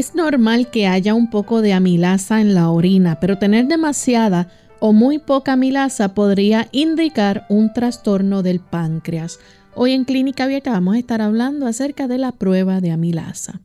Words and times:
Es 0.00 0.14
normal 0.14 0.70
que 0.70 0.86
haya 0.86 1.12
un 1.12 1.28
poco 1.28 1.60
de 1.60 1.74
amilasa 1.74 2.40
en 2.40 2.54
la 2.54 2.70
orina, 2.70 3.20
pero 3.20 3.36
tener 3.36 3.66
demasiada 3.66 4.48
o 4.78 4.94
muy 4.94 5.18
poca 5.18 5.52
amilasa 5.52 6.14
podría 6.14 6.68
indicar 6.72 7.44
un 7.50 7.74
trastorno 7.74 8.42
del 8.42 8.60
páncreas. 8.60 9.40
Hoy 9.74 9.92
en 9.92 10.06
Clínica 10.06 10.44
Abierta 10.44 10.70
vamos 10.70 10.94
a 10.94 10.98
estar 10.98 11.20
hablando 11.20 11.66
acerca 11.66 12.08
de 12.08 12.16
la 12.16 12.32
prueba 12.32 12.80
de 12.80 12.92
amilasa. 12.92 13.60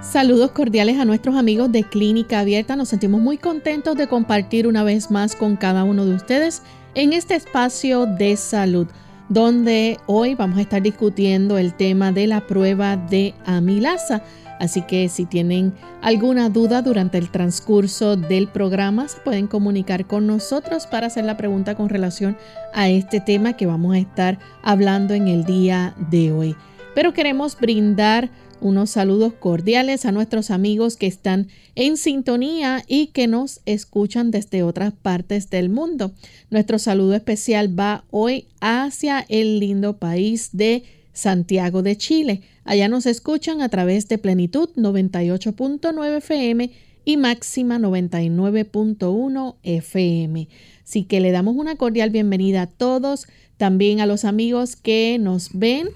Saludos 0.00 0.52
cordiales 0.52 0.98
a 0.98 1.04
nuestros 1.04 1.36
amigos 1.36 1.70
de 1.70 1.84
Clínica 1.84 2.40
Abierta. 2.40 2.74
Nos 2.74 2.88
sentimos 2.88 3.20
muy 3.20 3.36
contentos 3.36 3.96
de 3.96 4.06
compartir 4.06 4.66
una 4.66 4.82
vez 4.82 5.10
más 5.10 5.36
con 5.36 5.56
cada 5.56 5.84
uno 5.84 6.06
de 6.06 6.14
ustedes 6.14 6.62
en 6.94 7.12
este 7.12 7.34
espacio 7.34 8.06
de 8.06 8.34
salud 8.38 8.86
donde 9.28 9.98
hoy 10.06 10.34
vamos 10.34 10.58
a 10.58 10.62
estar 10.62 10.82
discutiendo 10.82 11.58
el 11.58 11.74
tema 11.74 12.12
de 12.12 12.26
la 12.26 12.46
prueba 12.46 12.96
de 12.96 13.34
amilasa. 13.44 14.22
Así 14.58 14.82
que 14.82 15.08
si 15.08 15.26
tienen 15.26 15.74
alguna 16.00 16.48
duda 16.48 16.80
durante 16.80 17.18
el 17.18 17.30
transcurso 17.30 18.16
del 18.16 18.48
programa, 18.48 19.06
se 19.08 19.20
pueden 19.20 19.48
comunicar 19.48 20.06
con 20.06 20.26
nosotros 20.26 20.86
para 20.86 21.08
hacer 21.08 21.24
la 21.24 21.36
pregunta 21.36 21.74
con 21.74 21.88
relación 21.88 22.36
a 22.72 22.88
este 22.88 23.20
tema 23.20 23.52
que 23.52 23.66
vamos 23.66 23.94
a 23.94 23.98
estar 23.98 24.38
hablando 24.62 25.12
en 25.14 25.28
el 25.28 25.44
día 25.44 25.94
de 26.10 26.32
hoy. 26.32 26.56
Pero 26.94 27.12
queremos 27.12 27.58
brindar 27.60 28.30
unos 28.60 28.90
saludos 28.90 29.32
cordiales 29.34 30.06
a 30.06 30.12
nuestros 30.12 30.50
amigos 30.50 30.96
que 30.96 31.06
están 31.06 31.48
en 31.74 31.96
sintonía 31.96 32.82
y 32.86 33.08
que 33.08 33.26
nos 33.26 33.60
escuchan 33.66 34.30
desde 34.30 34.62
otras 34.62 34.92
partes 34.92 35.50
del 35.50 35.68
mundo. 35.68 36.12
Nuestro 36.50 36.78
saludo 36.78 37.14
especial 37.14 37.78
va 37.78 38.04
hoy 38.10 38.46
hacia 38.60 39.24
el 39.28 39.60
lindo 39.60 39.98
país 39.98 40.50
de 40.52 40.84
Santiago 41.12 41.82
de 41.82 41.96
Chile. 41.96 42.42
Allá 42.64 42.88
nos 42.88 43.06
escuchan 43.06 43.62
a 43.62 43.68
través 43.68 44.08
de 44.08 44.18
Plenitud 44.18 44.70
98.9 44.76 46.16
FM 46.18 46.70
y 47.04 47.16
Máxima 47.16 47.78
99.1 47.78 49.54
FM. 49.62 50.48
Así 50.84 51.04
que 51.04 51.20
le 51.20 51.30
damos 51.30 51.56
una 51.56 51.76
cordial 51.76 52.10
bienvenida 52.10 52.62
a 52.62 52.66
todos, 52.66 53.26
también 53.56 54.00
a 54.00 54.06
los 54.06 54.24
amigos 54.24 54.76
que 54.76 55.18
nos 55.20 55.50
ven 55.52 55.88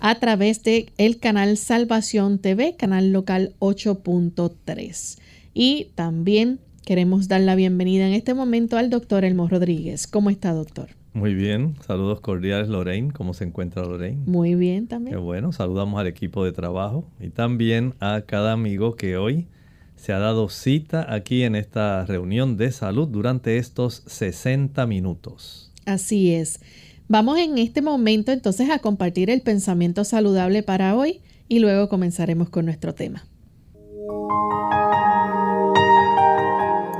a 0.00 0.14
través 0.16 0.62
de 0.62 0.92
el 0.98 1.18
canal 1.18 1.56
Salvación 1.56 2.38
TV, 2.38 2.76
canal 2.76 3.12
local 3.12 3.54
8.3. 3.60 5.18
Y 5.54 5.88
también 5.94 6.60
queremos 6.84 7.28
dar 7.28 7.40
la 7.40 7.54
bienvenida 7.54 8.06
en 8.06 8.12
este 8.12 8.34
momento 8.34 8.76
al 8.76 8.90
doctor 8.90 9.24
Elmo 9.24 9.48
Rodríguez. 9.48 10.06
¿Cómo 10.06 10.30
está, 10.30 10.52
doctor? 10.52 10.90
Muy 11.12 11.34
bien, 11.34 11.76
saludos 11.86 12.20
cordiales 12.20 12.68
Lorraine. 12.68 13.10
¿Cómo 13.10 13.32
se 13.32 13.44
encuentra 13.44 13.82
Lorraine? 13.82 14.22
Muy 14.26 14.54
bien 14.54 14.86
también. 14.86 15.16
Qué 15.16 15.22
bueno, 15.22 15.50
saludamos 15.50 15.98
al 15.98 16.06
equipo 16.06 16.44
de 16.44 16.52
trabajo 16.52 17.08
y 17.18 17.30
también 17.30 17.94
a 18.00 18.22
cada 18.26 18.52
amigo 18.52 18.96
que 18.96 19.16
hoy 19.16 19.46
se 19.96 20.12
ha 20.12 20.18
dado 20.18 20.50
cita 20.50 21.12
aquí 21.12 21.42
en 21.42 21.56
esta 21.56 22.04
reunión 22.04 22.58
de 22.58 22.70
salud 22.70 23.08
durante 23.08 23.56
estos 23.56 24.02
60 24.06 24.86
minutos. 24.86 25.72
Así 25.86 26.34
es. 26.34 26.60
Vamos 27.08 27.38
en 27.38 27.56
este 27.58 27.82
momento 27.82 28.32
entonces 28.32 28.68
a 28.68 28.80
compartir 28.80 29.30
el 29.30 29.40
pensamiento 29.40 30.04
saludable 30.04 30.64
para 30.64 30.96
hoy 30.96 31.20
y 31.48 31.60
luego 31.60 31.88
comenzaremos 31.88 32.48
con 32.48 32.64
nuestro 32.64 32.94
tema. 32.94 33.24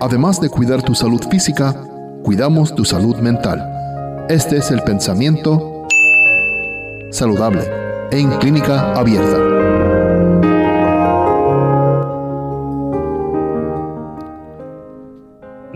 Además 0.00 0.40
de 0.40 0.48
cuidar 0.48 0.82
tu 0.82 0.94
salud 0.94 1.20
física, 1.28 1.74
cuidamos 2.22 2.74
tu 2.74 2.84
salud 2.84 3.16
mental. 3.16 4.26
Este 4.28 4.58
es 4.58 4.70
el 4.70 4.82
pensamiento 4.82 5.88
saludable 7.10 7.64
en 8.12 8.30
clínica 8.38 8.92
abierta. 8.92 10.05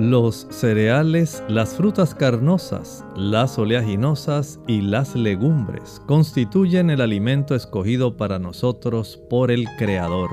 Los 0.00 0.47
cereales, 0.49 1.44
las 1.47 1.75
frutas 1.75 2.15
carnosas, 2.15 3.05
las 3.16 3.59
oleaginosas 3.59 4.59
y 4.66 4.81
las 4.81 5.15
legumbres 5.15 6.00
constituyen 6.06 6.88
el 6.88 7.03
alimento 7.03 7.55
escogido 7.55 8.16
para 8.16 8.39
nosotros 8.39 9.21
por 9.28 9.50
el 9.50 9.66
Creador. 9.77 10.31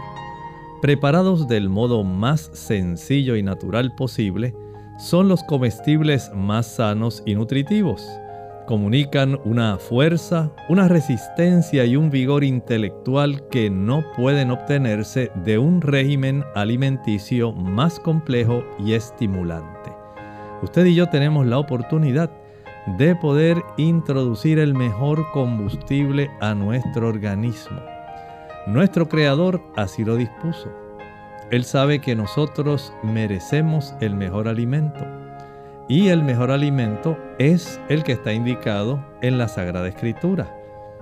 Preparados 0.81 1.49
del 1.49 1.67
modo 1.67 2.05
más 2.05 2.49
sencillo 2.53 3.35
y 3.35 3.43
natural 3.43 3.93
posible, 3.93 4.55
son 4.99 5.27
los 5.27 5.43
comestibles 5.43 6.31
más 6.33 6.77
sanos 6.77 7.21
y 7.25 7.35
nutritivos 7.35 8.07
comunican 8.67 9.39
una 9.45 9.77
fuerza, 9.77 10.51
una 10.67 10.89
resistencia 10.89 11.85
y 11.85 11.95
un 11.95 12.11
vigor 12.11 12.43
intelectual 12.43 13.47
que 13.47 13.69
no 13.69 14.03
pueden 14.15 14.51
obtenerse 14.51 15.31
de 15.43 15.57
un 15.57 15.81
régimen 15.81 16.43
alimenticio 16.53 17.53
más 17.53 17.97
complejo 17.97 18.63
y 18.77 18.93
estimulante. 18.93 19.91
Usted 20.61 20.85
y 20.85 20.95
yo 20.95 21.07
tenemos 21.07 21.47
la 21.47 21.57
oportunidad 21.57 22.29
de 22.97 23.15
poder 23.15 23.63
introducir 23.77 24.59
el 24.59 24.73
mejor 24.73 25.25
combustible 25.31 26.29
a 26.41 26.53
nuestro 26.53 27.07
organismo. 27.07 27.79
Nuestro 28.67 29.07
Creador 29.07 29.61
así 29.77 30.03
lo 30.03 30.17
dispuso. 30.17 30.69
Él 31.51 31.63
sabe 31.63 31.99
que 31.99 32.15
nosotros 32.15 32.93
merecemos 33.01 33.95
el 34.01 34.13
mejor 34.13 34.49
alimento 34.49 35.16
y 35.87 36.09
el 36.09 36.23
mejor 36.23 36.51
alimento 36.51 37.17
es 37.39 37.79
el 37.87 38.03
que 38.03 38.13
está 38.13 38.33
indicado 38.33 39.03
en 39.21 39.37
la 39.37 39.47
Sagrada 39.47 39.87
Escritura. 39.87 40.53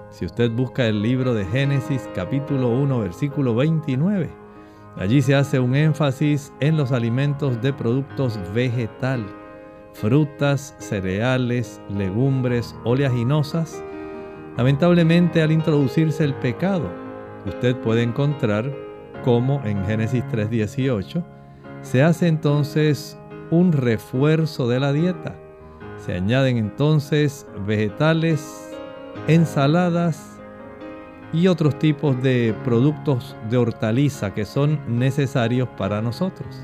Si 0.10 0.26
usted 0.26 0.52
busca 0.52 0.86
el 0.86 1.02
libro 1.02 1.34
de 1.34 1.46
Génesis 1.46 2.08
capítulo 2.14 2.70
1 2.70 3.00
versículo 3.00 3.56
29, 3.56 4.30
allí 4.98 5.22
se 5.22 5.36
hace 5.36 5.60
un 5.60 5.76
énfasis 5.76 6.54
en 6.60 6.78
los 6.78 6.92
alimentos 6.92 7.62
de 7.62 7.74
productos 7.74 8.40
vegetal, 8.54 9.26
frutas, 9.94 10.76
cereales, 10.78 11.82
legumbres, 11.90 12.76
oleaginosas. 12.84 13.84
Lamentablemente 14.56 15.42
al 15.42 15.52
introducirse 15.52 16.24
el 16.24 16.36
pecado, 16.36 16.90
usted 17.46 17.76
puede 17.78 18.04
encontrar 18.04 18.72
cómo 19.24 19.62
en 19.66 19.84
Génesis 19.86 20.24
3:18 20.32 21.26
se 21.82 22.04
hace 22.04 22.28
entonces 22.28 23.20
un 23.52 23.72
refuerzo 23.72 24.68
de 24.68 24.80
la 24.80 24.94
dieta. 24.94 25.36
Se 25.98 26.14
añaden 26.14 26.58
entonces 26.58 27.48
vegetales, 27.66 28.72
ensaladas 29.28 30.40
y 31.34 31.48
otros 31.48 31.78
tipos 31.80 32.22
de 32.22 32.56
productos 32.64 33.36
de 33.50 33.58
hortaliza 33.58 34.34
que 34.34 34.46
son 34.46 34.80
necesarios 34.88 35.68
para 35.78 36.02
nosotros. 36.02 36.62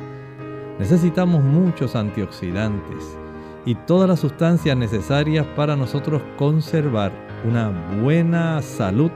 Necesitamos 0.79 1.43
muchos 1.43 1.95
antioxidantes 1.95 3.17
y 3.65 3.75
todas 3.75 4.09
las 4.09 4.19
sustancias 4.19 4.75
necesarias 4.75 5.45
para 5.55 5.75
nosotros 5.75 6.21
conservar 6.37 7.11
una 7.47 7.69
buena 8.01 8.61
salud 8.61 9.11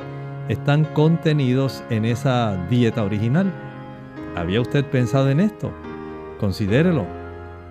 están 0.50 0.86
contenidos 0.94 1.84
en 1.90 2.06
esa 2.06 2.56
dieta 2.70 3.04
original. 3.04 3.52
¿Había 4.36 4.62
usted 4.62 4.86
pensado 4.86 5.30
en 5.30 5.40
esto? 5.40 5.72
Considérelo 6.40 7.25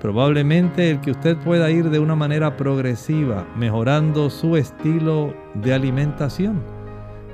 Probablemente 0.05 0.91
el 0.91 1.01
que 1.01 1.13
usted 1.13 1.35
pueda 1.39 1.71
ir 1.71 1.89
de 1.89 1.99
una 1.99 2.15
manera 2.15 2.59
progresiva, 2.59 3.49
mejorando 3.57 4.29
su 4.29 4.59
estilo 4.59 5.33
de 5.55 5.73
alimentación, 5.73 6.63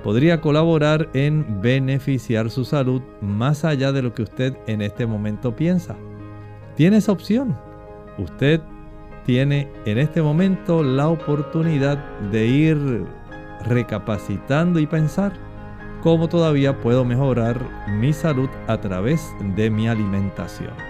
podría 0.05 0.41
colaborar 0.41 1.09
en 1.13 1.61
beneficiar 1.61 2.49
su 2.49 2.65
salud 2.65 3.03
más 3.21 3.65
allá 3.65 3.91
de 3.91 4.03
lo 4.03 4.15
que 4.15 4.23
usted 4.23 4.57
en 4.69 4.83
este 4.83 5.05
momento 5.05 5.57
piensa. 5.57 5.97
Tiene 6.77 6.99
esa 6.99 7.11
opción. 7.11 7.59
Usted 8.19 8.61
tiene 9.27 9.69
en 9.85 9.99
este 9.99 10.23
momento 10.23 10.85
la 10.85 11.09
oportunidad 11.09 11.99
de 12.31 12.47
ir 12.47 13.05
recapacitando 13.67 14.79
y 14.79 14.87
pensar 14.87 15.33
cómo 16.05 16.29
todavía 16.29 16.81
puedo 16.81 17.05
mejorar 17.05 17.61
mi 17.89 18.13
salud 18.13 18.49
a 18.69 18.81
través 18.81 19.29
de 19.57 19.71
mi 19.71 19.89
alimentación. 19.89 20.90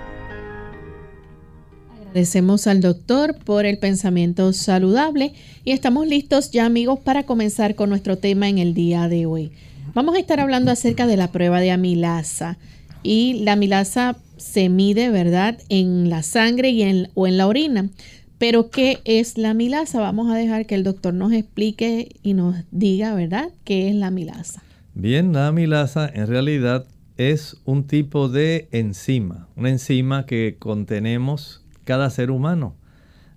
Agradecemos 2.10 2.66
al 2.66 2.80
doctor 2.80 3.36
por 3.36 3.66
el 3.66 3.78
pensamiento 3.78 4.52
saludable 4.52 5.32
y 5.64 5.70
estamos 5.70 6.08
listos 6.08 6.50
ya 6.50 6.66
amigos 6.66 6.98
para 6.98 7.22
comenzar 7.22 7.76
con 7.76 7.88
nuestro 7.88 8.18
tema 8.18 8.48
en 8.48 8.58
el 8.58 8.74
día 8.74 9.06
de 9.06 9.26
hoy. 9.26 9.52
Vamos 9.94 10.16
a 10.16 10.18
estar 10.18 10.40
hablando 10.40 10.72
acerca 10.72 11.06
de 11.06 11.16
la 11.16 11.30
prueba 11.30 11.60
de 11.60 11.70
amilasa 11.70 12.58
y 13.04 13.34
la 13.44 13.52
amilasa 13.52 14.16
se 14.38 14.68
mide, 14.68 15.10
¿verdad?, 15.10 15.58
en 15.68 16.10
la 16.10 16.24
sangre 16.24 16.70
y 16.70 16.82
en, 16.82 17.10
o 17.14 17.28
en 17.28 17.36
la 17.36 17.46
orina. 17.46 17.90
Pero 18.38 18.70
¿qué 18.70 18.98
es 19.04 19.38
la 19.38 19.50
amilasa? 19.50 20.00
Vamos 20.00 20.32
a 20.32 20.34
dejar 20.34 20.66
que 20.66 20.74
el 20.74 20.82
doctor 20.82 21.14
nos 21.14 21.32
explique 21.32 22.16
y 22.24 22.34
nos 22.34 22.56
diga, 22.72 23.14
¿verdad?, 23.14 23.50
qué 23.62 23.88
es 23.88 23.94
la 23.94 24.08
amilasa. 24.08 24.64
Bien, 24.94 25.32
la 25.32 25.46
amilasa 25.46 26.10
en 26.12 26.26
realidad 26.26 26.86
es 27.20 27.58
un 27.66 27.84
tipo 27.84 28.28
de 28.28 28.66
enzima, 28.72 29.46
una 29.54 29.68
enzima 29.70 30.26
que 30.26 30.56
contenemos 30.58 31.59
cada 31.90 32.08
ser 32.08 32.30
humano. 32.30 32.76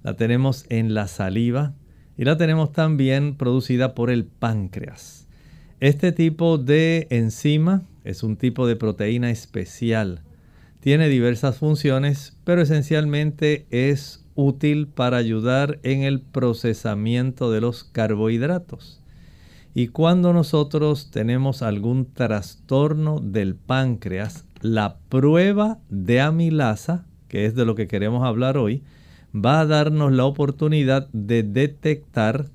La 0.03 0.15
tenemos 0.15 0.67
en 0.69 0.93
la 0.93 1.07
saliva 1.07 1.73
y 2.19 2.23
la 2.23 2.37
tenemos 2.37 2.71
también 2.71 3.35
producida 3.35 3.95
por 3.95 4.11
el 4.11 4.25
páncreas. 4.25 5.27
Este 5.79 6.11
tipo 6.11 6.59
de 6.59 7.07
enzima 7.09 7.81
es 8.03 8.21
un 8.21 8.37
tipo 8.37 8.67
de 8.67 8.75
proteína 8.75 9.31
especial. 9.31 10.21
Tiene 10.81 11.09
diversas 11.09 11.57
funciones, 11.57 12.37
pero 12.43 12.61
esencialmente 12.61 13.65
es 13.71 14.23
útil 14.35 14.85
para 14.85 15.17
ayudar 15.17 15.79
en 15.81 16.03
el 16.03 16.21
procesamiento 16.21 17.49
de 17.49 17.59
los 17.59 17.83
carbohidratos. 17.83 19.01
Y 19.73 19.87
cuando 19.87 20.31
nosotros 20.31 21.09
tenemos 21.09 21.63
algún 21.63 22.05
trastorno 22.05 23.19
del 23.19 23.55
páncreas, 23.55 24.45
la 24.61 24.99
prueba 25.09 25.79
de 25.89 26.21
amilasa 26.21 27.07
que 27.33 27.47
es 27.47 27.55
de 27.55 27.65
lo 27.65 27.73
que 27.73 27.87
queremos 27.87 28.23
hablar 28.23 28.59
hoy, 28.59 28.83
va 29.35 29.61
a 29.61 29.65
darnos 29.65 30.11
la 30.11 30.23
oportunidad 30.23 31.09
de 31.13 31.41
detectar 31.41 32.45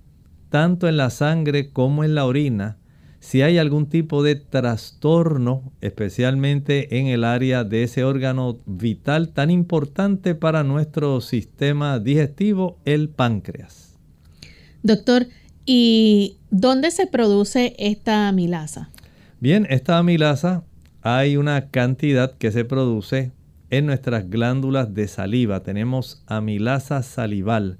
tanto 0.51 0.87
en 0.87 0.97
la 0.97 1.11
sangre 1.11 1.73
como 1.73 2.05
en 2.05 2.15
la 2.15 2.25
orina 2.25 2.77
si 3.19 3.43
hay 3.43 3.59
algún 3.59 3.89
tipo 3.89 4.23
de 4.23 4.37
trastorno, 4.37 5.73
especialmente 5.81 7.01
en 7.01 7.09
el 7.09 7.25
área 7.25 7.65
de 7.65 7.83
ese 7.83 8.05
órgano 8.05 8.61
vital 8.67 9.31
tan 9.31 9.51
importante 9.51 10.37
para 10.37 10.63
nuestro 10.63 11.21
sistema 11.23 11.99
digestivo, 11.99 12.79
el 12.85 13.09
páncreas. 13.09 13.97
Doctor, 14.85 15.27
¿y 15.67 16.37
dónde 16.53 16.93
se 16.93 17.09
produce 17.09 17.75
esta 17.81 18.29
amilasa? 18.29 18.91
Bien, 19.41 19.67
esta 19.71 19.99
amilasa 19.99 20.63
hay 21.03 21.37
una 21.37 21.69
cantidad 21.71 22.37
que 22.39 22.53
se 22.53 22.65
produce 22.65 23.33
en 23.71 23.87
nuestras 23.87 24.31
glándulas 24.31 24.95
de 24.95 25.09
saliva. 25.09 25.63
Tenemos 25.63 26.23
amilasa 26.27 27.03
salival. 27.03 27.79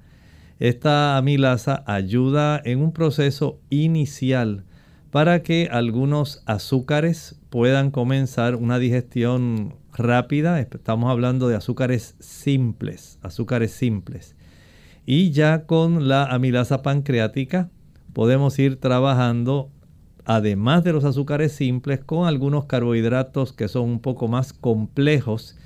Esta 0.59 1.17
amilasa 1.17 1.85
ayuda 1.87 2.61
en 2.65 2.81
un 2.81 2.93
proceso 2.93 3.61
inicial 3.71 4.65
para 5.11 5.43
que 5.43 5.69
algunos 5.71 6.43
azúcares 6.47 7.41
puedan 7.49 7.91
comenzar 7.91 8.57
una 8.57 8.79
digestión 8.79 9.77
rápida. 9.95 10.61
Estamos 10.61 11.11
hablando 11.11 11.49
de 11.49 11.57
azúcares 11.57 12.17
simples, 12.19 13.19
azúcares 13.23 13.73
simples. 13.73 14.37
Y 15.07 15.31
ya 15.31 15.65
con 15.65 16.09
la 16.09 16.25
amilasa 16.27 16.83
pancreática 16.83 17.71
podemos 18.13 18.59
ir 18.59 18.79
trabajando, 18.79 19.71
además 20.27 20.85
de 20.85 20.93
los 20.93 21.05
azúcares 21.05 21.53
simples, 21.53 22.01
con 22.05 22.27
algunos 22.27 22.67
carbohidratos 22.67 23.55
que 23.55 23.69
son 23.69 23.85
un 23.85 24.01
poco 24.01 24.29
más 24.29 24.53
complejos 24.53 25.57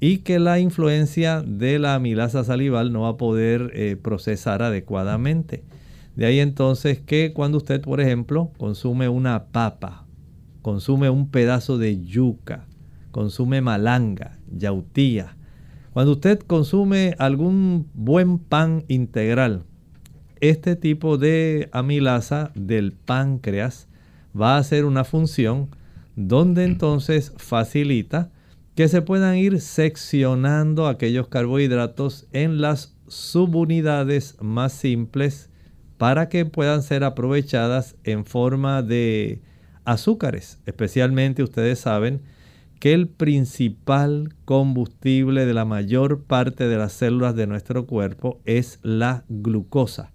y 0.00 0.18
que 0.18 0.38
la 0.38 0.58
influencia 0.58 1.42
de 1.42 1.78
la 1.78 1.94
amilasa 1.94 2.42
salival 2.42 2.92
no 2.92 3.02
va 3.02 3.10
a 3.10 3.16
poder 3.18 3.70
eh, 3.74 3.96
procesar 3.96 4.62
adecuadamente. 4.62 5.62
De 6.16 6.26
ahí 6.26 6.40
entonces 6.40 7.00
que 7.00 7.32
cuando 7.34 7.58
usted, 7.58 7.82
por 7.82 8.00
ejemplo, 8.00 8.50
consume 8.56 9.08
una 9.08 9.44
papa, 9.44 10.06
consume 10.62 11.10
un 11.10 11.28
pedazo 11.28 11.78
de 11.78 12.02
yuca, 12.02 12.66
consume 13.10 13.60
malanga, 13.60 14.38
yautía, 14.50 15.36
cuando 15.92 16.12
usted 16.12 16.38
consume 16.38 17.14
algún 17.18 17.88
buen 17.94 18.38
pan 18.38 18.84
integral, 18.88 19.64
este 20.40 20.76
tipo 20.76 21.18
de 21.18 21.68
amilasa 21.72 22.52
del 22.54 22.92
páncreas 22.92 23.88
va 24.40 24.54
a 24.54 24.58
hacer 24.58 24.86
una 24.86 25.04
función 25.04 25.68
donde 26.16 26.64
entonces 26.64 27.34
facilita 27.36 28.30
que 28.74 28.88
se 28.88 29.02
puedan 29.02 29.36
ir 29.36 29.60
seccionando 29.60 30.86
aquellos 30.86 31.28
carbohidratos 31.28 32.26
en 32.32 32.60
las 32.60 32.96
subunidades 33.08 34.36
más 34.40 34.72
simples 34.72 35.50
para 35.98 36.28
que 36.28 36.46
puedan 36.46 36.82
ser 36.82 37.04
aprovechadas 37.04 37.96
en 38.04 38.24
forma 38.24 38.82
de 38.82 39.42
azúcares. 39.84 40.60
Especialmente 40.64 41.42
ustedes 41.42 41.80
saben 41.80 42.22
que 42.78 42.94
el 42.94 43.08
principal 43.08 44.34
combustible 44.46 45.44
de 45.44 45.52
la 45.52 45.66
mayor 45.66 46.22
parte 46.24 46.66
de 46.66 46.78
las 46.78 46.94
células 46.94 47.36
de 47.36 47.46
nuestro 47.46 47.86
cuerpo 47.86 48.40
es 48.46 48.78
la 48.82 49.24
glucosa. 49.28 50.12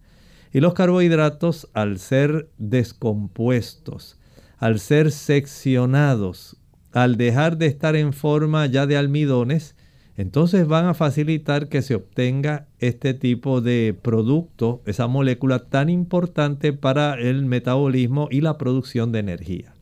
Y 0.51 0.61
los 0.61 0.73
carbohidratos, 0.73 1.69
al 1.73 1.99
ser 1.99 2.49
descompuestos, 2.57 4.17
al 4.57 4.79
ser 4.79 5.11
seccionados 5.11 6.57
al 6.95 7.17
dejar 7.17 7.57
de 7.57 7.65
estar 7.65 7.97
en 7.97 8.13
forma 8.13 8.65
ya 8.67 8.87
de 8.87 8.95
almidones, 8.95 9.75
entonces 10.15 10.65
van 10.65 10.85
a 10.85 10.93
facilitar 10.93 11.67
que 11.67 11.81
se 11.81 11.93
obtenga 11.93 12.67
este 12.79 13.13
tipo 13.13 13.59
de 13.59 13.93
producto, 14.01 14.81
esa 14.85 15.07
molécula 15.07 15.59
tan 15.59 15.89
importante 15.89 16.71
para 16.71 17.19
el 17.19 17.45
metabolismo 17.45 18.29
y 18.31 18.39
la 18.39 18.57
producción 18.57 19.11
de 19.11 19.19
energía. 19.19 19.73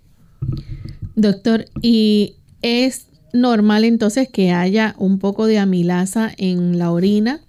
Doctor, 1.15 1.65
¿y 1.83 2.38
es 2.63 3.10
normal 3.31 3.83
entonces 3.83 4.27
que 4.27 4.51
haya 4.51 4.95
un 4.98 5.19
poco 5.19 5.45
de 5.45 5.60
amilasa 5.60 6.31
en 6.36 6.80
la 6.80 6.92
orina? 6.92 7.42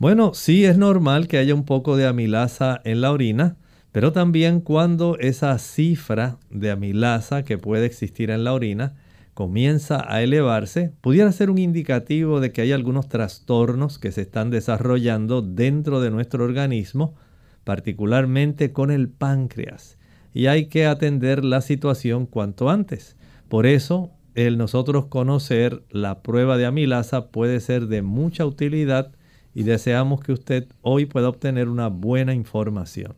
Bueno, 0.00 0.34
sí 0.34 0.64
es 0.64 0.76
normal 0.76 1.28
que 1.28 1.38
haya 1.38 1.54
un 1.54 1.64
poco 1.64 1.96
de 1.96 2.08
amilasa 2.08 2.80
en 2.82 3.00
la 3.00 3.12
orina. 3.12 3.56
Pero 3.94 4.10
también 4.10 4.60
cuando 4.60 5.16
esa 5.20 5.56
cifra 5.56 6.38
de 6.50 6.72
amilasa 6.72 7.44
que 7.44 7.58
puede 7.58 7.86
existir 7.86 8.30
en 8.30 8.42
la 8.42 8.52
orina 8.52 8.96
comienza 9.34 10.04
a 10.12 10.20
elevarse, 10.20 10.92
pudiera 11.00 11.30
ser 11.30 11.48
un 11.48 11.58
indicativo 11.58 12.40
de 12.40 12.50
que 12.50 12.62
hay 12.62 12.72
algunos 12.72 13.08
trastornos 13.08 14.00
que 14.00 14.10
se 14.10 14.22
están 14.22 14.50
desarrollando 14.50 15.42
dentro 15.42 16.00
de 16.00 16.10
nuestro 16.10 16.42
organismo, 16.42 17.14
particularmente 17.62 18.72
con 18.72 18.90
el 18.90 19.08
páncreas. 19.08 19.96
Y 20.32 20.46
hay 20.46 20.66
que 20.66 20.86
atender 20.86 21.44
la 21.44 21.60
situación 21.60 22.26
cuanto 22.26 22.70
antes. 22.70 23.16
Por 23.48 23.64
eso, 23.64 24.10
el 24.34 24.58
nosotros 24.58 25.06
conocer 25.06 25.84
la 25.88 26.20
prueba 26.20 26.56
de 26.56 26.66
amilasa 26.66 27.28
puede 27.28 27.60
ser 27.60 27.86
de 27.86 28.02
mucha 28.02 28.44
utilidad 28.44 29.12
y 29.54 29.62
deseamos 29.62 30.20
que 30.20 30.32
usted 30.32 30.66
hoy 30.82 31.06
pueda 31.06 31.28
obtener 31.28 31.68
una 31.68 31.86
buena 31.86 32.34
información. 32.34 33.14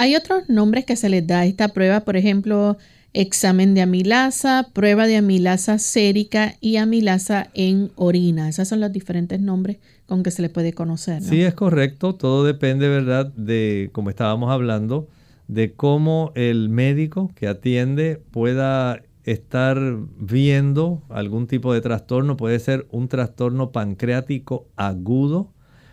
Hay 0.00 0.16
otros 0.16 0.48
nombres 0.48 0.86
que 0.86 0.96
se 0.96 1.10
les 1.10 1.26
da 1.26 1.40
a 1.40 1.44
esta 1.44 1.68
prueba, 1.68 2.00
por 2.06 2.16
ejemplo, 2.16 2.78
examen 3.12 3.74
de 3.74 3.82
amilasa, 3.82 4.70
prueba 4.72 5.06
de 5.06 5.18
amilasa 5.18 5.78
sérica 5.78 6.54
y 6.62 6.76
amilasa 6.76 7.50
en 7.52 7.90
orina. 7.96 8.48
Esos 8.48 8.66
son 8.66 8.80
los 8.80 8.92
diferentes 8.92 9.42
nombres 9.42 9.76
con 10.06 10.22
que 10.22 10.30
se 10.30 10.40
le 10.40 10.48
puede 10.48 10.72
conocer. 10.72 11.20
Sí, 11.20 11.42
es 11.42 11.52
correcto. 11.52 12.14
Todo 12.14 12.44
depende, 12.44 12.88
¿verdad?, 12.88 13.30
de, 13.34 13.90
como 13.92 14.08
estábamos 14.08 14.50
hablando, 14.50 15.06
de 15.48 15.74
cómo 15.74 16.32
el 16.34 16.70
médico 16.70 17.30
que 17.34 17.46
atiende 17.46 18.22
pueda 18.30 19.02
estar 19.24 19.78
viendo 20.18 21.02
algún 21.10 21.46
tipo 21.46 21.74
de 21.74 21.82
trastorno. 21.82 22.38
Puede 22.38 22.58
ser 22.58 22.86
un 22.90 23.08
trastorno 23.08 23.70
pancreático 23.70 24.66
agudo 24.76 25.52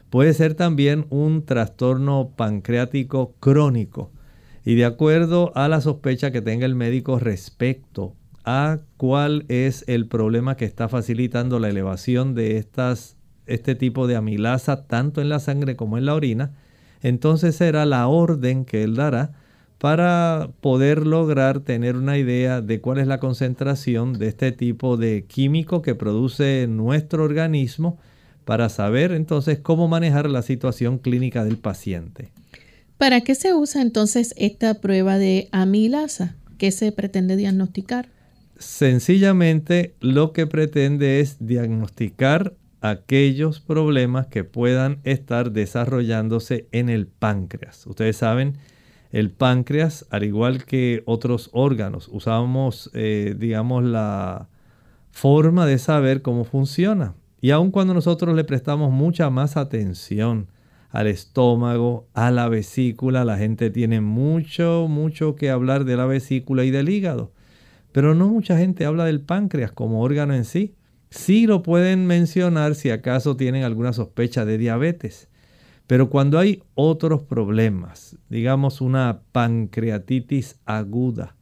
Puede 0.09 0.33
ser 0.33 0.53
también 0.53 1.05
un 1.09 1.45
trastorno 1.45 2.31
pancreático 2.35 3.35
crónico. 3.39 4.11
Y 4.63 4.75
de 4.75 4.85
acuerdo 4.85 5.51
a 5.55 5.67
la 5.67 5.81
sospecha 5.81 6.31
que 6.31 6.41
tenga 6.41 6.65
el 6.65 6.75
médico 6.75 7.19
respecto 7.19 8.15
a 8.45 8.79
cuál 8.95 9.45
es 9.49 9.83
el 9.87 10.07
problema 10.07 10.55
que 10.55 10.65
está 10.65 10.87
facilitando 10.87 11.59
la 11.59 11.69
elevación 11.69 12.35
de 12.35 12.57
estas, 12.57 13.17
este 13.45 13.75
tipo 13.75 14.07
de 14.07 14.15
amilasa 14.15 14.87
tanto 14.87 15.21
en 15.21 15.27
la 15.27 15.39
sangre 15.39 15.75
como 15.75 15.97
en 15.97 16.05
la 16.05 16.15
orina, 16.15 16.51
entonces 17.01 17.55
será 17.57 17.85
la 17.85 18.07
orden 18.07 18.63
que 18.63 18.83
él 18.83 18.95
dará 18.95 19.33
para 19.77 20.49
poder 20.61 21.05
lograr 21.05 21.59
tener 21.59 21.97
una 21.97 22.17
idea 22.17 22.61
de 22.61 22.79
cuál 22.79 22.99
es 22.99 23.07
la 23.07 23.19
concentración 23.19 24.13
de 24.13 24.27
este 24.27 24.53
tipo 24.53 24.95
de 24.95 25.25
químico 25.25 25.81
que 25.81 25.93
produce 25.93 26.67
nuestro 26.67 27.23
organismo 27.23 27.99
para 28.47 28.69
saber 28.69 29.11
entonces 29.11 29.59
cómo 29.59 29.89
manejar 29.89 30.29
la 30.29 30.41
situación 30.41 30.99
clínica 30.99 31.43
del 31.43 31.57
paciente. 31.57 32.31
¿Para 32.97 33.19
qué 33.19 33.35
se 33.35 33.53
usa 33.53 33.81
entonces 33.81 34.33
esta 34.37 34.75
prueba 34.75 35.17
de 35.17 35.49
amilasa? 35.51 36.37
¿Qué 36.57 36.71
se 36.71 36.93
pretende 36.93 37.35
diagnosticar? 37.35 38.07
Sencillamente 38.57 39.95
lo 39.99 40.31
que 40.31 40.47
pretende 40.47 41.19
es 41.19 41.45
diagnosticar 41.45 42.53
aquellos 42.79 43.59
problemas 43.59 44.27
que 44.27 44.45
puedan 44.45 45.01
estar 45.03 45.51
desarrollándose 45.51 46.69
en 46.71 46.87
el 46.87 47.05
páncreas. 47.05 47.85
Ustedes 47.85 48.15
saben, 48.15 48.59
el 49.11 49.29
páncreas, 49.29 50.05
al 50.09 50.23
igual 50.23 50.63
que 50.63 51.03
otros 51.05 51.49
órganos, 51.51 52.07
usamos, 52.07 52.91
eh, 52.93 53.35
digamos, 53.37 53.83
la 53.83 54.47
forma 55.11 55.65
de 55.65 55.79
saber 55.79 56.21
cómo 56.21 56.45
funciona. 56.45 57.13
Y 57.39 57.51
aun 57.51 57.71
cuando 57.71 57.93
nosotros 57.93 58.35
le 58.35 58.43
prestamos 58.43 58.91
mucha 58.91 59.29
más 59.29 59.57
atención 59.57 60.47
al 60.89 61.07
estómago, 61.07 62.07
a 62.13 62.31
la 62.31 62.49
vesícula, 62.49 63.25
la 63.25 63.37
gente 63.37 63.69
tiene 63.69 64.01
mucho, 64.01 64.87
mucho 64.89 65.35
que 65.35 65.49
hablar 65.49 65.85
de 65.85 65.97
la 65.97 66.05
vesícula 66.05 66.63
y 66.63 66.71
del 66.71 66.89
hígado. 66.89 67.31
Pero 67.91 68.15
no 68.15 68.27
mucha 68.27 68.57
gente 68.57 68.85
habla 68.85 69.05
del 69.05 69.21
páncreas 69.21 69.71
como 69.71 70.01
órgano 70.01 70.33
en 70.33 70.45
sí. 70.45 70.75
Sí 71.09 71.47
lo 71.47 71.63
pueden 71.63 72.05
mencionar 72.05 72.75
si 72.75 72.89
acaso 72.89 73.37
tienen 73.37 73.63
alguna 73.63 73.93
sospecha 73.93 74.45
de 74.45 74.57
diabetes. 74.57 75.29
Pero 75.87 76.09
cuando 76.09 76.37
hay 76.37 76.63
otros 76.75 77.23
problemas, 77.23 78.17
digamos 78.29 78.81
una 78.81 79.21
pancreatitis 79.31 80.59
aguda, 80.65 81.35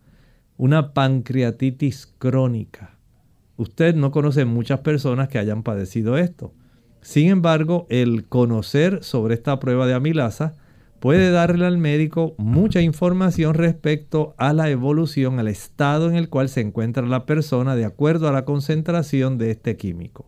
una 0.57 0.93
pancreatitis 0.93 2.13
crónica, 2.19 2.94
usted 3.57 3.95
no 3.95 4.11
conoce 4.11 4.45
muchas 4.45 4.79
personas 4.81 5.29
que 5.29 5.37
hayan 5.37 5.63
padecido 5.63 6.17
esto. 6.17 6.53
Sin 7.01 7.29
embargo, 7.29 7.85
el 7.89 8.25
conocer 8.25 9.03
sobre 9.03 9.35
esta 9.35 9.59
prueba 9.59 9.85
de 9.85 9.93
amilasa 9.93 10.55
puede 10.99 11.29
darle 11.29 11.65
al 11.65 11.77
médico 11.77 12.33
mucha 12.37 12.81
información 12.81 13.53
respecto 13.53 14.33
a 14.37 14.53
la 14.53 14.69
evolución, 14.69 15.39
al 15.39 15.47
estado 15.47 16.09
en 16.09 16.15
el 16.15 16.29
cual 16.29 16.49
se 16.49 16.61
encuentra 16.61 17.05
la 17.05 17.25
persona 17.25 17.75
de 17.75 17.85
acuerdo 17.85 18.27
a 18.27 18.31
la 18.31 18.43
concentración 18.43 19.37
de 19.37 19.51
este 19.51 19.77
químico. 19.77 20.25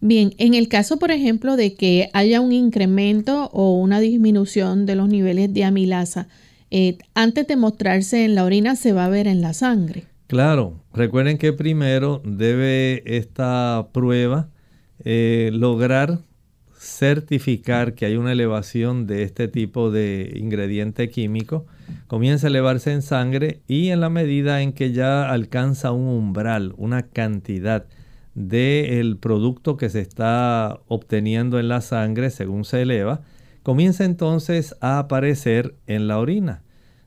Bien, 0.00 0.32
en 0.38 0.54
el 0.54 0.68
caso, 0.68 0.98
por 0.98 1.10
ejemplo, 1.10 1.56
de 1.56 1.74
que 1.74 2.08
haya 2.12 2.40
un 2.40 2.50
incremento 2.50 3.50
o 3.52 3.78
una 3.78 4.00
disminución 4.00 4.86
de 4.86 4.96
los 4.96 5.08
niveles 5.08 5.52
de 5.52 5.64
amilasa, 5.64 6.28
eh, 6.70 6.96
antes 7.14 7.46
de 7.46 7.56
mostrarse 7.56 8.24
en 8.24 8.34
la 8.34 8.44
orina 8.44 8.74
se 8.74 8.92
va 8.92 9.04
a 9.04 9.10
ver 9.10 9.28
en 9.28 9.42
la 9.42 9.52
sangre. 9.52 10.04
Claro, 10.32 10.80
recuerden 10.94 11.36
que 11.36 11.52
primero 11.52 12.22
debe 12.24 13.02
esta 13.04 13.88
prueba 13.92 14.48
eh, 15.04 15.50
lograr 15.52 16.20
certificar 16.74 17.92
que 17.92 18.06
hay 18.06 18.16
una 18.16 18.32
elevación 18.32 19.06
de 19.06 19.24
este 19.24 19.48
tipo 19.48 19.90
de 19.90 20.32
ingrediente 20.34 21.10
químico, 21.10 21.66
comienza 22.06 22.46
a 22.46 22.48
elevarse 22.48 22.92
en 22.92 23.02
sangre 23.02 23.60
y 23.68 23.90
en 23.90 24.00
la 24.00 24.08
medida 24.08 24.62
en 24.62 24.72
que 24.72 24.92
ya 24.92 25.30
alcanza 25.30 25.92
un 25.92 26.08
umbral, 26.08 26.72
una 26.78 27.02
cantidad 27.02 27.84
del 28.34 29.18
producto 29.18 29.76
que 29.76 29.90
se 29.90 30.00
está 30.00 30.80
obteniendo 30.88 31.60
en 31.60 31.68
la 31.68 31.82
sangre 31.82 32.30
según 32.30 32.64
se 32.64 32.80
eleva, 32.80 33.20
comienza 33.62 34.06
entonces 34.06 34.76
a 34.80 34.98
aparecer 34.98 35.74
en 35.86 36.08
la 36.08 36.18
orina. 36.18 36.62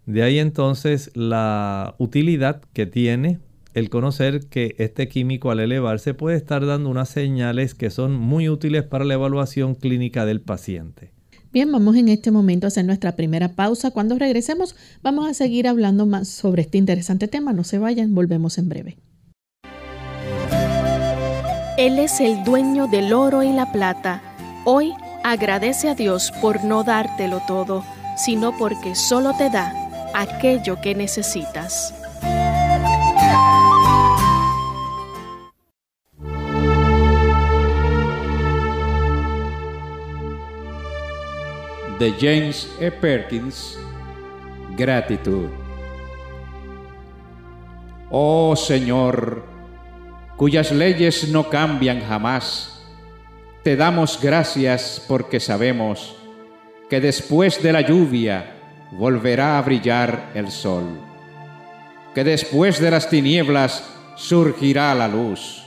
De 0.06 0.22
ahí 0.22 0.40
entonces 0.40 1.12
la 1.16 1.96
utilidad 1.98 2.62
que 2.74 2.86
tiene 2.86 3.40
el 3.74 3.90
conocer 3.90 4.48
que 4.48 4.76
este 4.78 5.08
químico 5.08 5.52
al 5.52 5.60
elevarse 5.60 6.14
puede 6.14 6.38
estar 6.38 6.66
dando 6.66 6.90
unas 6.90 7.10
señales 7.10 7.74
que 7.74 7.90
son 7.90 8.16
muy 8.16 8.48
útiles 8.48 8.84
para 8.84 9.04
la 9.04 9.16
evaluación 9.16 9.76
clínica 9.76 10.26
del 10.26 10.42
paciente. 10.42 11.12
Bien, 11.52 11.72
vamos 11.72 11.96
en 11.96 12.10
este 12.10 12.32
momento 12.32 12.68
a 12.68 12.70
hacer 12.70 12.86
nuestra 12.86 13.16
primera 13.16 13.54
pausa. 13.54 13.92
Cuando 13.92 14.18
regresemos 14.18 14.76
vamos 15.02 15.28
a 15.28 15.34
seguir 15.34 15.68
hablando 15.68 16.06
más 16.06 16.28
sobre 16.28 16.62
este 16.62 16.78
interesante 16.78 17.28
tema. 17.28 17.52
No 17.52 17.64
se 17.64 17.80
vayan, 17.80 18.14
volvemos 18.14 18.58
en 18.58 18.70
breve. 18.70 18.98
Él 21.78 22.00
es 22.00 22.22
el 22.22 22.44
dueño 22.46 22.88
del 22.88 23.12
oro 23.12 23.44
y 23.44 23.52
la 23.52 23.72
plata. 23.72 24.22
Hoy 24.66 24.94
agradece 25.24 25.90
a 25.90 25.96
Dios 25.96 26.32
por 26.42 26.64
no 26.64 26.84
dártelo 26.84 27.42
todo, 27.48 27.84
sino 28.18 28.58
porque 28.58 28.96
solo 28.96 29.34
te 29.38 29.50
da 29.50 29.85
aquello 30.16 30.80
que 30.80 30.96
necesitas. 30.96 31.94
De 42.00 42.12
James 42.20 42.70
E. 42.80 42.92
Perkins, 42.92 43.78
gratitud. 44.78 45.50
Oh 48.10 48.56
Señor, 48.56 49.44
cuyas 50.38 50.72
leyes 50.72 51.30
no 51.30 51.50
cambian 51.50 52.02
jamás. 52.02 52.72
Te 53.64 53.76
damos 53.76 54.20
gracias 54.22 55.04
porque 55.08 55.40
sabemos 55.40 56.16
que 56.90 57.02
después 57.02 57.62
de 57.64 57.74
la 57.74 57.82
lluvia 57.82 58.55
volverá 58.92 59.58
a 59.58 59.62
brillar 59.62 60.32
el 60.34 60.52
sol, 60.52 60.86
que 62.14 62.24
después 62.24 62.80
de 62.80 62.92
las 62.92 63.10
tinieblas 63.10 63.84
surgirá 64.16 64.94
la 64.96 65.08
luz, 65.08 65.64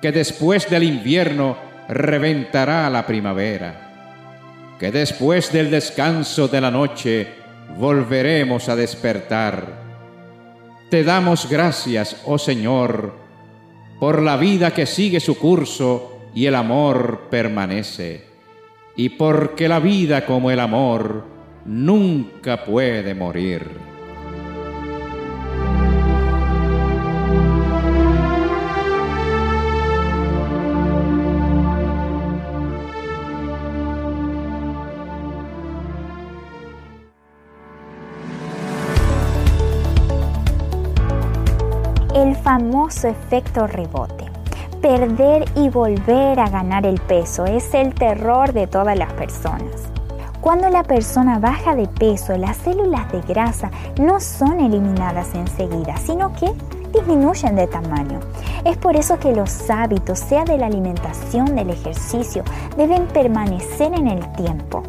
que 0.00 0.12
después 0.12 0.68
del 0.68 0.84
invierno 0.84 1.56
reventará 1.88 2.88
la 2.90 3.06
primavera, 3.06 4.74
que 4.78 4.90
después 4.90 5.52
del 5.52 5.70
descanso 5.70 6.48
de 6.48 6.60
la 6.60 6.70
noche 6.70 7.28
volveremos 7.78 8.68
a 8.68 8.76
despertar. 8.76 9.82
Te 10.90 11.04
damos 11.04 11.48
gracias, 11.48 12.16
oh 12.24 12.38
Señor, 12.38 13.14
por 14.00 14.20
la 14.20 14.36
vida 14.36 14.72
que 14.72 14.86
sigue 14.86 15.20
su 15.20 15.38
curso 15.38 16.18
y 16.34 16.46
el 16.46 16.54
amor 16.54 17.28
permanece, 17.30 18.24
y 18.96 19.10
porque 19.10 19.68
la 19.68 19.78
vida 19.78 20.26
como 20.26 20.50
el 20.50 20.60
amor 20.60 21.24
nunca 21.64 22.64
puede 22.64 23.14
morir. 23.14 23.92
el 42.14 42.36
famoso 42.36 43.08
efecto 43.08 43.66
rebote. 43.66 44.26
Perder 44.80 45.44
y 45.56 45.68
volver 45.68 46.40
a 46.40 46.48
ganar 46.48 46.86
el 46.86 47.00
peso 47.00 47.44
es 47.44 47.72
el 47.74 47.94
terror 47.94 48.52
de 48.52 48.66
todas 48.66 48.98
las 48.98 49.12
personas. 49.12 49.91
Cuando 50.42 50.68
la 50.70 50.82
persona 50.82 51.38
baja 51.38 51.76
de 51.76 51.86
peso, 51.86 52.36
las 52.36 52.56
células 52.56 53.10
de 53.12 53.20
grasa 53.20 53.70
no 54.00 54.18
son 54.18 54.58
eliminadas 54.58 55.36
enseguida, 55.36 55.96
sino 55.98 56.32
que 56.32 56.52
disminuyen 56.92 57.54
de 57.54 57.68
tamaño. 57.68 58.18
Es 58.64 58.76
por 58.76 58.96
eso 58.96 59.20
que 59.20 59.36
los 59.36 59.70
hábitos, 59.70 60.18
sea 60.18 60.42
de 60.44 60.58
la 60.58 60.66
alimentación, 60.66 61.54
del 61.54 61.70
ejercicio, 61.70 62.42
deben 62.76 63.06
permanecer 63.06 63.94
en 63.94 64.08
el 64.08 64.32
tiempo. 64.32 64.82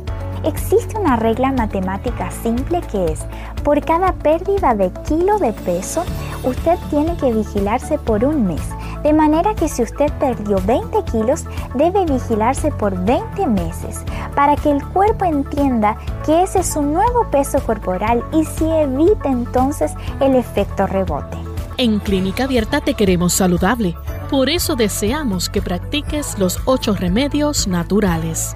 Existe 0.43 0.97
una 0.97 1.17
regla 1.17 1.51
matemática 1.51 2.31
simple 2.31 2.81
que 2.81 3.05
es, 3.11 3.19
por 3.63 3.79
cada 3.85 4.11
pérdida 4.11 4.73
de 4.73 4.89
kilo 5.07 5.37
de 5.37 5.53
peso, 5.53 6.03
usted 6.43 6.79
tiene 6.89 7.15
que 7.17 7.31
vigilarse 7.31 7.99
por 7.99 8.25
un 8.25 8.47
mes. 8.47 8.63
De 9.03 9.13
manera 9.13 9.53
que 9.53 9.67
si 9.67 9.83
usted 9.83 10.11
perdió 10.13 10.57
20 10.65 11.03
kilos, 11.11 11.45
debe 11.75 12.05
vigilarse 12.05 12.71
por 12.71 12.97
20 13.03 13.47
meses 13.47 14.01
para 14.35 14.55
que 14.55 14.71
el 14.71 14.83
cuerpo 14.83 15.25
entienda 15.25 15.97
que 16.25 16.43
ese 16.43 16.59
es 16.59 16.75
un 16.75 16.93
nuevo 16.93 17.29
peso 17.29 17.59
corporal 17.61 18.23
y 18.33 18.45
si 18.45 18.65
evita 18.65 19.29
entonces 19.29 19.91
el 20.21 20.35
efecto 20.35 20.87
rebote. 20.87 21.37
En 21.77 21.99
Clínica 21.99 22.45
Abierta 22.45 22.81
te 22.81 22.93
queremos 22.93 23.33
saludable. 23.33 23.95
Por 24.29 24.49
eso 24.49 24.75
deseamos 24.75 25.49
que 25.49 25.61
practiques 25.61 26.39
los 26.39 26.59
ocho 26.65 26.95
remedios 26.95 27.67
naturales. 27.67 28.55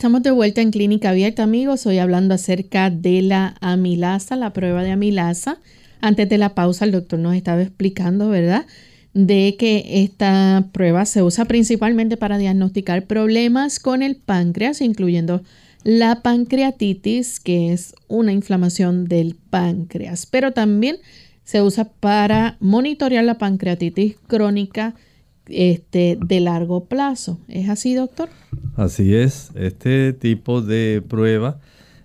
Estamos 0.00 0.22
de 0.22 0.30
vuelta 0.30 0.62
en 0.62 0.70
Clínica 0.70 1.10
Abierta, 1.10 1.42
amigos. 1.42 1.84
Hoy 1.84 1.98
hablando 1.98 2.32
acerca 2.32 2.88
de 2.88 3.20
la 3.20 3.56
amilasa, 3.60 4.34
la 4.34 4.54
prueba 4.54 4.82
de 4.82 4.92
amilasa. 4.92 5.60
Antes 6.00 6.26
de 6.26 6.38
la 6.38 6.54
pausa, 6.54 6.86
el 6.86 6.92
doctor 6.92 7.18
nos 7.18 7.34
estaba 7.34 7.60
explicando, 7.60 8.30
¿verdad? 8.30 8.64
De 9.12 9.56
que 9.58 10.02
esta 10.02 10.70
prueba 10.72 11.04
se 11.04 11.22
usa 11.22 11.44
principalmente 11.44 12.16
para 12.16 12.38
diagnosticar 12.38 13.04
problemas 13.04 13.78
con 13.78 14.00
el 14.00 14.16
páncreas, 14.16 14.80
incluyendo 14.80 15.42
la 15.84 16.22
pancreatitis, 16.22 17.38
que 17.38 17.70
es 17.70 17.94
una 18.08 18.32
inflamación 18.32 19.04
del 19.04 19.36
páncreas. 19.50 20.24
Pero 20.24 20.52
también 20.52 20.96
se 21.44 21.60
usa 21.60 21.84
para 21.84 22.56
monitorear 22.58 23.24
la 23.24 23.36
pancreatitis 23.36 24.16
crónica 24.26 24.94
este, 25.46 26.18
de 26.20 26.40
largo 26.40 26.84
plazo. 26.84 27.38
¿Es 27.48 27.68
así, 27.68 27.94
doctor? 27.94 28.28
Así 28.76 29.14
es. 29.14 29.50
Este 29.54 30.12
tipo 30.12 30.62
de 30.62 31.02
prueba, 31.06 31.60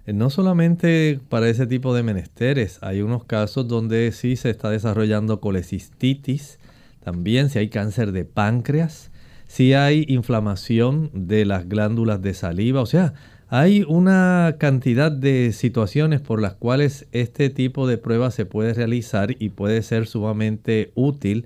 eh, 0.05 0.13
no 0.13 0.29
solamente 0.29 1.19
para 1.29 1.49
ese 1.49 1.67
tipo 1.67 1.93
de 1.93 2.03
menesteres, 2.03 2.79
hay 2.81 3.01
unos 3.01 3.23
casos 3.23 3.67
donde 3.67 4.11
sí 4.11 4.35
se 4.35 4.49
está 4.49 4.69
desarrollando 4.69 5.39
colecistitis, 5.39 6.59
también 7.03 7.49
si 7.49 7.59
hay 7.59 7.69
cáncer 7.69 8.11
de 8.11 8.25
páncreas, 8.25 9.11
si 9.47 9.73
hay 9.73 10.05
inflamación 10.07 11.11
de 11.13 11.45
las 11.45 11.69
glándulas 11.69 12.21
de 12.21 12.33
saliva, 12.33 12.81
o 12.81 12.85
sea, 12.87 13.13
hay 13.47 13.85
una 13.87 14.55
cantidad 14.57 15.11
de 15.11 15.53
situaciones 15.53 16.19
por 16.19 16.41
las 16.41 16.55
cuales 16.55 17.07
este 17.11 17.51
tipo 17.51 17.87
de 17.87 17.99
prueba 17.99 18.31
se 18.31 18.45
puede 18.45 18.73
realizar 18.73 19.35
y 19.37 19.49
puede 19.49 19.83
ser 19.83 20.07
sumamente 20.07 20.91
útil 20.95 21.45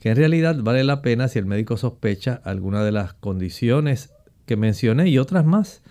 que 0.00 0.10
en 0.10 0.16
realidad 0.16 0.56
vale 0.60 0.84
la 0.84 1.02
pena 1.02 1.28
si 1.28 1.38
el 1.38 1.46
médico 1.46 1.76
sospecha 1.76 2.40
alguna 2.44 2.84
de 2.84 2.92
las 2.92 3.14
condiciones 3.14 4.10
que 4.46 4.56
mencioné 4.56 5.08
y 5.08 5.18
otras 5.18 5.44
más 5.44 5.82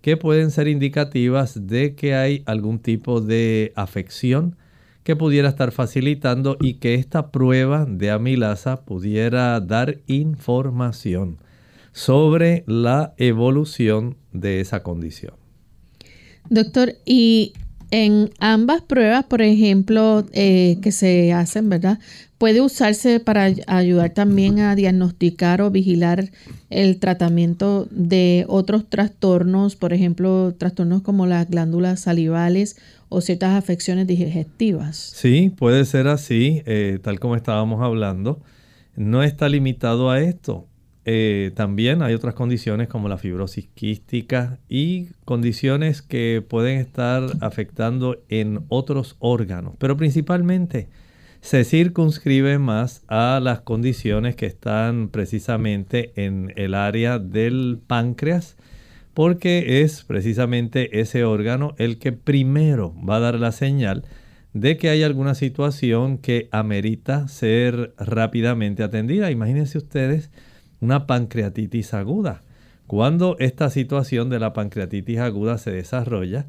que 0.00 0.16
pueden 0.16 0.50
ser 0.50 0.68
indicativas 0.68 1.66
de 1.66 1.94
que 1.94 2.14
hay 2.14 2.42
algún 2.46 2.78
tipo 2.78 3.20
de 3.20 3.72
afección 3.74 4.56
que 5.02 5.16
pudiera 5.16 5.48
estar 5.48 5.72
facilitando 5.72 6.56
y 6.60 6.74
que 6.74 6.94
esta 6.94 7.30
prueba 7.30 7.86
de 7.86 8.10
amilasa 8.10 8.84
pudiera 8.84 9.58
dar 9.60 9.98
información 10.06 11.38
sobre 11.92 12.64
la 12.66 13.14
evolución 13.16 14.16
de 14.32 14.60
esa 14.60 14.82
condición. 14.82 15.34
Doctor, 16.50 16.92
y 17.04 17.52
en 17.90 18.30
ambas 18.38 18.82
pruebas, 18.82 19.24
por 19.24 19.42
ejemplo, 19.42 20.26
eh, 20.32 20.78
que 20.82 20.92
se 20.92 21.32
hacen, 21.32 21.68
¿verdad? 21.68 21.98
Puede 22.38 22.60
usarse 22.60 23.20
para 23.20 23.50
ayudar 23.66 24.10
también 24.10 24.60
a 24.60 24.74
diagnosticar 24.74 25.62
o 25.62 25.70
vigilar 25.70 26.30
el 26.68 26.98
tratamiento 26.98 27.88
de 27.90 28.44
otros 28.48 28.88
trastornos, 28.88 29.76
por 29.76 29.92
ejemplo, 29.92 30.54
trastornos 30.58 31.02
como 31.02 31.26
las 31.26 31.48
glándulas 31.48 32.00
salivales 32.00 32.76
o 33.08 33.20
ciertas 33.20 33.54
afecciones 33.54 34.06
digestivas. 34.06 34.96
Sí, 34.96 35.52
puede 35.56 35.84
ser 35.84 36.08
así, 36.08 36.62
eh, 36.66 36.98
tal 37.02 37.20
como 37.20 37.36
estábamos 37.36 37.82
hablando. 37.82 38.42
No 38.96 39.22
está 39.22 39.48
limitado 39.48 40.10
a 40.10 40.20
esto. 40.20 40.66
Eh, 41.08 41.52
también 41.54 42.02
hay 42.02 42.14
otras 42.14 42.34
condiciones 42.34 42.88
como 42.88 43.08
la 43.08 43.16
fibrosis 43.16 43.68
quística 43.74 44.58
y 44.68 45.10
condiciones 45.24 46.02
que 46.02 46.44
pueden 46.46 46.80
estar 46.80 47.22
afectando 47.40 48.18
en 48.28 48.64
otros 48.68 49.14
órganos, 49.20 49.74
pero 49.78 49.96
principalmente 49.96 50.88
se 51.40 51.62
circunscribe 51.62 52.58
más 52.58 53.04
a 53.06 53.38
las 53.40 53.60
condiciones 53.60 54.34
que 54.34 54.46
están 54.46 55.08
precisamente 55.08 56.10
en 56.16 56.52
el 56.56 56.74
área 56.74 57.20
del 57.20 57.78
páncreas, 57.86 58.56
porque 59.14 59.82
es 59.82 60.02
precisamente 60.02 60.98
ese 60.98 61.22
órgano 61.22 61.76
el 61.78 62.00
que 62.00 62.10
primero 62.10 62.92
va 63.08 63.18
a 63.18 63.20
dar 63.20 63.38
la 63.38 63.52
señal 63.52 64.02
de 64.54 64.76
que 64.76 64.88
hay 64.88 65.04
alguna 65.04 65.36
situación 65.36 66.18
que 66.18 66.48
amerita 66.50 67.28
ser 67.28 67.94
rápidamente 67.96 68.82
atendida. 68.82 69.30
Imagínense 69.30 69.78
ustedes 69.78 70.30
una 70.80 71.06
pancreatitis 71.06 71.94
aguda. 71.94 72.42
Cuando 72.86 73.36
esta 73.38 73.70
situación 73.70 74.30
de 74.30 74.38
la 74.38 74.52
pancreatitis 74.52 75.18
aguda 75.18 75.58
se 75.58 75.72
desarrolla, 75.72 76.46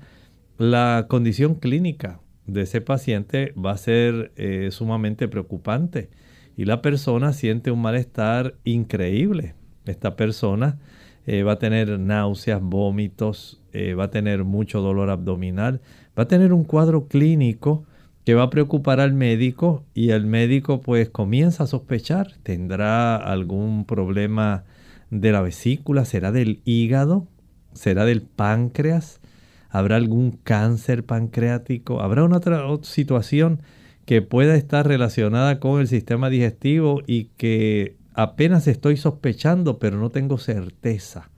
la 0.58 1.06
condición 1.08 1.56
clínica 1.56 2.20
de 2.46 2.62
ese 2.62 2.82
paciente 2.82 3.54
va 3.54 3.72
a 3.72 3.78
ser 3.78 4.32
eh, 4.36 4.70
sumamente 4.72 5.28
preocupante 5.28 6.10
y 6.56 6.66
la 6.66 6.82
persona 6.82 7.34
siente 7.34 7.72
un 7.72 7.82
malestar 7.82 8.56
increíble. 8.64 9.54
Esta 9.86 10.16
persona 10.16 10.80
eh, 11.26 11.44
va 11.44 11.54
a 11.54 11.60
tener 11.60 12.00
náuseas, 12.00 12.62
vómitos, 12.62 13.62
eh, 13.74 13.94
va 13.94 14.06
a 14.06 14.12
tener 14.12 14.44
mucho 14.44 14.82
dolor 14.82 15.10
abdominal, 15.10 15.82
va 16.18 16.24
a 16.24 16.28
tener 16.28 16.54
un 16.54 16.64
cuadro 16.64 17.08
clínico 17.08 17.86
que 18.28 18.36
va 18.36 18.44
a 18.44 18.50
preocupar 18.50 19.00
al 19.00 19.14
médico 19.14 19.86
y 19.94 20.10
el 20.10 20.26
médico 20.26 20.82
pues 20.82 21.10
comienza 21.10 21.64
a 21.64 21.68
sospechar, 21.68 22.34
tendrá 22.44 23.16
algún 23.16 23.86
problema 23.86 24.66
de 25.10 25.32
la 25.32 25.40
vesícula, 25.40 26.04
será 26.04 26.34
del 26.34 26.60
hígado, 26.66 27.26
será 27.72 28.04
del 28.04 28.24
páncreas, 28.24 29.22
habrá 29.70 29.96
algún 29.96 30.32
cáncer 30.32 31.06
pancreático, 31.06 32.02
habrá 32.02 32.26
una 32.26 32.36
otra 32.36 32.68
situación 32.82 33.62
que 34.04 34.22
pueda 34.22 34.58
estar 34.58 34.86
relacionada 34.86 35.62
con 35.62 35.80
el 35.80 35.88
sistema 35.88 36.30
digestivo 36.30 37.04
y 37.08 37.30
que 37.38 37.96
apenas 38.14 38.68
estoy 38.68 38.98
sospechando, 38.98 39.80
pero 39.80 40.00
no 40.02 40.10
tengo 40.10 40.38
certeza. 40.38 41.30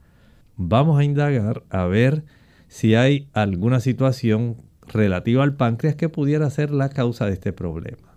Vamos 0.56 0.98
a 0.98 1.04
indagar 1.04 1.62
a 1.70 1.84
ver 1.84 2.24
si 2.66 2.96
hay 2.96 3.28
alguna 3.32 3.78
situación 3.78 4.56
relativa 4.92 5.42
al 5.42 5.54
páncreas 5.54 5.94
que 5.94 6.08
pudiera 6.08 6.50
ser 6.50 6.70
la 6.70 6.88
causa 6.88 7.26
de 7.26 7.32
este 7.32 7.52
problema. 7.52 8.14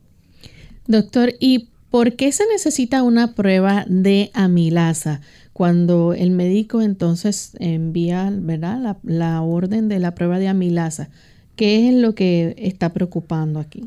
Doctor, 0.87 1.33
¿y 1.39 1.69
por 1.89 2.13
qué 2.13 2.31
se 2.31 2.43
necesita 2.51 3.03
una 3.03 3.35
prueba 3.35 3.85
de 3.87 4.31
amilasa 4.33 5.21
cuando 5.53 6.13
el 6.13 6.31
médico 6.31 6.81
entonces 6.81 7.55
envía 7.59 8.29
¿verdad? 8.33 8.81
La, 8.81 8.97
la 9.03 9.41
orden 9.41 9.87
de 9.87 9.99
la 9.99 10.15
prueba 10.15 10.39
de 10.39 10.47
amilasa? 10.47 11.09
¿Qué 11.55 11.87
es 11.87 11.95
lo 11.95 12.15
que 12.15 12.55
está 12.57 12.93
preocupando 12.93 13.59
aquí? 13.59 13.85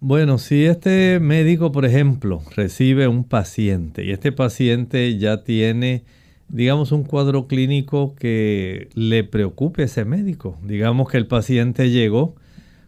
Bueno, 0.00 0.38
si 0.38 0.66
este 0.66 1.18
médico, 1.18 1.72
por 1.72 1.86
ejemplo, 1.86 2.42
recibe 2.54 3.08
un 3.08 3.24
paciente 3.24 4.04
y 4.04 4.10
este 4.10 4.30
paciente 4.30 5.16
ya 5.18 5.42
tiene 5.42 6.04
digamos, 6.48 6.92
un 6.92 7.04
cuadro 7.04 7.46
clínico 7.46 8.14
que 8.14 8.88
le 8.94 9.24
preocupe 9.24 9.82
a 9.82 9.84
ese 9.86 10.04
médico. 10.04 10.58
Digamos 10.62 11.08
que 11.10 11.16
el 11.16 11.26
paciente 11.26 11.90
llegó 11.90 12.36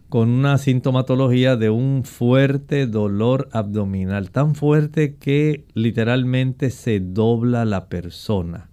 con 0.09 0.29
una 0.29 0.57
sintomatología 0.57 1.55
de 1.55 1.69
un 1.69 2.03
fuerte 2.03 2.87
dolor 2.87 3.47
abdominal, 3.51 4.31
tan 4.31 4.55
fuerte 4.55 5.15
que 5.15 5.65
literalmente 5.75 6.71
se 6.71 6.99
dobla 6.99 7.63
la 7.65 7.89
persona. 7.89 8.69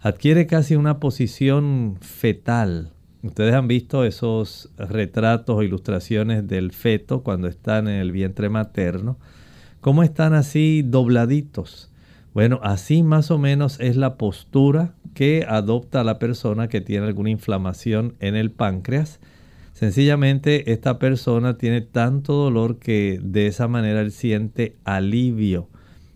Adquiere 0.00 0.46
casi 0.46 0.74
una 0.74 0.98
posición 0.98 1.98
fetal. 2.00 2.90
Ustedes 3.22 3.54
han 3.54 3.68
visto 3.68 4.04
esos 4.04 4.70
retratos 4.78 5.56
o 5.58 5.62
ilustraciones 5.62 6.48
del 6.48 6.72
feto 6.72 7.22
cuando 7.22 7.46
están 7.46 7.86
en 7.86 7.96
el 7.96 8.10
vientre 8.10 8.48
materno, 8.48 9.18
cómo 9.80 10.02
están 10.02 10.32
así 10.32 10.82
dobladitos 10.82 11.89
bueno, 12.32 12.60
así 12.62 13.02
más 13.02 13.30
o 13.30 13.38
menos 13.38 13.80
es 13.80 13.96
la 13.96 14.16
postura 14.16 14.94
que 15.14 15.44
adopta 15.48 16.04
la 16.04 16.18
persona 16.18 16.68
que 16.68 16.80
tiene 16.80 17.06
alguna 17.06 17.30
inflamación 17.30 18.14
en 18.20 18.36
el 18.36 18.50
páncreas. 18.50 19.20
Sencillamente 19.72 20.72
esta 20.72 20.98
persona 20.98 21.58
tiene 21.58 21.80
tanto 21.80 22.34
dolor 22.34 22.78
que 22.78 23.18
de 23.22 23.46
esa 23.46 23.66
manera 23.66 24.00
él 24.00 24.12
siente 24.12 24.76
alivio. 24.84 25.68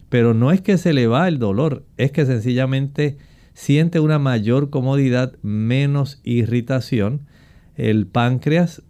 Pero 0.08 0.34
no 0.34 0.52
es 0.52 0.60
que 0.60 0.78
se 0.78 0.92
le 0.92 1.08
va 1.08 1.26
el 1.26 1.38
dolor, 1.38 1.84
es 1.96 2.12
que 2.12 2.26
sencillamente 2.26 3.16
siente 3.52 3.98
una 3.98 4.18
mayor 4.18 4.70
comodidad, 4.70 5.34
menos 5.42 6.20
irritación. 6.22 7.26
El 7.74 8.06
páncreas, 8.06 8.82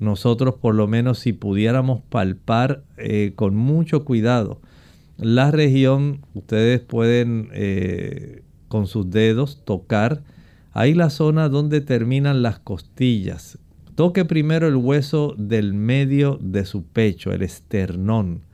nosotros 0.00 0.54
por 0.54 0.74
lo 0.74 0.88
menos 0.88 1.20
si 1.20 1.32
pudiéramos 1.32 2.00
palpar 2.08 2.82
eh, 2.96 3.34
con 3.36 3.54
mucho 3.54 4.04
cuidado, 4.04 4.60
la 5.20 5.50
región, 5.50 6.26
ustedes 6.34 6.80
pueden 6.80 7.50
eh, 7.52 8.42
con 8.68 8.86
sus 8.86 9.10
dedos 9.10 9.62
tocar 9.64 10.22
ahí 10.72 10.94
la 10.94 11.10
zona 11.10 11.48
donde 11.48 11.82
terminan 11.82 12.42
las 12.42 12.58
costillas. 12.58 13.58
Toque 13.96 14.24
primero 14.24 14.66
el 14.66 14.76
hueso 14.76 15.34
del 15.36 15.74
medio 15.74 16.38
de 16.40 16.64
su 16.64 16.84
pecho, 16.84 17.32
el 17.32 17.42
esternón. 17.42 18.44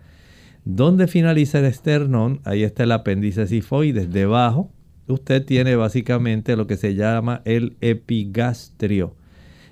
Donde 0.65 1.07
finaliza 1.07 1.61
el 1.61 1.67
esternón, 1.67 2.41
ahí 2.43 2.65
está 2.65 2.83
el 2.83 2.91
apéndice 2.91 3.47
sifoides. 3.47 4.11
Debajo, 4.13 4.73
usted 5.07 5.45
tiene 5.45 5.77
básicamente 5.77 6.57
lo 6.57 6.67
que 6.67 6.77
se 6.77 6.97
llama 6.97 7.43
el 7.45 7.77
epigastrio. 7.81 9.15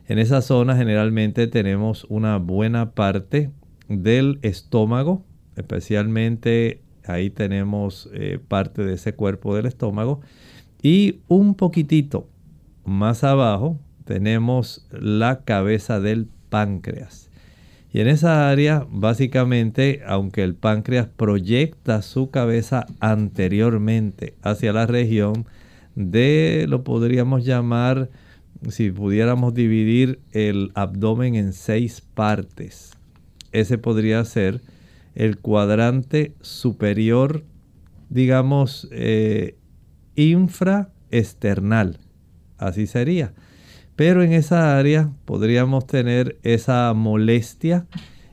En 0.06 0.20
esa 0.20 0.42
zona 0.42 0.76
generalmente 0.76 1.48
tenemos 1.48 2.06
una 2.08 2.36
buena 2.36 2.92
parte 2.92 3.50
del 3.88 4.38
estómago, 4.42 5.24
especialmente 5.56 6.83
ahí 7.06 7.30
tenemos 7.30 8.08
eh, 8.12 8.38
parte 8.46 8.84
de 8.84 8.94
ese 8.94 9.14
cuerpo 9.14 9.54
del 9.54 9.66
estómago. 9.66 10.20
Y 10.82 11.20
un 11.28 11.54
poquitito 11.54 12.28
más 12.84 13.24
abajo 13.24 13.78
tenemos 14.04 14.86
la 14.90 15.44
cabeza 15.44 16.00
del 16.00 16.28
páncreas. 16.50 17.30
Y 17.92 18.00
en 18.00 18.08
esa 18.08 18.50
área, 18.50 18.86
básicamente, 18.90 20.02
aunque 20.06 20.42
el 20.42 20.54
páncreas 20.54 21.06
proyecta 21.06 22.02
su 22.02 22.28
cabeza 22.28 22.86
anteriormente 22.98 24.34
hacia 24.42 24.72
la 24.72 24.86
región 24.86 25.46
de, 25.94 26.66
lo 26.68 26.82
podríamos 26.82 27.44
llamar, 27.44 28.10
si 28.68 28.90
pudiéramos 28.90 29.54
dividir 29.54 30.20
el 30.32 30.72
abdomen 30.74 31.36
en 31.36 31.52
seis 31.52 32.00
partes, 32.00 32.92
ese 33.52 33.78
podría 33.78 34.24
ser 34.24 34.60
el 35.14 35.38
cuadrante 35.38 36.34
superior, 36.40 37.44
digamos, 38.08 38.88
eh, 38.92 39.56
infraesternal. 40.16 41.98
Así 42.58 42.86
sería. 42.86 43.34
Pero 43.96 44.22
en 44.22 44.32
esa 44.32 44.76
área 44.76 45.12
podríamos 45.24 45.86
tener 45.86 46.38
esa 46.42 46.92
molestia 46.94 47.86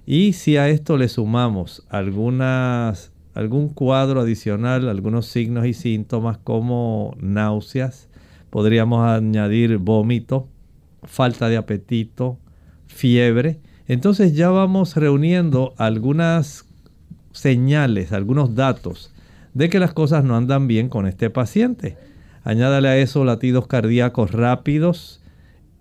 y 0.06 0.34
si 0.34 0.58
a 0.58 0.70
esto 0.70 0.98
le 0.98 1.08
sumamos 1.08 1.86
algunas, 1.90 3.14
algún 3.34 3.70
cuadro 3.70 4.22
adicional, 4.22 4.90
algunos 4.90 5.28
signos 5.28 5.68
y 5.68 5.74
síntomas 5.74 6.40
como 6.40 7.16
náuseas, 7.20 8.10
podríamos 8.50 9.08
añadir 9.08 9.78
vómito, 9.78 10.50
falta 11.04 11.48
de 11.48 11.58
apetito, 11.58 12.40
fiebre. 12.88 13.62
Entonces 13.88 14.36
ya 14.36 14.50
vamos 14.50 14.96
reuniendo 14.96 15.76
algunas 15.78 16.66
señales, 17.32 18.12
algunos 18.12 18.56
datos 18.56 19.14
de 19.54 19.70
que 19.70 19.80
las 19.80 19.94
cosas 19.94 20.24
no 20.24 20.36
andan 20.36 20.68
bien 20.68 20.90
con 20.90 21.08
este 21.08 21.30
paciente. 21.30 21.98
Añádale 22.44 22.88
a 22.88 22.98
eso 22.98 23.26
latidos 23.26 23.68
cardíacos 23.68 24.32
rápidos, 24.32 25.22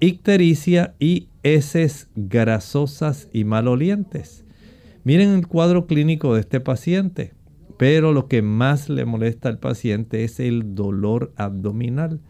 ictericia 0.01 0.95
y 0.99 1.29
heces 1.43 2.09
grasosas 2.17 3.29
y 3.33 3.45
malolientes. 3.45 4.45
Miren 5.05 5.31
el 5.31 5.47
cuadro 5.47 5.87
clínico 5.87 6.35
de 6.35 6.41
este 6.41 6.61
paciente, 6.61 7.33
pero 7.79 8.13
lo 8.13 8.29
que 8.29 8.43
más 8.43 8.89
le 8.91 9.07
molesta 9.07 9.49
al 9.49 9.59
paciente 9.59 10.25
es 10.25 10.41
el 10.41 10.75
dolor 10.75 11.33
abdominal. 11.37 12.21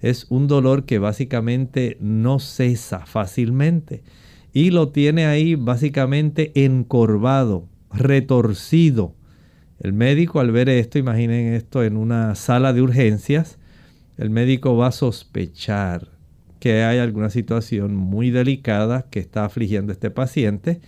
Es 0.00 0.26
un 0.28 0.46
dolor 0.46 0.84
que 0.84 0.98
básicamente 0.98 1.96
no 2.00 2.38
cesa 2.38 3.06
fácilmente 3.06 4.02
y 4.52 4.70
lo 4.70 4.88
tiene 4.90 5.26
ahí 5.26 5.54
básicamente 5.54 6.52
encorvado, 6.64 7.68
retorcido. 7.92 9.14
El 9.80 9.92
médico 9.92 10.40
al 10.40 10.50
ver 10.50 10.68
esto, 10.68 10.98
imaginen 10.98 11.54
esto 11.54 11.84
en 11.84 11.96
una 11.96 12.34
sala 12.34 12.72
de 12.72 12.82
urgencias, 12.82 13.58
el 14.16 14.30
médico 14.30 14.76
va 14.76 14.88
a 14.88 14.92
sospechar 14.92 16.08
que 16.58 16.82
hay 16.82 16.98
alguna 16.98 17.30
situación 17.30 17.94
muy 17.94 18.30
delicada 18.30 19.06
que 19.10 19.20
está 19.20 19.44
afligiendo 19.44 19.92
a 19.92 19.94
este 19.94 20.10
paciente 20.10 20.80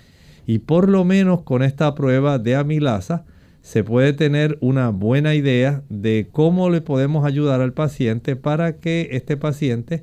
y 0.47 0.59
por 0.59 0.89
lo 0.89 1.05
menos 1.05 1.43
con 1.43 1.63
esta 1.63 1.95
prueba 1.95 2.41
de 2.41 2.57
amilasa 2.57 3.25
se 3.63 3.85
puede 3.85 4.13
tener 4.13 4.59
una 4.61 4.89
buena 4.89 5.37
idea 5.37 5.85
de 5.89 6.29
cómo 6.33 6.71
le 6.71 6.81
podemos 6.81 7.25
ayudar 7.25 7.61
al 7.61 7.73
paciente 7.73 8.35
para 8.35 8.79
que 8.79 9.11
este 9.13 9.37
paciente 9.37 10.03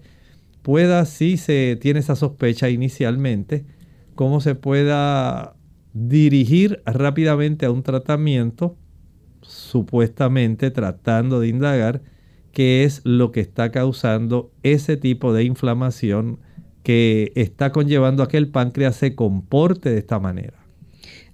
pueda, 0.62 1.04
si 1.06 1.36
se 1.36 1.78
tiene 1.82 2.00
esa 2.00 2.16
sospecha 2.16 2.70
inicialmente, 2.70 3.66
cómo 4.16 4.40
se 4.40 4.56
pueda 4.56 5.57
dirigir 6.06 6.82
rápidamente 6.86 7.66
a 7.66 7.72
un 7.72 7.84
tratamiento, 7.84 8.76
supuestamente 9.42 10.70
tratando 10.72 11.40
de 11.40 11.48
indagar 11.48 12.02
qué 12.52 12.84
es 12.84 13.02
lo 13.04 13.32
que 13.32 13.40
está 13.40 13.72
causando 13.72 14.52
ese 14.64 14.98
tipo 14.98 15.34
de 15.34 15.44
inflamación 15.44 16.40
que 16.84 17.32
está 17.36 17.72
conllevando 17.72 18.24
a 18.24 18.28
que 18.28 18.38
el 18.38 18.48
páncreas 18.48 18.96
se 18.96 19.16
comporte 19.16 19.90
de 19.90 19.98
esta 19.98 20.20
manera. 20.20 20.54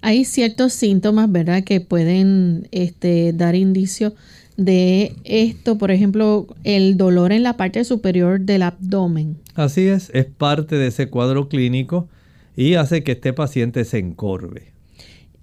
Hay 0.01 0.25
ciertos 0.25 0.73
síntomas, 0.73 1.31
¿verdad?, 1.31 1.63
que 1.63 1.79
pueden 1.79 2.67
este, 2.71 3.31
dar 3.33 3.55
indicio 3.55 4.13
de 4.57 5.15
esto, 5.23 5.77
por 5.77 5.91
ejemplo, 5.91 6.47
el 6.63 6.97
dolor 6.97 7.31
en 7.31 7.43
la 7.43 7.57
parte 7.57 7.83
superior 7.83 8.41
del 8.41 8.63
abdomen. 8.63 9.37
Así 9.55 9.87
es, 9.87 10.09
es 10.13 10.25
parte 10.25 10.75
de 10.75 10.87
ese 10.87 11.09
cuadro 11.09 11.47
clínico 11.47 12.09
y 12.55 12.75
hace 12.75 13.03
que 13.03 13.13
este 13.13 13.33
paciente 13.33 13.85
se 13.85 13.99
encorve. 13.99 14.73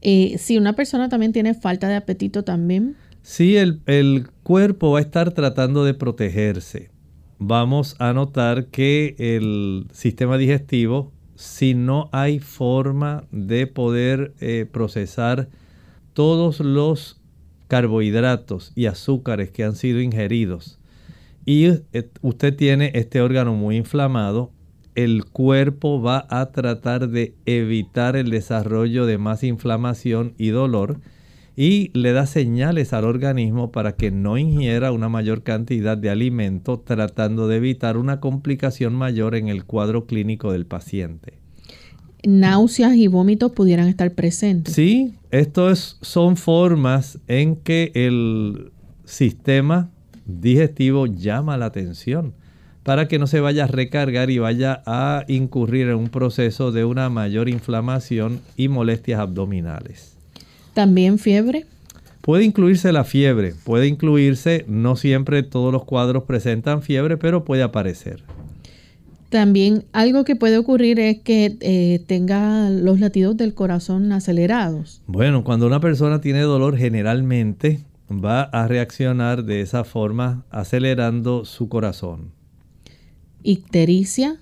Eh, 0.02 0.36
si 0.38 0.56
una 0.56 0.74
persona 0.74 1.08
también 1.08 1.32
tiene 1.32 1.54
falta 1.54 1.88
de 1.88 1.96
apetito 1.96 2.42
también. 2.42 2.96
Sí, 3.22 3.56
el, 3.56 3.80
el 3.86 4.28
cuerpo 4.42 4.92
va 4.92 4.98
a 4.98 5.02
estar 5.02 5.32
tratando 5.32 5.84
de 5.84 5.94
protegerse. 5.94 6.90
Vamos 7.38 7.96
a 7.98 8.12
notar 8.12 8.66
que 8.66 9.14
el 9.18 9.86
sistema 9.92 10.36
digestivo, 10.38 11.12
si 11.36 11.74
no 11.74 12.08
hay 12.12 12.38
forma 12.38 13.24
de 13.30 13.66
poder 13.66 14.34
eh, 14.40 14.66
procesar 14.70 15.48
todos 16.12 16.60
los 16.60 17.20
carbohidratos 17.68 18.72
y 18.74 18.86
azúcares 18.86 19.50
que 19.50 19.64
han 19.64 19.74
sido 19.74 20.00
ingeridos, 20.00 20.78
y 21.46 21.66
eh, 21.66 22.10
usted 22.20 22.54
tiene 22.56 22.90
este 22.94 23.20
órgano 23.20 23.54
muy 23.54 23.76
inflamado, 23.76 24.52
el 24.94 25.24
cuerpo 25.24 26.02
va 26.02 26.26
a 26.30 26.50
tratar 26.52 27.08
de 27.08 27.34
evitar 27.46 28.16
el 28.16 28.30
desarrollo 28.30 29.06
de 29.06 29.18
más 29.18 29.44
inflamación 29.44 30.34
y 30.38 30.48
dolor 30.48 31.00
y 31.56 31.90
le 31.92 32.12
da 32.12 32.26
señales 32.26 32.92
al 32.92 33.04
organismo 33.04 33.70
para 33.70 33.92
que 33.92 34.10
no 34.10 34.38
ingiera 34.38 34.92
una 34.92 35.08
mayor 35.08 35.42
cantidad 35.42 35.98
de 35.98 36.10
alimento 36.10 36.80
tratando 36.80 37.48
de 37.48 37.56
evitar 37.56 37.96
una 37.96 38.20
complicación 38.20 38.94
mayor 38.94 39.34
en 39.34 39.48
el 39.48 39.64
cuadro 39.64 40.06
clínico 40.06 40.52
del 40.52 40.66
paciente. 40.66 41.34
Náuseas 42.26 42.94
y 42.94 43.08
vómitos 43.08 43.52
pudieran 43.52 43.88
estar 43.88 44.14
presentes. 44.14 44.74
Sí, 44.74 45.14
estos 45.30 45.98
son 46.02 46.36
formas 46.36 47.18
en 47.28 47.56
que 47.56 47.92
el 47.94 48.72
sistema 49.04 49.90
digestivo 50.26 51.06
llama 51.06 51.56
la 51.56 51.66
atención 51.66 52.34
para 52.82 53.08
que 53.08 53.18
no 53.18 53.26
se 53.26 53.40
vaya 53.40 53.64
a 53.64 53.66
recargar 53.66 54.30
y 54.30 54.38
vaya 54.38 54.82
a 54.86 55.24
incurrir 55.28 55.88
en 55.88 55.96
un 55.96 56.08
proceso 56.08 56.72
de 56.72 56.84
una 56.84 57.10
mayor 57.10 57.48
inflamación 57.48 58.40
y 58.56 58.68
molestias 58.68 59.20
abdominales. 59.20 60.16
¿También 60.74 61.18
fiebre? 61.18 61.66
Puede 62.22 62.44
incluirse 62.44 62.92
la 62.92 63.04
fiebre, 63.04 63.54
puede 63.64 63.86
incluirse, 63.86 64.64
no 64.68 64.96
siempre 64.96 65.42
todos 65.42 65.72
los 65.72 65.84
cuadros 65.84 66.24
presentan 66.24 66.82
fiebre, 66.82 67.16
pero 67.16 67.44
puede 67.44 67.62
aparecer. 67.62 68.22
También 69.30 69.84
algo 69.92 70.24
que 70.24 70.36
puede 70.36 70.58
ocurrir 70.58 70.98
es 70.98 71.20
que 71.20 71.56
eh, 71.60 72.02
tenga 72.06 72.68
los 72.68 72.98
latidos 72.98 73.36
del 73.36 73.54
corazón 73.54 74.10
acelerados. 74.12 75.02
Bueno, 75.06 75.44
cuando 75.44 75.66
una 75.66 75.80
persona 75.80 76.20
tiene 76.20 76.40
dolor 76.40 76.76
generalmente 76.76 77.80
va 78.10 78.42
a 78.42 78.66
reaccionar 78.66 79.44
de 79.44 79.60
esa 79.60 79.84
forma 79.84 80.44
acelerando 80.50 81.44
su 81.44 81.68
corazón 81.68 82.39
ictericia? 83.42 84.38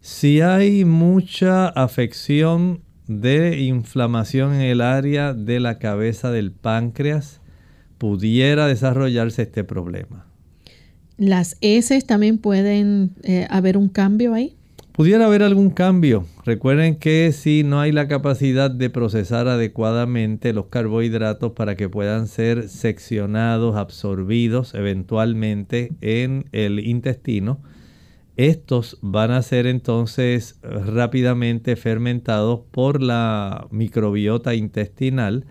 Si 0.00 0.40
hay 0.40 0.84
mucha 0.84 1.68
afección 1.68 2.82
de 3.06 3.60
inflamación 3.60 4.54
en 4.54 4.62
el 4.62 4.80
área 4.80 5.34
de 5.34 5.60
la 5.60 5.78
cabeza 5.78 6.30
del 6.30 6.52
páncreas, 6.52 7.40
pudiera 7.98 8.66
desarrollarse 8.66 9.42
este 9.42 9.64
problema. 9.64 10.26
¿Las 11.16 11.56
heces 11.60 12.06
también 12.06 12.38
pueden 12.38 13.12
eh, 13.22 13.46
haber 13.48 13.78
un 13.78 13.88
cambio 13.88 14.34
ahí? 14.34 14.56
Pudiera 14.92 15.26
haber 15.26 15.42
algún 15.42 15.70
cambio. 15.70 16.24
Recuerden 16.44 16.96
que 16.96 17.30
si 17.32 17.64
no 17.64 17.80
hay 17.80 17.92
la 17.92 18.08
capacidad 18.08 18.70
de 18.70 18.88
procesar 18.88 19.46
adecuadamente 19.46 20.54
los 20.54 20.66
carbohidratos 20.66 21.52
para 21.52 21.76
que 21.76 21.88
puedan 21.90 22.26
ser 22.28 22.70
seccionados, 22.70 23.76
absorbidos 23.76 24.74
eventualmente 24.74 25.92
en 26.00 26.46
el 26.52 26.78
intestino, 26.80 27.60
estos 28.36 28.98
van 29.00 29.30
a 29.30 29.42
ser 29.42 29.66
entonces 29.66 30.58
rápidamente 30.62 31.74
fermentados 31.76 32.60
por 32.70 33.02
la 33.02 33.66
microbiota 33.70 34.54
intestinal 34.54 35.46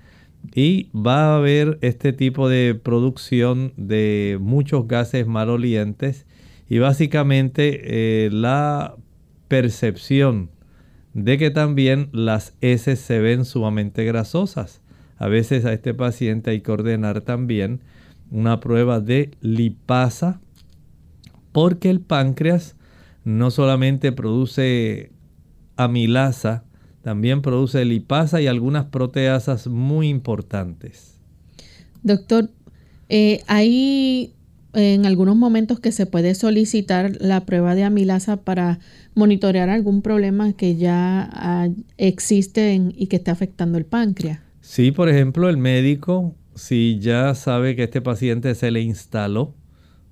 y 0.54 0.92
va 0.94 1.34
a 1.34 1.38
haber 1.38 1.80
este 1.82 2.14
tipo 2.14 2.48
de 2.48 2.76
producción 2.76 3.74
de 3.78 4.38
muchos 4.40 4.88
gases 4.88 5.26
malolientes 5.26 6.28
y 6.70 6.78
básicamente 6.78 8.26
eh, 8.26 8.30
la 8.32 8.96
percepción 9.48 10.52
de 11.14 11.38
que 11.38 11.50
también 11.50 12.10
las 12.12 12.56
heces 12.62 13.00
se 13.00 13.20
ven 13.20 13.46
sumamente 13.46 14.04
grasosas. 14.04 14.82
a 15.18 15.28
veces 15.28 15.64
a 15.66 15.74
este 15.74 15.94
paciente 15.94 16.52
hay 16.52 16.62
que 16.62 16.72
ordenar 16.72 17.22
también 17.22 17.80
una 18.32 18.60
prueba 18.60 19.00
de 19.00 19.32
lipasa, 19.40 20.42
porque 21.56 21.90
el 21.90 22.02
páncreas 22.02 22.76
no 23.24 23.50
solamente 23.50 24.12
produce 24.12 25.14
amilasa, 25.78 26.66
también 27.02 27.42
produce 27.42 27.86
lipasa 27.86 28.42
y 28.42 28.48
algunas 28.48 28.88
proteasas 28.88 29.68
muy 29.68 30.10
importantes. 30.10 31.18
Doctor, 32.04 32.50
eh, 33.08 33.40
hay 33.48 34.34
en 34.74 35.06
algunos 35.06 35.38
momentos 35.38 35.80
que 35.80 35.94
se 35.94 36.06
puede 36.06 36.36
solicitar 36.36 37.14
la 37.22 37.46
prueba 37.46 37.74
de 37.74 37.86
amilasa 37.86 38.36
para 38.36 38.80
monitorear 39.14 39.70
algún 39.70 40.02
problema 40.02 40.52
que 40.52 40.76
ya 40.76 41.30
ah, 41.32 41.70
existe 41.96 42.82
y 42.98 43.08
que 43.08 43.16
está 43.16 43.32
afectando 43.32 43.78
el 43.78 43.86
páncreas. 43.86 44.42
Sí, 44.60 44.92
por 44.92 45.08
ejemplo, 45.08 45.48
el 45.48 45.56
médico, 45.56 46.36
si 46.54 47.00
ya 47.00 47.34
sabe 47.34 47.78
que 47.78 47.84
este 47.84 48.02
paciente 48.02 48.56
se 48.56 48.72
le 48.72 48.82
instaló 48.82 49.56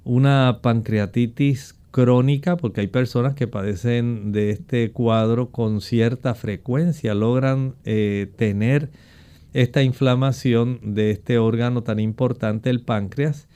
una 0.03 0.59
pancreatitis 0.61 1.75
crónica, 1.91 2.57
porque 2.57 2.81
hay 2.81 2.87
personas 2.87 3.35
que 3.35 3.47
padecen 3.47 4.31
de 4.31 4.49
este 4.49 4.91
cuadro 4.91 5.51
con 5.51 5.79
cierta 5.79 6.33
frecuencia, 6.33 7.13
logran 7.13 7.75
eh, 7.85 8.31
tener 8.35 8.89
esta 9.53 9.83
inflamación 9.83 10.79
de 10.81 11.11
este 11.11 11.37
órgano 11.37 11.83
tan 11.83 11.99
importante, 11.99 12.69
el 12.69 12.81
páncreas, 12.81 13.47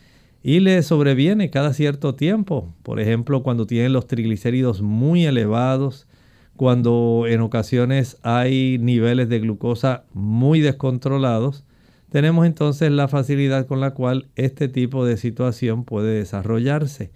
y 0.43 0.59
le 0.59 0.81
sobreviene 0.83 1.49
cada 1.49 1.73
cierto 1.73 2.15
tiempo. 2.15 2.73
Por 2.83 2.99
ejemplo, 2.99 3.41
cuando 3.41 3.65
tienen 3.65 3.91
los 3.91 4.07
triglicéridos 4.07 4.81
muy 4.81 5.25
elevados, 5.25 6.07
cuando 6.55 7.25
en 7.27 7.41
ocasiones 7.41 8.17
hay 8.21 8.77
niveles 8.79 9.29
de 9.29 9.39
glucosa 9.39 10.05
muy 10.13 10.61
descontrolados, 10.61 11.63
tenemos 12.09 12.45
entonces 12.45 12.91
la 12.91 13.07
facilidad 13.07 13.67
con 13.67 13.81
la 13.81 13.91
cual 13.91 14.27
este 14.35 14.69
tipo 14.69 15.05
de 15.05 15.17
situación 15.17 15.83
puede 15.83 16.17
desarrollarse. 16.17 17.11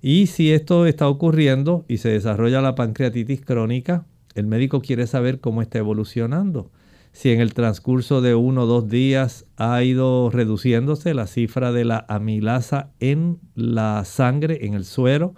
Y 0.00 0.26
si 0.26 0.52
esto 0.52 0.86
está 0.86 1.08
ocurriendo 1.08 1.84
y 1.86 1.98
se 1.98 2.08
desarrolla 2.08 2.60
la 2.60 2.74
pancreatitis 2.74 3.42
crónica, 3.42 4.06
el 4.34 4.46
médico 4.46 4.80
quiere 4.80 5.06
saber 5.06 5.40
cómo 5.40 5.62
está 5.62 5.78
evolucionando. 5.78 6.70
Si 7.12 7.30
en 7.30 7.40
el 7.40 7.52
transcurso 7.52 8.22
de 8.22 8.34
uno 8.34 8.62
o 8.62 8.66
dos 8.66 8.88
días 8.88 9.44
ha 9.56 9.82
ido 9.82 10.30
reduciéndose 10.30 11.12
la 11.12 11.26
cifra 11.26 11.70
de 11.70 11.84
la 11.84 12.06
amilasa 12.08 12.90
en 13.00 13.38
la 13.54 14.04
sangre, 14.06 14.64
en 14.64 14.72
el 14.72 14.86
suero, 14.86 15.34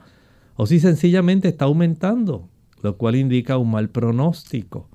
o 0.54 0.66
si 0.66 0.78
sencillamente 0.78 1.48
está 1.48 1.64
aumentando, 1.64 2.48
lo 2.80 2.96
cual 2.96 3.16
indica 3.16 3.58
un 3.58 3.72
mal 3.72 3.90
pronóstico. 3.90 4.88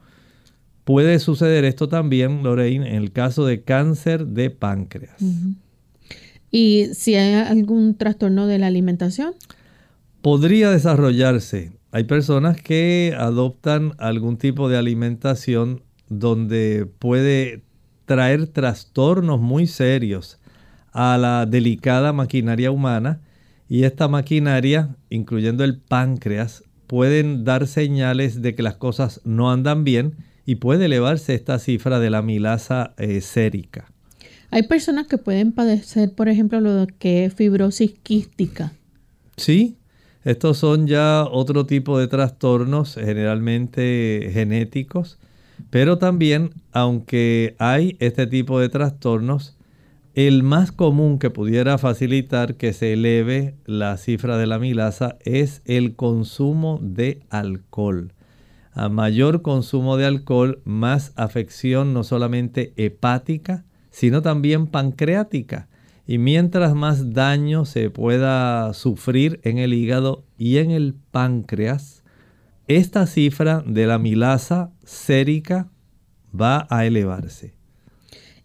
Puede 0.84 1.20
suceder 1.20 1.66
esto 1.66 1.88
también, 1.88 2.44
Lorraine, 2.44 2.88
en 2.88 2.96
el 2.96 3.12
caso 3.12 3.46
de 3.46 3.62
cáncer 3.62 4.28
de 4.28 4.50
páncreas. 4.50 5.22
¿Y 6.52 6.88
si 6.94 7.16
hay 7.16 7.34
algún 7.34 7.96
trastorno 7.96 8.48
de 8.48 8.58
la 8.58 8.68
alimentación? 8.68 9.34
podría 10.22 10.70
desarrollarse. 10.72 11.72
Hay 11.92 12.04
personas 12.04 12.62
que 12.62 13.16
adoptan 13.18 13.94
algún 13.98 14.38
tipo 14.38 14.70
de 14.70 14.78
alimentación 14.78 15.82
donde 16.08 16.88
puede 17.00 17.64
traer 18.06 18.48
trastornos 18.48 19.40
muy 19.40 19.68
serios 19.68 20.40
a 20.92 21.18
la 21.18 21.46
delicada 21.46 22.14
maquinaria 22.14 22.72
humana 22.72 23.22
y 23.68 23.84
esta 23.84 24.08
maquinaria, 24.08 24.96
incluyendo 25.10 25.64
el 25.64 25.80
páncreas, 25.80 26.64
pueden 26.88 27.44
dar 27.44 27.68
señales 27.68 28.42
de 28.42 28.56
que 28.56 28.64
las 28.64 28.76
cosas 28.76 29.22
no 29.24 29.52
andan 29.52 29.84
bien 29.84 30.16
y 30.46 30.56
puede 30.56 30.86
elevarse 30.86 31.36
esta 31.36 31.60
cifra 31.60 32.00
de 32.00 32.10
la 32.10 32.22
milasa 32.22 32.94
eh, 32.98 33.22
sérica. 33.22 33.92
Hay 34.52 34.64
personas 34.64 35.08
que 35.08 35.18
pueden 35.18 35.52
padecer, 35.52 36.14
por 36.14 36.28
ejemplo, 36.28 36.60
lo 36.60 36.88
que 36.98 37.26
es 37.26 37.34
fibrosis 37.34 37.94
quística. 38.02 38.72
Sí, 39.38 39.78
estos 40.24 40.58
son 40.58 40.88
ya 40.88 41.26
otro 41.30 41.66
tipo 41.66 42.00
de 42.00 42.08
trastornos, 42.08 42.96
generalmente 42.96 44.32
genéticos, 44.34 45.20
pero 45.70 45.98
también, 45.98 46.52
aunque 46.72 47.56
hay 47.60 47.96
este 48.00 48.28
tipo 48.28 48.60
de 48.60 48.70
trastornos, 48.70 49.56
el 50.16 50.44
más 50.44 50.72
común 50.72 51.20
que 51.20 51.30
pudiera 51.30 51.78
facilitar 51.78 52.56
que 52.56 52.74
se 52.74 52.94
eleve 52.94 53.56
la 53.66 53.96
cifra 53.98 54.38
de 54.38 54.48
la 54.48 54.60
milasa 54.60 55.18
es 55.24 55.62
el 55.66 55.96
consumo 55.96 56.80
de 56.82 57.22
alcohol. 57.30 58.12
A 58.72 58.90
mayor 58.90 59.42
consumo 59.42 59.98
de 59.98 60.06
alcohol, 60.06 60.62
más 60.64 61.12
afección 61.16 61.94
no 61.94 62.04
solamente 62.04 62.74
hepática, 62.78 63.66
sino 63.90 64.22
también 64.22 64.68
pancreática. 64.68 65.68
Y 66.08 66.18
mientras 66.18 66.74
más 66.74 67.14
daño 67.14 67.66
se 67.66 67.90
pueda 67.90 68.74
sufrir 68.74 69.40
en 69.44 69.58
el 69.58 69.74
hígado 69.74 70.24
y 70.38 70.58
en 70.58 70.72
el 70.72 70.96
páncreas, 71.12 72.04
esta 72.68 73.06
cifra 73.08 73.64
de 73.66 73.88
la 73.88 73.98
milasa 73.98 74.72
sérica 74.84 75.70
va 76.40 76.68
a 76.70 76.86
elevarse. 76.86 77.54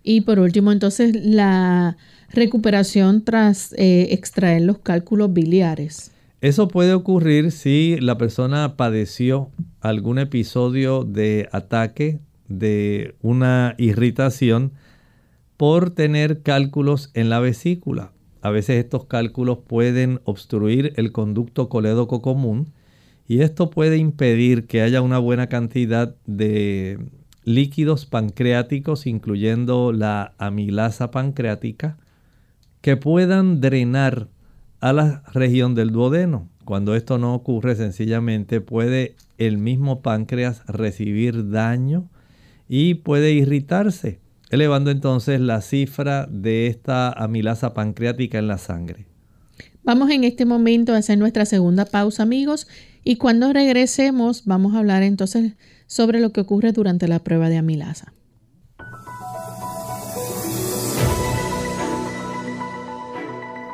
Y 0.02 0.22
por 0.22 0.38
último, 0.38 0.72
entonces, 0.72 1.14
la 1.14 1.96
recuperación 2.30 3.24
tras 3.24 3.72
eh, 3.74 4.08
extraer 4.10 4.62
los 4.62 4.78
cálculos 4.78 5.32
biliares. 5.32 6.10
Eso 6.44 6.68
puede 6.68 6.92
ocurrir 6.92 7.52
si 7.52 7.96
la 7.98 8.18
persona 8.18 8.76
padeció 8.76 9.50
algún 9.80 10.18
episodio 10.18 11.02
de 11.02 11.48
ataque, 11.52 12.20
de 12.48 13.14
una 13.22 13.74
irritación 13.78 14.72
por 15.56 15.88
tener 15.88 16.42
cálculos 16.42 17.10
en 17.14 17.30
la 17.30 17.40
vesícula. 17.40 18.12
A 18.42 18.50
veces 18.50 18.76
estos 18.84 19.06
cálculos 19.06 19.60
pueden 19.66 20.20
obstruir 20.24 20.92
el 20.96 21.12
conducto 21.12 21.70
colédoco 21.70 22.20
común 22.20 22.74
y 23.26 23.40
esto 23.40 23.70
puede 23.70 23.96
impedir 23.96 24.66
que 24.66 24.82
haya 24.82 25.00
una 25.00 25.18
buena 25.18 25.46
cantidad 25.46 26.14
de 26.26 26.98
líquidos 27.44 28.04
pancreáticos, 28.04 29.06
incluyendo 29.06 29.94
la 29.94 30.34
amilasa 30.36 31.10
pancreática, 31.10 31.96
que 32.82 32.98
puedan 32.98 33.62
drenar 33.62 34.28
a 34.84 34.92
la 34.92 35.22
región 35.32 35.74
del 35.74 35.92
duodeno. 35.92 36.50
Cuando 36.66 36.94
esto 36.94 37.16
no 37.16 37.34
ocurre, 37.34 37.74
sencillamente 37.74 38.60
puede 38.60 39.16
el 39.38 39.56
mismo 39.56 40.02
páncreas 40.02 40.60
recibir 40.66 41.48
daño 41.48 42.10
y 42.68 42.92
puede 42.96 43.32
irritarse 43.32 44.20
elevando 44.50 44.90
entonces 44.90 45.40
la 45.40 45.62
cifra 45.62 46.28
de 46.30 46.66
esta 46.66 47.10
amilasa 47.10 47.72
pancreática 47.72 48.38
en 48.38 48.46
la 48.46 48.58
sangre. 48.58 49.06
Vamos 49.84 50.10
en 50.10 50.22
este 50.22 50.44
momento 50.44 50.92
a 50.92 50.98
hacer 50.98 51.16
nuestra 51.16 51.46
segunda 51.46 51.86
pausa, 51.86 52.22
amigos, 52.22 52.68
y 53.04 53.16
cuando 53.16 53.54
regresemos 53.54 54.44
vamos 54.44 54.74
a 54.74 54.80
hablar 54.80 55.02
entonces 55.02 55.54
sobre 55.86 56.20
lo 56.20 56.30
que 56.32 56.42
ocurre 56.42 56.72
durante 56.72 57.08
la 57.08 57.20
prueba 57.20 57.48
de 57.48 57.56
amilasa. 57.56 58.12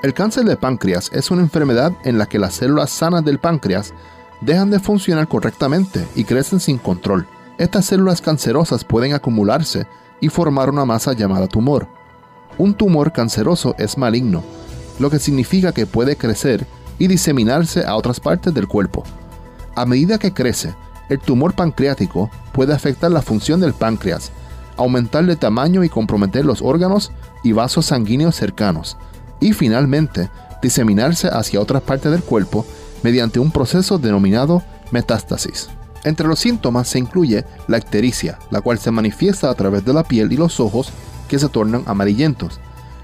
El 0.02 0.14
cáncer 0.14 0.44
de 0.44 0.56
páncreas 0.56 1.10
es 1.12 1.30
una 1.30 1.42
enfermedad 1.42 1.92
en 2.04 2.16
la 2.16 2.24
que 2.24 2.38
las 2.38 2.54
células 2.54 2.88
sanas 2.90 3.22
del 3.22 3.38
páncreas 3.38 3.92
dejan 4.40 4.70
de 4.70 4.80
funcionar 4.80 5.28
correctamente 5.28 6.08
y 6.14 6.24
crecen 6.24 6.58
sin 6.58 6.78
control. 6.78 7.26
Estas 7.58 7.84
células 7.84 8.22
cancerosas 8.22 8.82
pueden 8.82 9.12
acumularse 9.12 9.86
y 10.18 10.30
formar 10.30 10.70
una 10.70 10.86
masa 10.86 11.12
llamada 11.12 11.48
tumor. 11.48 11.86
Un 12.56 12.72
tumor 12.72 13.12
canceroso 13.12 13.74
es 13.76 13.98
maligno, 13.98 14.42
lo 14.98 15.10
que 15.10 15.18
significa 15.18 15.72
que 15.72 15.84
puede 15.84 16.16
crecer 16.16 16.66
y 16.98 17.06
diseminarse 17.06 17.84
a 17.84 17.94
otras 17.94 18.20
partes 18.20 18.54
del 18.54 18.68
cuerpo. 18.68 19.04
A 19.74 19.84
medida 19.84 20.18
que 20.18 20.32
crece, 20.32 20.74
el 21.10 21.18
tumor 21.18 21.52
pancreático 21.52 22.30
puede 22.52 22.72
afectar 22.72 23.10
la 23.10 23.20
función 23.20 23.60
del 23.60 23.74
páncreas, 23.74 24.32
aumentar 24.78 25.26
de 25.26 25.36
tamaño 25.36 25.84
y 25.84 25.90
comprometer 25.90 26.46
los 26.46 26.62
órganos 26.62 27.12
y 27.42 27.52
vasos 27.52 27.84
sanguíneos 27.86 28.34
cercanos, 28.34 28.96
y 29.40 29.53
finalmente 29.53 30.31
diseminarse 30.62 31.29
hacia 31.29 31.61
otras 31.61 31.83
partes 31.83 32.12
del 32.12 32.22
cuerpo 32.22 32.66
mediante 33.03 33.40
un 33.40 33.50
proceso 33.50 33.98
denominado 33.98 34.62
metástasis. 34.90 35.68
Entre 36.05 36.26
los 36.26 36.38
síntomas 36.38 36.88
se 36.88 36.98
incluye 36.98 37.44
la 37.68 37.79
ictericia, 37.79 38.38
la 38.50 38.61
cual 38.61 38.79
se 38.79 38.90
manifiesta 38.90 39.50
a 39.50 39.55
través 39.55 39.85
de 39.85 39.92
la 39.92 40.05
piel 40.05 40.33
y 40.33 40.37
los 40.37 40.61
ojos 40.61 40.92
que 41.29 41.38
se 41.38 41.48
tornan 41.48 41.83
amarillentos. 41.87 42.59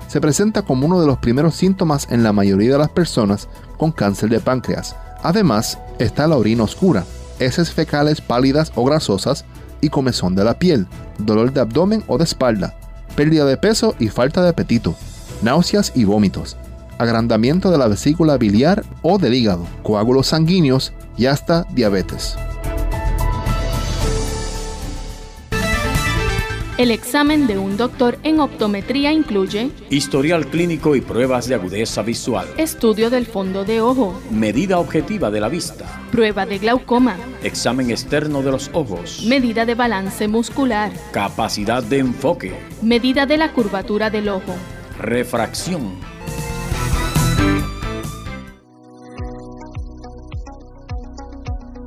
Se 0.09 0.21
presenta 0.21 0.63
como 0.63 0.87
uno 0.87 1.01
de 1.01 1.07
los 1.07 1.19
primeros 1.19 1.55
síntomas 1.55 2.07
en 2.11 2.23
la 2.23 2.33
mayoría 2.33 2.73
de 2.73 2.79
las 2.79 2.91
personas 2.91 3.49
con 3.77 3.93
cáncer 3.93 4.31
de 4.31 4.41
páncreas. 4.41 4.97
Además, 5.23 5.79
está 5.99 6.27
la 6.27 6.37
orina 6.37 6.63
oscura, 6.63 7.05
heces 7.39 7.71
fecales 7.71 8.21
pálidas 8.21 8.73
o 8.77 8.85
grasosas 8.85 9.45
y 9.81 9.89
comezón 9.91 10.35
de 10.35 10.45
la 10.45 10.59
piel, 10.59 10.87
dolor 11.19 11.53
de 11.53 11.61
abdomen 11.61 12.05
o 12.07 12.19
de 12.19 12.25
espalda, 12.25 12.75
pérdida 13.15 13.45
de 13.45 13.57
peso 13.57 13.95
y 13.99 14.09
falta 14.09 14.43
de 14.43 14.51
apetito, 14.51 14.95
náuseas 15.43 15.93
y 15.95 16.05
vómitos, 16.05 16.57
agrandamiento 16.99 17.71
de 17.71 17.79
la 17.79 17.89
vesícula 17.89 18.37
biliar 18.39 18.85
o 19.03 19.19
del 19.19 19.35
hígado, 19.35 19.67
coágulos 19.83 20.29
sanguíneos 20.29 20.93
y 21.17 21.27
hasta 21.27 21.65
diabetes. 21.73 22.37
El 26.79 26.91
examen 26.91 27.47
de 27.47 27.57
un 27.57 27.79
doctor 27.79 28.19
en 28.23 28.39
optometría 28.39 29.11
incluye 29.11 29.71
historial 29.89 30.47
clínico 30.47 30.95
y 30.95 31.01
pruebas 31.01 31.49
de 31.49 31.55
agudeza 31.55 32.03
visual, 32.03 32.47
estudio 32.59 33.09
del 33.09 33.25
fondo 33.25 33.65
de 33.65 33.81
ojo, 33.81 34.21
medida 34.31 34.79
objetiva 34.79 35.31
de 35.31 35.41
la 35.41 35.49
vista, 35.49 35.87
prueba 36.13 36.45
de 36.45 36.59
glaucoma, 36.59 37.17
examen 37.43 37.91
externo 37.91 38.43
de 38.43 38.51
los 38.51 38.69
ojos, 38.75 39.25
medida 39.27 39.65
de 39.65 39.75
balance 39.75 40.29
muscular, 40.29 40.93
capacidad 41.13 41.83
de 41.83 42.01
enfoque, 42.01 42.53
medida 42.83 43.25
de 43.25 43.39
la 43.39 43.55
curvatura 43.55 44.11
del 44.11 44.29
ojo, 44.29 44.55
refracción 45.07 45.95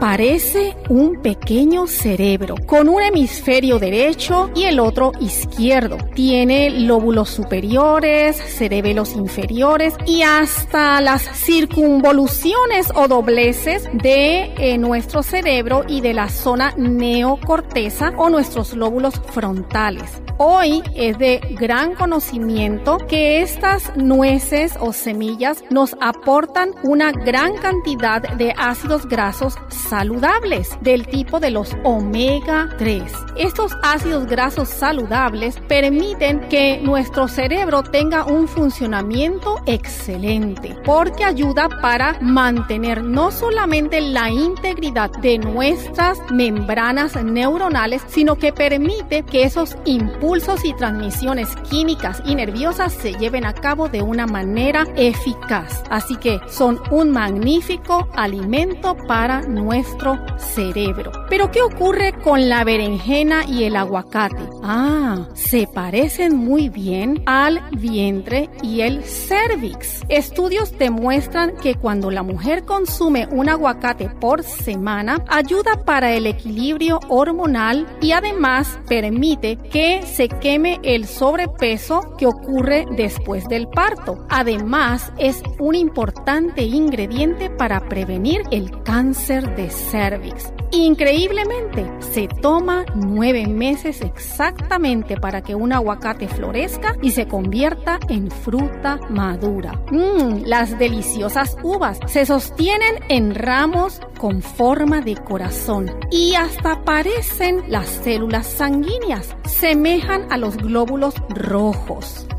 Parece 0.00 0.76
un 0.90 1.22
pequeño 1.22 1.86
cerebro 1.86 2.54
con 2.66 2.88
un 2.88 3.02
hemisferio 3.02 3.78
derecho 3.78 4.50
y 4.54 4.64
el 4.64 4.78
otro 4.78 5.12
izquierdo. 5.20 5.96
Tiene 6.14 6.68
lóbulos 6.70 7.30
superiores, 7.30 8.36
cerebelos 8.36 9.14
inferiores 9.14 9.94
y 10.06 10.22
hasta 10.22 11.00
las 11.00 11.22
circunvoluciones 11.22 12.88
o 12.94 13.08
dobleces 13.08 13.88
de 13.94 14.52
eh, 14.58 14.76
nuestro 14.76 15.22
cerebro 15.22 15.84
y 15.88 16.02
de 16.02 16.12
la 16.12 16.28
zona 16.28 16.74
neocorteza 16.76 18.12
o 18.18 18.28
nuestros 18.28 18.74
lóbulos 18.74 19.14
frontales. 19.30 20.22
Hoy 20.38 20.82
es 20.94 21.16
de 21.16 21.40
gran 21.58 21.94
conocimiento 21.94 22.98
que 22.98 23.40
estas 23.40 23.96
nueces 23.96 24.74
o 24.78 24.92
semillas 24.92 25.64
nos 25.70 25.96
aportan 26.02 26.72
una 26.82 27.10
gran 27.10 27.56
cantidad 27.56 28.20
de 28.20 28.52
ácidos 28.58 29.06
grasos 29.06 29.56
saludables 29.88 30.76
del 30.80 31.06
tipo 31.06 31.38
de 31.40 31.50
los 31.50 31.76
omega 31.84 32.68
3. 32.78 33.02
Estos 33.36 33.72
ácidos 33.82 34.26
grasos 34.26 34.68
saludables 34.68 35.58
permiten 35.68 36.40
que 36.48 36.80
nuestro 36.82 37.28
cerebro 37.28 37.82
tenga 37.82 38.24
un 38.24 38.48
funcionamiento 38.48 39.60
excelente 39.66 40.76
porque 40.84 41.24
ayuda 41.24 41.68
para 41.80 42.18
mantener 42.20 43.04
no 43.04 43.30
solamente 43.30 44.00
la 44.00 44.30
integridad 44.30 45.10
de 45.20 45.38
nuestras 45.38 46.18
membranas 46.30 47.22
neuronales, 47.22 48.02
sino 48.08 48.36
que 48.36 48.52
permite 48.52 49.22
que 49.22 49.44
esos 49.44 49.76
impulsos 49.84 50.64
y 50.64 50.72
transmisiones 50.74 51.54
químicas 51.70 52.22
y 52.24 52.34
nerviosas 52.34 52.92
se 52.92 53.12
lleven 53.14 53.44
a 53.44 53.52
cabo 53.52 53.88
de 53.88 54.02
una 54.02 54.26
manera 54.26 54.86
eficaz. 54.96 55.84
Así 55.90 56.16
que 56.16 56.40
son 56.48 56.80
un 56.90 57.12
magnífico 57.12 58.08
alimento 58.14 58.96
para 59.06 59.42
nuestro 59.42 59.75
nuestro 59.76 60.18
cerebro. 60.38 61.12
Pero 61.28 61.50
¿qué 61.50 61.60
ocurre 61.60 62.12
con 62.22 62.48
la 62.48 62.64
berenjena 62.64 63.44
y 63.44 63.64
el 63.64 63.76
aguacate? 63.76 64.48
Ah, 64.62 65.26
se 65.34 65.66
parecen 65.66 66.36
muy 66.36 66.70
bien 66.70 67.22
al 67.26 67.60
vientre 67.72 68.48
y 68.62 68.80
el 68.80 69.04
cervix. 69.04 70.02
Estudios 70.08 70.78
demuestran 70.78 71.56
que 71.56 71.74
cuando 71.74 72.10
la 72.10 72.22
mujer 72.22 72.64
consume 72.64 73.28
un 73.30 73.50
aguacate 73.50 74.08
por 74.08 74.42
semana, 74.44 75.22
ayuda 75.28 75.84
para 75.84 76.12
el 76.14 76.26
equilibrio 76.26 77.00
hormonal 77.08 77.86
y 78.00 78.12
además 78.12 78.78
permite 78.88 79.56
que 79.56 80.02
se 80.06 80.28
queme 80.28 80.80
el 80.84 81.06
sobrepeso 81.06 82.16
que 82.16 82.26
ocurre 82.26 82.86
después 82.96 83.46
del 83.48 83.68
parto. 83.68 84.24
Además, 84.30 85.12
es 85.18 85.42
un 85.58 85.74
importante 85.74 86.62
ingrediente 86.62 87.50
para 87.50 87.88
prevenir 87.88 88.40
el 88.50 88.70
cáncer 88.82 89.54
de 89.54 89.65
cervix. 89.70 90.52
Increíblemente, 90.72 91.90
se 92.00 92.28
toma 92.28 92.84
nueve 92.94 93.46
meses 93.46 94.00
exactamente 94.00 95.16
para 95.16 95.42
que 95.42 95.54
un 95.54 95.72
aguacate 95.72 96.28
florezca 96.28 96.96
y 97.02 97.12
se 97.12 97.26
convierta 97.26 97.98
en 98.08 98.30
fruta 98.30 98.98
madura. 99.08 99.80
Mmm, 99.90 100.42
las 100.44 100.78
deliciosas 100.78 101.56
uvas 101.62 101.98
se 102.06 102.26
sostienen 102.26 102.96
en 103.08 103.34
ramos 103.34 104.00
con 104.18 104.42
forma 104.42 105.00
de 105.00 105.14
corazón 105.16 105.90
y 106.10 106.34
hasta 106.34 106.82
parecen 106.84 107.64
las 107.68 107.86
células 107.88 108.46
sanguíneas, 108.46 109.36
semejan 109.44 110.30
a 110.30 110.36
los 110.36 110.56
glóbulos 110.56 111.14
rojos 111.28 112.26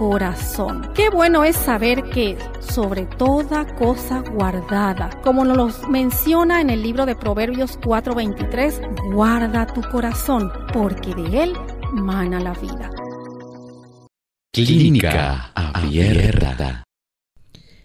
corazón. 0.00 0.90
Qué 0.94 1.10
bueno 1.10 1.44
es 1.44 1.56
saber 1.56 2.04
que 2.04 2.38
sobre 2.58 3.04
toda 3.04 3.66
cosa 3.76 4.24
guardada, 4.32 5.10
como 5.22 5.44
nos 5.44 5.86
menciona 5.90 6.62
en 6.62 6.70
el 6.70 6.82
libro 6.82 7.04
de 7.04 7.14
Proverbios 7.14 7.78
4:23, 7.78 8.80
guarda 9.12 9.66
tu 9.66 9.82
corazón, 9.82 10.50
porque 10.72 11.14
de 11.14 11.42
él 11.42 11.52
mana 11.92 12.40
la 12.40 12.54
vida. 12.54 12.90
Clínica 14.54 15.52
abierta. 15.54 16.82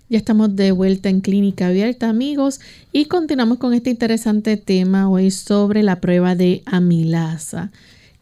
Ya 0.08 0.18
estamos 0.18 0.56
de 0.56 0.72
vuelta 0.72 1.10
en 1.10 1.20
Clínica 1.20 1.68
Abierta, 1.68 2.08
amigos, 2.08 2.62
y 2.94 3.06
continuamos 3.06 3.58
con 3.58 3.74
este 3.74 3.90
interesante 3.90 4.56
tema 4.56 5.10
hoy 5.10 5.32
sobre 5.32 5.84
la 5.84 6.00
prueba 6.00 6.34
de 6.36 6.64
amilasa. 6.66 7.72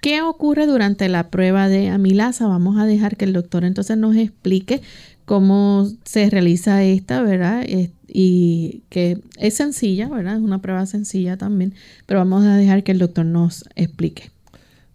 ¿Qué 0.04 0.22
ocurre 0.22 0.68
durante 0.68 1.08
la 1.08 1.30
prueba 1.30 1.70
de 1.70 1.88
amilasa? 1.88 2.46
Vamos 2.46 2.78
a 2.78 2.86
dejar 2.86 3.16
que 3.16 3.24
el 3.24 3.32
doctor 3.32 3.64
entonces 3.64 3.96
nos 3.96 4.18
explique 4.18 4.82
cómo 5.24 5.88
se 6.04 6.30
realiza 6.30 6.84
esta, 6.84 7.22
¿verdad? 7.22 7.66
Y 8.10 8.82
que 8.90 9.20
es 9.38 9.54
sencilla, 9.54 10.10
¿verdad? 10.10 10.36
Es 10.36 10.42
una 10.42 10.62
prueba 10.62 10.86
sencilla 10.88 11.38
también, 11.38 11.74
pero 12.06 12.20
vamos 12.20 12.44
a 12.44 12.58
dejar 12.58 12.84
que 12.84 12.92
el 12.92 13.00
doctor 13.00 13.26
nos 13.26 13.64
explique. 13.76 14.30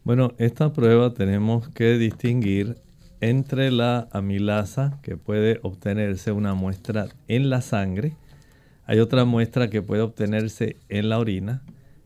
Bueno, 0.04 0.34
esta 0.36 0.74
prueba 0.74 1.14
tenemos 1.14 1.66
que 1.70 1.96
distinguir 1.96 2.76
entre 3.22 3.70
la 3.70 4.08
amilasa, 4.12 4.98
que 5.00 5.16
puede 5.16 5.58
obtenerse 5.62 6.32
una 6.32 6.52
muestra 6.52 7.08
en 7.28 7.48
la 7.48 7.62
sangre, 7.62 8.14
hay 8.84 8.98
otra 8.98 9.24
muestra 9.24 9.70
que 9.70 9.80
puede 9.80 10.02
obtenerse 10.02 10.76
en 10.90 11.08
la 11.08 11.18
orina, 11.18 11.62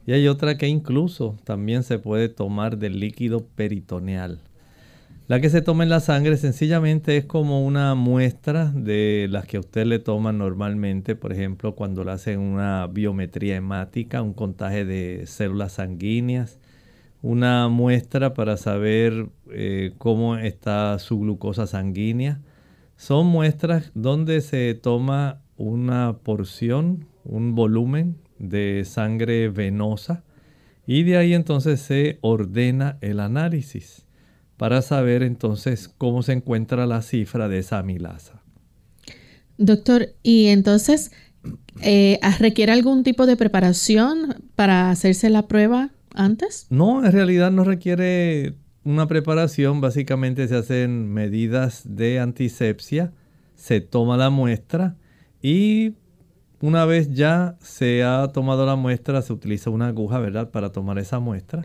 y 0.07 0.13
hay 0.13 0.29
otra 0.29 0.57
que 0.57 0.69
incluso 0.69 1.37
también 1.45 1.83
se 1.83 1.99
puede 1.99 2.29
tomar 2.29 2.79
del 2.79 2.99
líquido 2.99 3.47
peritoneal. 3.55 4.41
La 5.29 5.41
que 5.41 5.49
se 5.49 5.63
toma 5.63 5.85
en 5.85 5.89
la 5.89 6.01
sangre 6.01 6.37
sencillamente 6.37 7.17
es 7.17 7.25
como 7.25 7.65
una 7.65 7.95
muestra 7.95 8.67
de 8.75 9.29
las 9.31 9.47
que 9.47 9.59
usted 9.59 9.87
le 9.87 9.99
toma 10.01 10.33
normalmente, 10.33 11.15
por 11.15 11.33
ejemplo, 11.33 11.75
cuando 11.75 12.05
le 12.05 12.11
hacen 12.11 12.41
una 12.41 12.87
biometría 12.89 13.57
hemática, 13.57 14.21
un 14.21 14.35
contaje 14.35 14.85
de 14.85 15.23
células 15.27 15.73
sanguíneas, 15.75 16.59
una 17.23 17.69
muestra 17.69 18.35
para 18.35 18.57
saber 18.57 19.29
eh, 19.51 19.95
cómo 19.97 20.37
está 20.37 20.99
su 20.99 21.21
glucosa 21.21 21.69
sanguínea. 21.69 22.41
Son 22.97 23.27
muestras 23.27 23.93
donde 23.95 24.41
se 24.41 24.75
toma 24.75 25.41
una 25.57 26.19
porción, 26.25 27.07
un 27.25 27.55
volumen 27.55 28.17
de 28.43 28.85
sangre 28.85 29.49
venosa 29.49 30.25
y 30.87 31.05
de 31.05 31.17
ahí 31.17 31.33
entonces 31.33 31.81
se 31.81 32.19
ordena 32.21 32.99
el 33.01 33.21
análisis 33.21 34.05
para 34.59 34.83
saber 34.83 35.23
entonces 35.23 35.89
cómo 35.89 36.23
se 36.23 36.33
encuentra 36.33 36.87
la 36.87 37.01
cifra 37.01 37.49
de 37.49 37.61
esa 37.61 37.79
amilasa. 37.79 38.43
Doctor, 39.57 40.09
y 40.23 40.49
entonces, 40.49 41.13
eh, 41.81 42.21
¿requiere 42.39 42.73
algún 42.73 43.05
tipo 43.05 43.27
de 43.27 43.37
preparación 43.37 44.43
para 44.55 44.91
hacerse 44.91 45.31
la 45.31 45.49
prueba 45.49 45.91
antes? 46.15 46.67
No, 46.69 47.05
en 47.05 47.13
realidad 47.13 47.51
no 47.51 47.65
requiere 47.65 48.57
una 48.85 49.09
preparación, 49.09 49.81
básicamente 49.81 50.47
se 50.49 50.57
hacen 50.57 51.11
medidas 51.13 51.83
de 51.85 52.21
antisepsia 52.21 53.13
se 53.63 53.81
toma 53.81 54.17
la 54.17 54.29
muestra 54.29 54.97
y 55.41 55.93
una 56.63 56.87
vez 56.87 57.13
ya 57.13 57.57
se 57.61 58.05
ha 58.05 58.29
tomado 58.29 58.65
la 58.65 58.77
muestra, 58.77 59.21
se 59.21 59.33
utiliza 59.33 59.69
una 59.69 59.89
aguja, 59.89 60.21
¿verdad?, 60.21 60.49
para 60.51 60.71
tomar 60.71 60.99
esa 60.99 61.19
muestra. 61.19 61.65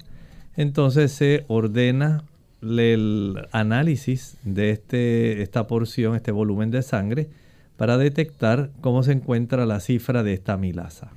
Entonces 0.55 1.11
se 1.11 1.45
ordena 1.47 2.23
el 2.63 3.35
análisis 3.51 4.37
de 4.43 4.71
este, 4.71 5.43
esta 5.43 5.67
porción, 5.67 6.15
este 6.15 6.31
volumen 6.31 6.71
de 6.71 6.81
sangre, 6.81 7.29
para 7.77 7.99
detectar 7.99 8.71
cómo 8.81 9.03
se 9.03 9.11
encuentra 9.11 9.67
la 9.67 9.79
cifra 9.81 10.23
de 10.23 10.33
esta 10.33 10.53
amilasa. 10.53 11.11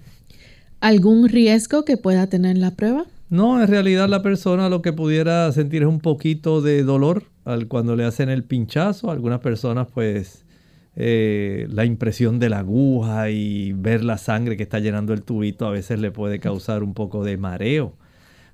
¿Algún 0.80 1.30
riesgo 1.30 1.86
que 1.86 1.96
pueda 1.96 2.26
tener 2.26 2.58
la 2.58 2.72
prueba? 2.72 3.06
No, 3.30 3.62
en 3.62 3.68
realidad 3.68 4.10
la 4.10 4.22
persona 4.22 4.68
lo 4.68 4.82
que 4.82 4.92
pudiera 4.92 5.50
sentir 5.52 5.82
es 5.82 5.88
un 5.88 6.00
poquito 6.00 6.60
de 6.60 6.82
dolor 6.82 7.24
al, 7.46 7.66
cuando 7.66 7.96
le 7.96 8.04
hacen 8.04 8.28
el 8.28 8.44
pinchazo. 8.44 9.10
Algunas 9.10 9.40
personas 9.40 9.88
pues 9.94 10.44
eh, 10.96 11.66
la 11.70 11.84
impresión 11.84 12.38
de 12.38 12.48
la 12.48 12.58
aguja 12.58 13.30
y 13.30 13.72
ver 13.72 14.04
la 14.04 14.18
sangre 14.18 14.56
que 14.56 14.64
está 14.64 14.80
llenando 14.80 15.12
el 15.12 15.22
tubito 15.22 15.66
a 15.66 15.70
veces 15.70 16.00
le 16.00 16.10
puede 16.10 16.40
causar 16.40 16.82
un 16.82 16.94
poco 16.94 17.24
de 17.24 17.36
mareo. 17.36 17.94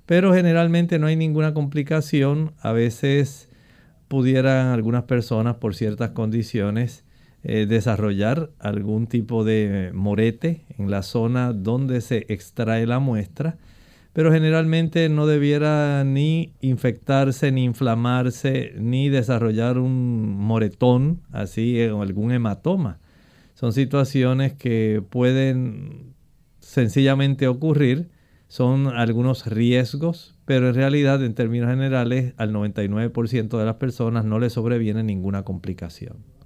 Pero 0.05 0.33
generalmente 0.33 0.99
no 0.99 1.07
hay 1.07 1.15
ninguna 1.15 1.53
complicación. 1.53 2.53
A 2.61 2.71
veces 2.71 3.49
pudieran 4.07 4.67
algunas 4.67 5.03
personas 5.03 5.55
por 5.55 5.75
ciertas 5.75 6.11
condiciones 6.11 7.03
eh, 7.43 7.65
desarrollar 7.65 8.49
algún 8.59 9.07
tipo 9.07 9.43
de 9.43 9.91
morete 9.93 10.65
en 10.77 10.89
la 10.89 11.03
zona 11.03 11.53
donde 11.53 12.01
se 12.01 12.25
extrae 12.29 12.85
la 12.87 12.99
muestra, 12.99 13.57
pero 14.17 14.31
generalmente 14.31 15.09
no 15.09 15.27
debiera 15.27 16.03
ni 16.03 16.51
infectarse, 16.59 17.51
ni 17.51 17.65
inflamarse, 17.65 18.73
ni 18.79 19.09
desarrollar 19.09 19.77
un 19.77 20.35
moretón, 20.35 21.21
así 21.31 21.79
o 21.85 22.01
algún 22.01 22.31
hematoma. 22.31 22.97
Son 23.53 23.73
situaciones 23.73 24.53
que 24.53 25.03
pueden 25.07 26.15
sencillamente 26.61 27.47
ocurrir, 27.47 28.09
son 28.47 28.87
algunos 28.87 29.45
riesgos, 29.45 30.35
pero 30.45 30.69
en 30.69 30.73
realidad 30.73 31.23
en 31.23 31.35
términos 31.35 31.69
generales 31.69 32.33
al 32.37 32.51
99% 32.51 33.55
de 33.55 33.65
las 33.65 33.75
personas 33.75 34.25
no 34.25 34.39
le 34.39 34.49
sobreviene 34.49 35.03
ninguna 35.03 35.43
complicación. 35.43 36.36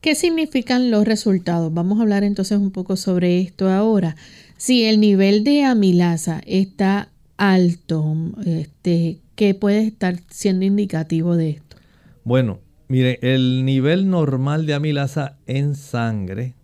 ¿Qué 0.00 0.14
significan 0.14 0.90
los 0.90 1.04
resultados? 1.04 1.74
Vamos 1.74 1.98
a 1.98 2.02
hablar 2.02 2.24
entonces 2.24 2.56
un 2.56 2.70
poco 2.70 2.96
sobre 2.96 3.38
esto 3.40 3.68
ahora. 3.68 4.16
Si 4.56 4.84
el 4.84 4.98
nivel 4.98 5.44
de 5.44 5.64
amilasa 5.64 6.40
está 6.46 7.10
alto, 7.36 8.16
este, 8.46 9.18
¿qué 9.34 9.54
puede 9.54 9.82
estar 9.82 10.16
siendo 10.30 10.64
indicativo 10.64 11.36
de 11.36 11.50
esto? 11.50 11.76
Bueno, 12.24 12.60
mire, 12.88 13.18
el 13.20 13.66
nivel 13.66 14.08
normal 14.08 14.64
de 14.64 14.72
amilasa 14.72 15.36
en 15.46 15.74
sangre 15.74 16.54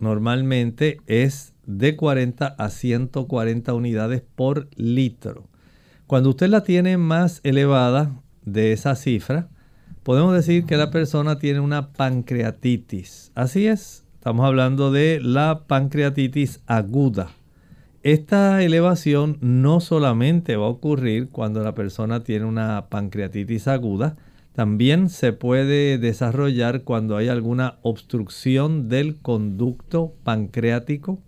normalmente 0.00 0.98
es 1.06 1.52
de 1.66 1.94
40 1.94 2.44
a 2.44 2.70
140 2.70 3.72
unidades 3.72 4.22
por 4.34 4.68
litro. 4.74 5.46
Cuando 6.08 6.30
usted 6.30 6.48
la 6.48 6.64
tiene 6.64 6.96
más 6.96 7.38
elevada 7.44 8.20
de 8.44 8.72
esa 8.72 8.96
cifra, 8.96 9.48
podemos 10.02 10.34
decir 10.34 10.64
que 10.64 10.76
la 10.76 10.90
persona 10.90 11.38
tiene 11.38 11.60
una 11.60 11.92
pancreatitis. 11.92 13.32
Así 13.34 13.66
es, 13.66 14.04
estamos 14.14 14.46
hablando 14.46 14.90
de 14.90 15.20
la 15.22 15.64
pancreatitis 15.66 16.60
aguda. 16.66 17.30
Esta 18.02 18.62
elevación 18.62 19.36
no 19.40 19.80
solamente 19.80 20.56
va 20.56 20.66
a 20.66 20.70
ocurrir 20.70 21.28
cuando 21.28 21.62
la 21.62 21.74
persona 21.74 22.24
tiene 22.24 22.46
una 22.46 22.86
pancreatitis 22.88 23.68
aguda, 23.68 24.16
también 24.54 25.08
se 25.10 25.32
puede 25.32 25.98
desarrollar 25.98 26.82
cuando 26.82 27.16
hay 27.16 27.28
alguna 27.28 27.78
obstrucción 27.82 28.88
del 28.88 29.16
conducto 29.16 30.14
pancreático. 30.24 31.20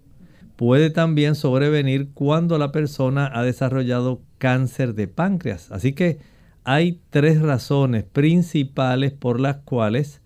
Puede 0.56 0.90
también 0.90 1.34
sobrevenir 1.34 2.10
cuando 2.14 2.58
la 2.58 2.72
persona 2.72 3.30
ha 3.32 3.42
desarrollado 3.42 4.22
cáncer 4.38 4.94
de 4.94 5.08
páncreas. 5.08 5.70
Así 5.70 5.92
que 5.92 6.18
hay 6.64 7.00
tres 7.10 7.40
razones 7.40 8.04
principales 8.04 9.12
por 9.12 9.40
las 9.40 9.56
cuales 9.58 10.20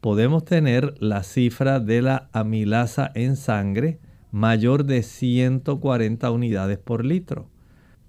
podemos 0.00 0.44
tener 0.44 0.94
la 1.00 1.22
cifra 1.22 1.80
de 1.80 2.02
la 2.02 2.28
amilasa 2.32 3.10
en 3.14 3.36
sangre 3.36 3.98
mayor 4.32 4.84
de 4.84 5.02
140 5.02 6.30
unidades 6.30 6.78
por 6.78 7.04
litro. 7.04 7.48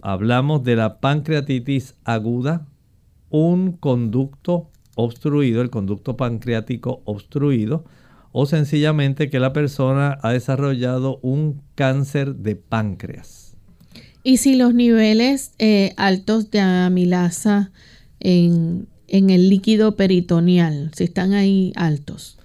Hablamos 0.01 0.63
de 0.63 0.75
la 0.75 0.99
pancreatitis 0.99 1.95
aguda, 2.03 2.67
un 3.29 3.73
conducto 3.73 4.69
obstruido, 4.95 5.61
el 5.61 5.69
conducto 5.69 6.17
pancreático 6.17 7.01
obstruido, 7.05 7.85
o 8.31 8.45
sencillamente 8.45 9.29
que 9.29 9.39
la 9.39 9.53
persona 9.53 10.17
ha 10.21 10.31
desarrollado 10.31 11.19
un 11.21 11.61
cáncer 11.75 12.35
de 12.35 12.55
páncreas. 12.55 13.46
Y 14.23 14.37
si 14.37 14.55
los 14.55 14.73
niveles 14.73 15.51
eh, 15.59 15.93
altos 15.97 16.51
de 16.51 16.59
amilasa 16.59 17.71
en, 18.19 18.87
en 19.07 19.29
el 19.29 19.49
líquido 19.49 19.95
peritoneal, 19.95 20.91
si 20.95 21.05
están 21.05 21.33
ahí 21.33 21.71
altos. 21.75 22.37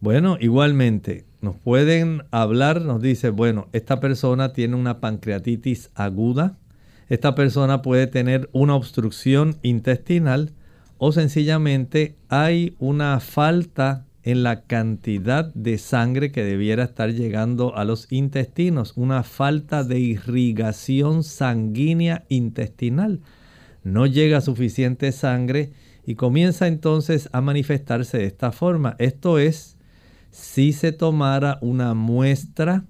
Bueno, 0.00 0.36
igualmente, 0.40 1.24
nos 1.40 1.56
pueden 1.56 2.22
hablar, 2.30 2.82
nos 2.82 3.00
dice, 3.00 3.30
bueno, 3.30 3.68
esta 3.72 4.00
persona 4.00 4.52
tiene 4.52 4.76
una 4.76 5.00
pancreatitis 5.00 5.90
aguda, 5.94 6.58
esta 7.08 7.34
persona 7.34 7.82
puede 7.82 8.06
tener 8.06 8.48
una 8.52 8.74
obstrucción 8.74 9.56
intestinal 9.62 10.52
o 10.98 11.12
sencillamente 11.12 12.14
hay 12.28 12.76
una 12.78 13.18
falta 13.20 14.04
en 14.22 14.42
la 14.42 14.62
cantidad 14.62 15.52
de 15.54 15.78
sangre 15.78 16.30
que 16.30 16.44
debiera 16.44 16.84
estar 16.84 17.12
llegando 17.12 17.76
a 17.76 17.84
los 17.84 18.10
intestinos, 18.12 18.92
una 18.96 19.22
falta 19.22 19.82
de 19.82 19.98
irrigación 19.98 21.24
sanguínea 21.24 22.24
intestinal. 22.28 23.20
No 23.82 24.06
llega 24.06 24.40
suficiente 24.40 25.12
sangre 25.12 25.72
y 26.04 26.16
comienza 26.16 26.66
entonces 26.66 27.28
a 27.32 27.40
manifestarse 27.40 28.18
de 28.18 28.26
esta 28.26 28.52
forma. 28.52 28.94
Esto 28.98 29.38
es 29.38 29.78
si 30.30 30.72
se 30.72 30.92
tomara 30.92 31.58
una 31.62 31.94
muestra 31.94 32.84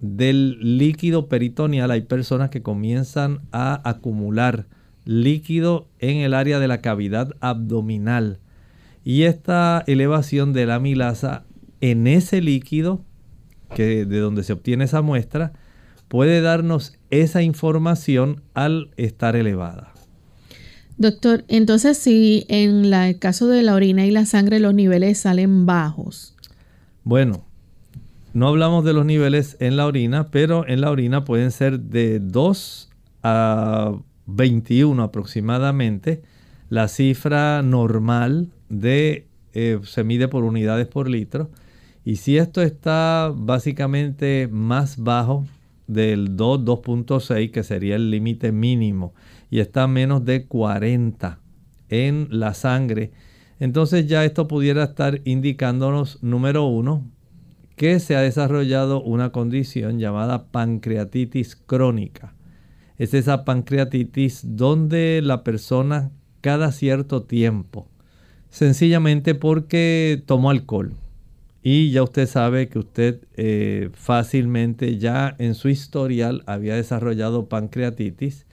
del 0.00 0.78
líquido 0.78 1.28
peritoneal. 1.28 1.90
Hay 1.92 2.02
personas 2.02 2.50
que 2.50 2.62
comienzan 2.62 3.40
a 3.52 3.88
acumular 3.88 4.66
líquido 5.04 5.88
en 6.00 6.18
el 6.18 6.34
área 6.34 6.58
de 6.58 6.68
la 6.68 6.80
cavidad 6.80 7.30
abdominal 7.40 8.41
y 9.04 9.22
esta 9.22 9.82
elevación 9.86 10.52
de 10.52 10.66
la 10.66 10.76
amilasa 10.76 11.44
en 11.80 12.06
ese 12.06 12.40
líquido, 12.40 13.04
que 13.74 14.04
de 14.04 14.18
donde 14.18 14.44
se 14.44 14.52
obtiene 14.52 14.84
esa 14.84 15.02
muestra, 15.02 15.52
puede 16.08 16.40
darnos 16.40 16.98
esa 17.10 17.42
información 17.42 18.42
al 18.54 18.90
estar 18.96 19.34
elevada. 19.34 19.92
Doctor, 20.98 21.44
entonces 21.48 21.98
si 21.98 22.44
en 22.48 22.92
el 22.92 23.18
caso 23.18 23.48
de 23.48 23.62
la 23.62 23.74
orina 23.74 24.06
y 24.06 24.10
la 24.10 24.26
sangre 24.26 24.60
los 24.60 24.74
niveles 24.74 25.18
salen 25.18 25.66
bajos. 25.66 26.36
Bueno, 27.02 27.44
no 28.34 28.48
hablamos 28.48 28.84
de 28.84 28.92
los 28.92 29.04
niveles 29.04 29.56
en 29.58 29.76
la 29.76 29.86
orina, 29.86 30.30
pero 30.30 30.66
en 30.68 30.80
la 30.80 30.90
orina 30.90 31.24
pueden 31.24 31.50
ser 31.50 31.80
de 31.80 32.20
2 32.20 32.90
a 33.22 33.96
21 34.26 35.02
aproximadamente. 35.02 36.22
La 36.72 36.88
cifra 36.88 37.60
normal 37.60 38.48
de, 38.70 39.26
eh, 39.52 39.78
se 39.82 40.04
mide 40.04 40.26
por 40.28 40.42
unidades 40.42 40.86
por 40.86 41.06
litro. 41.06 41.50
Y 42.02 42.16
si 42.16 42.38
esto 42.38 42.62
está 42.62 43.30
básicamente 43.36 44.48
más 44.50 44.96
bajo 44.96 45.44
del 45.86 46.34
2, 46.34 46.64
2.6, 46.64 47.50
que 47.50 47.62
sería 47.62 47.96
el 47.96 48.10
límite 48.10 48.52
mínimo, 48.52 49.12
y 49.50 49.58
está 49.58 49.86
menos 49.86 50.24
de 50.24 50.46
40 50.46 51.40
en 51.90 52.28
la 52.30 52.54
sangre, 52.54 53.10
entonces 53.60 54.06
ya 54.06 54.24
esto 54.24 54.48
pudiera 54.48 54.84
estar 54.84 55.20
indicándonos, 55.26 56.22
número 56.22 56.64
uno, 56.64 57.06
que 57.76 58.00
se 58.00 58.16
ha 58.16 58.22
desarrollado 58.22 59.02
una 59.02 59.30
condición 59.30 59.98
llamada 59.98 60.46
pancreatitis 60.46 61.54
crónica. 61.54 62.32
Es 62.96 63.12
esa 63.12 63.44
pancreatitis 63.44 64.40
donde 64.56 65.20
la 65.22 65.44
persona 65.44 66.12
cada 66.42 66.70
cierto 66.72 67.22
tiempo 67.22 67.88
sencillamente 68.52 69.34
porque 69.34 70.22
tomó 70.26 70.50
alcohol. 70.50 70.92
Y 71.62 71.90
ya 71.90 72.02
usted 72.02 72.26
sabe 72.26 72.68
que 72.68 72.78
usted 72.78 73.20
eh, 73.34 73.88
fácilmente 73.94 74.98
ya 74.98 75.34
en 75.38 75.54
su 75.54 75.68
historial 75.68 76.42
había 76.46 76.74
desarrollado 76.74 77.48
pancreatitis 77.48 78.46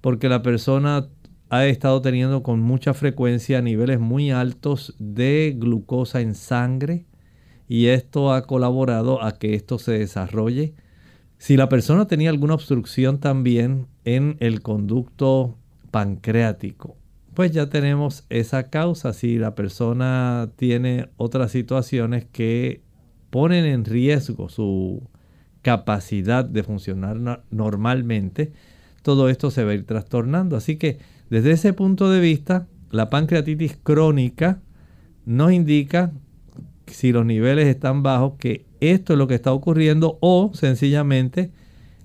porque 0.00 0.28
la 0.28 0.42
persona 0.42 1.08
ha 1.50 1.66
estado 1.66 2.02
teniendo 2.02 2.42
con 2.42 2.60
mucha 2.60 2.92
frecuencia 2.94 3.62
niveles 3.62 4.00
muy 4.00 4.30
altos 4.30 4.94
de 4.98 5.54
glucosa 5.56 6.20
en 6.20 6.34
sangre 6.34 7.06
y 7.68 7.86
esto 7.86 8.32
ha 8.32 8.42
colaborado 8.42 9.22
a 9.22 9.38
que 9.38 9.54
esto 9.54 9.78
se 9.78 9.92
desarrolle. 9.92 10.74
Si 11.38 11.56
la 11.56 11.68
persona 11.68 12.06
tenía 12.06 12.30
alguna 12.30 12.54
obstrucción 12.54 13.18
también 13.18 13.86
en 14.04 14.36
el 14.40 14.60
conducto 14.60 15.56
pancreático 15.90 16.96
pues 17.38 17.52
ya 17.52 17.70
tenemos 17.70 18.24
esa 18.30 18.68
causa. 18.68 19.12
Si 19.12 19.38
la 19.38 19.54
persona 19.54 20.50
tiene 20.56 21.08
otras 21.18 21.52
situaciones 21.52 22.24
que 22.24 22.82
ponen 23.30 23.64
en 23.64 23.84
riesgo 23.84 24.48
su 24.48 25.08
capacidad 25.62 26.44
de 26.44 26.64
funcionar 26.64 27.44
normalmente, 27.52 28.50
todo 29.02 29.28
esto 29.28 29.52
se 29.52 29.62
va 29.62 29.70
a 29.70 29.74
ir 29.74 29.86
trastornando. 29.86 30.56
Así 30.56 30.78
que 30.78 30.98
desde 31.30 31.52
ese 31.52 31.72
punto 31.72 32.10
de 32.10 32.18
vista, 32.18 32.66
la 32.90 33.08
pancreatitis 33.08 33.78
crónica 33.80 34.60
nos 35.24 35.52
indica 35.52 36.10
si 36.88 37.12
los 37.12 37.24
niveles 37.24 37.68
están 37.68 38.02
bajos 38.02 38.32
que 38.40 38.66
esto 38.80 39.12
es 39.12 39.18
lo 39.20 39.28
que 39.28 39.36
está 39.36 39.52
ocurriendo 39.52 40.18
o 40.20 40.50
sencillamente 40.54 41.52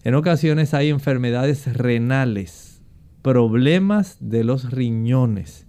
en 0.04 0.14
ocasiones 0.14 0.76
hay 0.76 0.90
enfermedades 0.90 1.76
renales, 1.76 2.73
problemas 3.24 4.18
de 4.20 4.44
los 4.44 4.70
riñones 4.70 5.66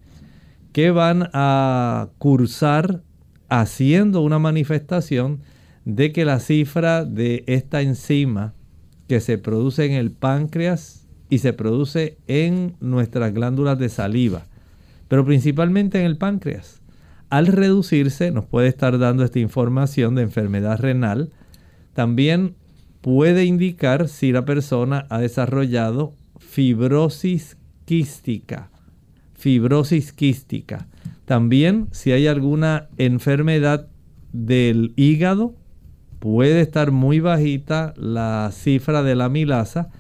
que 0.73 0.91
van 0.91 1.31
a 1.33 2.09
cursar 2.19 3.03
haciendo 3.49 4.21
una 4.21 4.39
manifestación 4.39 5.41
de 5.85 6.13
que 6.13 6.25
la 6.25 6.41
cifra 6.41 7.05
de 7.05 7.45
esta 7.47 7.81
enzima 7.81 8.55
que 9.09 9.21
se 9.21 9.39
produce 9.39 9.87
en 9.87 9.93
el 9.93 10.11
páncreas 10.11 11.07
y 11.31 11.39
se 11.39 11.53
produce 11.53 12.19
en 12.27 12.77
nuestras 12.81 13.33
glándulas 13.33 13.79
de 13.79 13.89
saliva, 13.89 14.47
pero 15.09 15.25
principalmente 15.25 16.01
en 16.01 16.07
el 16.07 16.17
páncreas, 16.17 16.83
al 17.31 17.47
reducirse 17.47 18.33
nos 18.33 18.47
puede 18.47 18.69
estar 18.69 18.99
dando 18.99 19.25
esta 19.25 19.39
información 19.39 20.15
de 20.15 20.23
enfermedad 20.23 20.79
renal. 20.81 21.31
También 21.93 22.55
puede 23.01 23.45
indicar 23.45 24.09
si 24.09 24.33
la 24.33 24.45
persona 24.45 25.07
ha 25.11 25.19
desarrollado 25.19 26.15
fibrosis 26.55 27.57
quística. 27.85 28.71
Fibrosis 29.35 30.13
quística. 30.13 30.87
También 31.25 31.89
si 31.91 32.13
hay 32.13 32.29
alguna 32.29 32.91
enfermedad 32.97 33.89
del 34.33 34.93
hígado, 34.95 35.57
puede 36.21 36.61
estar 36.61 36.93
muy 36.93 37.19
bajita 37.19 37.93
la 37.97 38.51
cifra 38.53 39.03
de 39.03 39.17
la 39.17 39.29
milasa 39.29 39.91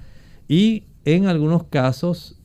y 0.46 0.84
en 1.04 1.26
algunos 1.26 1.64
casos 1.64 2.38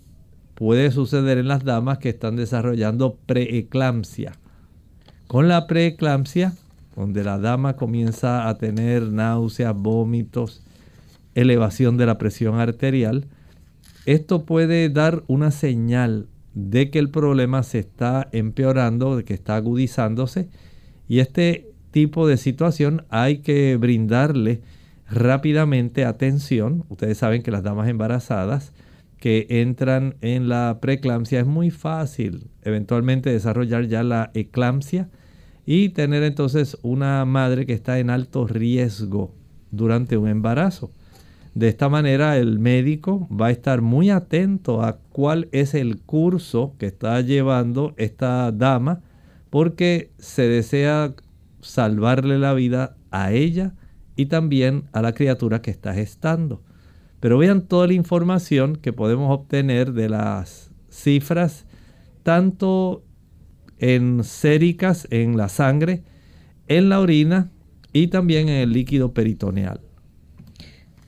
puede 0.56 0.90
suceder 0.90 1.38
en 1.38 1.48
las 1.48 1.64
damas 1.64 2.00
que 2.00 2.10
están 2.10 2.36
desarrollando 2.36 3.16
preeclampsia. 3.28 4.32
Con 5.28 5.48
la 5.48 5.68
preeclampsia, 5.68 6.54
donde 6.96 7.24
la 7.24 7.38
dama 7.38 7.76
comienza 7.76 8.50
a 8.50 8.58
tener 8.58 9.04
náuseas, 9.04 9.76
vómitos, 9.76 10.64
elevación 11.36 11.98
de 11.98 12.08
la 12.08 12.18
presión 12.18 12.60
arterial, 12.60 13.28
esto 14.14 14.44
puede 14.44 14.90
dar 14.90 15.24
una 15.28 15.52
señal 15.52 16.30
de 16.56 16.90
que 16.90 16.98
el 16.98 17.12
problema 17.12 17.62
se 17.62 17.78
está 17.78 18.28
empeorando, 18.32 19.16
de 19.16 19.24
que 19.24 19.36
está 19.36 19.56
agudizándose 19.56 20.50
y 21.08 21.20
este 21.20 21.72
tipo 21.92 22.28
de 22.28 22.38
situación 22.38 23.06
hay 23.10 23.40
que 23.40 23.78
brindarle 23.78 24.62
rápidamente 25.08 26.06
atención. 26.06 26.86
Ustedes 26.90 27.20
saben 27.20 27.44
que 27.44 27.52
las 27.52 27.62
damas 27.62 27.88
embarazadas 27.88 28.74
que 29.20 29.46
entran 29.50 30.16
en 30.22 30.50
la 30.50 30.80
preeclampsia 30.82 31.42
es 31.42 31.46
muy 31.46 31.70
fácil 31.70 32.48
eventualmente 32.64 33.30
desarrollar 33.30 33.86
ya 33.86 34.02
la 34.02 34.32
eclampsia 34.34 35.10
y 35.68 35.90
tener 35.90 36.24
entonces 36.24 36.80
una 36.82 37.24
madre 37.26 37.68
que 37.68 37.74
está 37.74 38.00
en 38.00 38.10
alto 38.10 38.48
riesgo 38.48 39.36
durante 39.70 40.18
un 40.18 40.28
embarazo. 40.28 40.90
De 41.54 41.68
esta 41.68 41.90
manera 41.90 42.38
el 42.38 42.60
médico 42.60 43.28
va 43.30 43.48
a 43.48 43.52
estar 43.52 43.82
muy 43.82 44.10
atento 44.10 44.84
a 44.84 45.00
cuál 45.12 45.50
es 45.52 45.74
el 45.74 46.00
curso 46.02 46.76
que 46.78 46.86
está 46.86 47.20
llevando 47.22 47.94
esta 47.98 48.52
dama 48.52 49.02
porque 49.50 50.12
se 50.20 50.48
desea 50.48 51.16
salvarle 51.62 52.38
la 52.38 52.54
vida 52.54 52.96
a 53.12 53.32
ella 53.32 53.74
y 54.16 54.28
también 54.28 54.84
a 54.92 55.02
la 55.02 55.14
criatura 55.14 55.62
que 55.62 55.72
está 55.72 55.94
gestando. 55.94 56.62
Pero 57.20 57.38
vean 57.38 57.64
toda 57.64 57.88
la 57.88 57.94
información 57.94 58.76
que 58.76 58.94
podemos 58.94 59.32
obtener 59.32 59.94
de 59.94 60.10
las 60.10 60.72
cifras, 60.90 61.66
tanto 62.24 63.04
en 63.78 64.24
séricas, 64.24 65.08
en 65.10 65.36
la 65.36 65.50
sangre, 65.50 66.04
en 66.68 66.90
la 66.90 67.00
orina 67.00 67.52
y 67.92 68.08
también 68.08 68.50
en 68.50 68.58
el 68.58 68.74
líquido 68.74 69.14
peritoneal. 69.14 69.89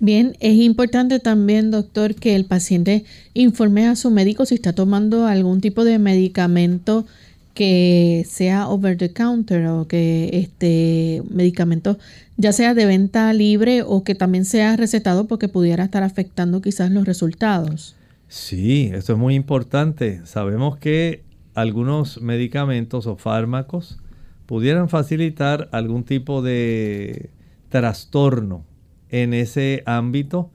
Bien, 0.03 0.35
es 0.39 0.55
importante 0.55 1.19
también, 1.19 1.69
doctor, 1.69 2.15
que 2.15 2.35
el 2.35 2.45
paciente 2.45 3.05
informe 3.35 3.85
a 3.85 3.95
su 3.95 4.09
médico 4.09 4.47
si 4.47 4.55
está 4.55 4.73
tomando 4.73 5.27
algún 5.27 5.61
tipo 5.61 5.83
de 5.83 5.99
medicamento 5.99 7.05
que 7.53 8.25
sea 8.27 8.67
over 8.67 8.97
the 8.97 9.13
counter 9.13 9.67
o 9.67 9.87
que 9.87 10.31
este 10.33 11.21
medicamento 11.29 11.99
ya 12.35 12.51
sea 12.51 12.73
de 12.73 12.87
venta 12.87 13.31
libre 13.31 13.83
o 13.83 14.03
que 14.03 14.15
también 14.15 14.43
sea 14.43 14.75
recetado 14.75 15.27
porque 15.27 15.49
pudiera 15.49 15.83
estar 15.83 16.01
afectando 16.01 16.61
quizás 16.63 16.89
los 16.89 17.05
resultados. 17.05 17.95
Sí, 18.27 18.89
eso 18.91 19.13
es 19.13 19.19
muy 19.19 19.35
importante. 19.35 20.21
Sabemos 20.25 20.77
que 20.77 21.21
algunos 21.53 22.19
medicamentos 22.23 23.05
o 23.05 23.17
fármacos 23.17 23.99
pudieran 24.47 24.89
facilitar 24.89 25.69
algún 25.71 26.05
tipo 26.05 26.41
de 26.41 27.29
trastorno 27.69 28.65
en 29.11 29.33
ese 29.33 29.83
ámbito 29.85 30.49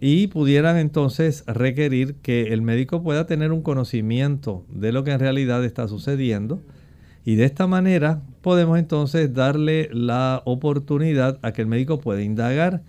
y 0.00 0.26
pudieran 0.26 0.76
entonces 0.76 1.44
requerir 1.46 2.16
que 2.16 2.52
el 2.52 2.62
médico 2.62 3.02
pueda 3.02 3.26
tener 3.26 3.52
un 3.52 3.62
conocimiento 3.62 4.64
de 4.68 4.92
lo 4.92 5.04
que 5.04 5.12
en 5.12 5.20
realidad 5.20 5.64
está 5.64 5.86
sucediendo 5.86 6.60
y 7.24 7.36
de 7.36 7.44
esta 7.44 7.66
manera 7.66 8.22
podemos 8.40 8.78
entonces 8.78 9.34
darle 9.34 9.90
la 9.92 10.42
oportunidad 10.46 11.38
a 11.42 11.52
que 11.52 11.60
el 11.60 11.68
médico 11.68 12.00
pueda 12.00 12.22
indagar. 12.22 12.82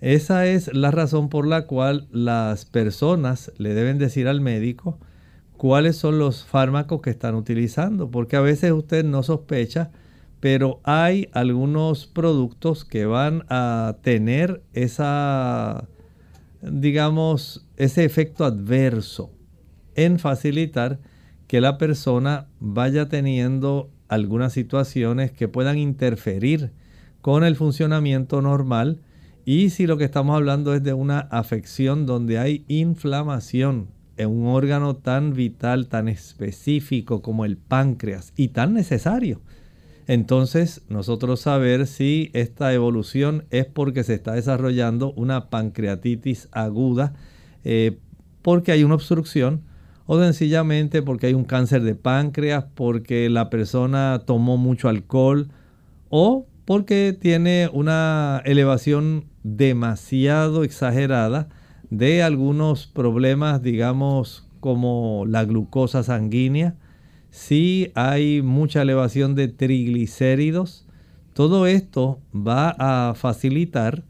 Esa 0.00 0.46
es 0.46 0.74
la 0.74 0.90
razón 0.90 1.28
por 1.28 1.46
la 1.46 1.66
cual 1.66 2.08
las 2.10 2.64
personas 2.64 3.52
le 3.58 3.74
deben 3.74 3.98
decir 3.98 4.28
al 4.28 4.40
médico 4.40 4.98
cuáles 5.58 5.96
son 5.96 6.18
los 6.18 6.44
fármacos 6.44 7.02
que 7.02 7.10
están 7.10 7.34
utilizando, 7.34 8.10
porque 8.10 8.36
a 8.36 8.40
veces 8.40 8.72
usted 8.72 9.04
no 9.04 9.22
sospecha, 9.22 9.90
pero 10.42 10.80
hay 10.82 11.28
algunos 11.32 12.08
productos 12.08 12.84
que 12.84 13.06
van 13.06 13.44
a 13.48 13.96
tener 14.02 14.64
esa 14.72 15.88
digamos, 16.62 17.64
ese 17.76 18.04
efecto 18.04 18.44
adverso 18.44 19.32
en 19.94 20.18
facilitar 20.18 20.98
que 21.46 21.60
la 21.60 21.78
persona 21.78 22.48
vaya 22.58 23.08
teniendo 23.08 23.88
algunas 24.08 24.52
situaciones 24.52 25.30
que 25.30 25.46
puedan 25.46 25.78
interferir 25.78 26.72
con 27.20 27.44
el 27.44 27.54
funcionamiento 27.54 28.42
normal. 28.42 29.00
Y 29.44 29.70
si 29.70 29.86
lo 29.86 29.96
que 29.96 30.04
estamos 30.04 30.34
hablando 30.36 30.74
es 30.74 30.82
de 30.82 30.92
una 30.92 31.20
afección 31.20 32.04
donde 32.04 32.38
hay 32.38 32.64
inflamación 32.68 33.90
en 34.16 34.28
un 34.28 34.46
órgano 34.46 34.96
tan 34.96 35.34
vital, 35.34 35.88
tan 35.88 36.08
específico 36.08 37.22
como 37.22 37.44
el 37.44 37.56
páncreas 37.56 38.32
y 38.36 38.48
tan 38.48 38.74
necesario 38.74 39.40
entonces 40.06 40.82
nosotros 40.88 41.40
saber 41.40 41.86
si 41.86 42.30
esta 42.32 42.72
evolución 42.72 43.44
es 43.50 43.66
porque 43.66 44.04
se 44.04 44.14
está 44.14 44.32
desarrollando 44.32 45.12
una 45.12 45.48
pancreatitis 45.48 46.48
aguda, 46.52 47.14
eh, 47.64 47.98
porque 48.42 48.72
hay 48.72 48.84
una 48.84 48.96
obstrucción, 48.96 49.62
o 50.06 50.20
sencillamente 50.20 51.02
porque 51.02 51.28
hay 51.28 51.34
un 51.34 51.44
cáncer 51.44 51.82
de 51.82 51.94
páncreas, 51.94 52.64
porque 52.74 53.30
la 53.30 53.50
persona 53.50 54.22
tomó 54.26 54.56
mucho 54.56 54.88
alcohol, 54.88 55.48
o 56.08 56.46
porque 56.64 57.16
tiene 57.18 57.68
una 57.72 58.42
elevación 58.44 59.26
demasiado 59.42 60.64
exagerada 60.64 61.48
de 61.90 62.22
algunos 62.22 62.86
problemas, 62.86 63.62
digamos, 63.62 64.48
como 64.60 65.24
la 65.26 65.44
glucosa 65.44 66.02
sanguínea, 66.02 66.76
si 67.32 67.90
hay 67.94 68.42
mucha 68.42 68.82
elevación 68.82 69.34
de 69.34 69.48
triglicéridos, 69.48 70.86
todo 71.32 71.66
esto 71.66 72.20
va 72.34 72.76
a 72.78 73.14
facilitar 73.14 74.04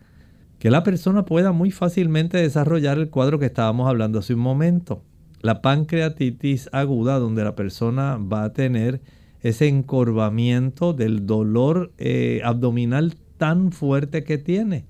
que 0.59 0.73
la 0.73 0.83
persona 0.83 1.25
pueda 1.25 1.53
muy 1.53 1.71
fácilmente 1.71 2.39
desarrollar 2.39 2.99
el 2.99 3.11
cuadro 3.11 3.39
que 3.39 3.47
estábamos 3.47 3.89
hablando 3.89 4.19
hace 4.19 4.35
un 4.35 4.41
momento. 4.41 5.05
La 5.41 5.63
pancreatitis 5.63 6.69
aguda, 6.73 7.21
donde 7.21 7.45
la 7.45 7.55
persona 7.55 8.17
va 8.17 8.43
a 8.43 8.53
tener 8.53 9.01
ese 9.41 9.69
encorvamiento 9.69 10.93
del 10.93 11.25
dolor 11.25 11.93
eh, 11.99 12.41
abdominal 12.45 13.15
tan 13.37 13.71
fuerte 13.71 14.25
que 14.25 14.39
tiene. 14.39 14.85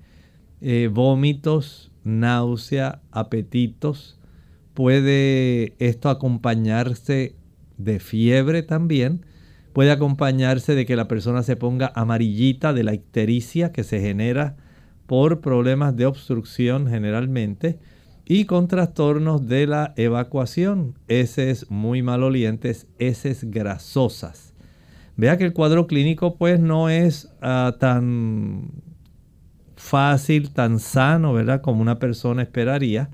Eh, 0.59 0.89
vómitos, 0.91 1.91
náusea, 2.03 3.03
apetitos. 3.11 4.19
Puede 4.73 5.75
esto 5.77 6.09
acompañarse 6.09 7.35
de 7.77 7.99
fiebre 7.99 8.63
también. 8.63 9.25
Puede 9.73 9.91
acompañarse 9.91 10.75
de 10.75 10.85
que 10.85 10.95
la 10.95 11.07
persona 11.07 11.43
se 11.43 11.55
ponga 11.55 11.91
amarillita 11.95 12.73
de 12.73 12.83
la 12.83 12.93
ictericia 12.93 13.71
que 13.71 13.83
se 13.83 13.99
genera 13.99 14.55
por 15.07 15.41
problemas 15.41 15.95
de 15.95 16.05
obstrucción 16.05 16.87
generalmente. 16.87 17.79
y 18.25 18.45
con 18.45 18.69
trastornos 18.69 19.49
de 19.49 19.67
la 19.67 19.93
evacuación, 19.97 20.97
heces 21.09 21.69
muy 21.69 22.01
malolientes, 22.01 22.87
heces 22.97 23.51
grasosas. 23.51 24.53
Vea 25.17 25.37
que 25.37 25.43
el 25.43 25.51
cuadro 25.51 25.87
clínico 25.87 26.37
pues 26.37 26.59
no 26.59 26.87
es 26.87 27.29
ah, 27.41 27.75
tan 27.81 28.71
fácil, 29.75 30.51
tan 30.51 30.79
sano, 30.79 31.33
¿verdad? 31.33 31.61
Como 31.61 31.81
una 31.81 31.99
persona 31.99 32.41
esperaría, 32.41 33.09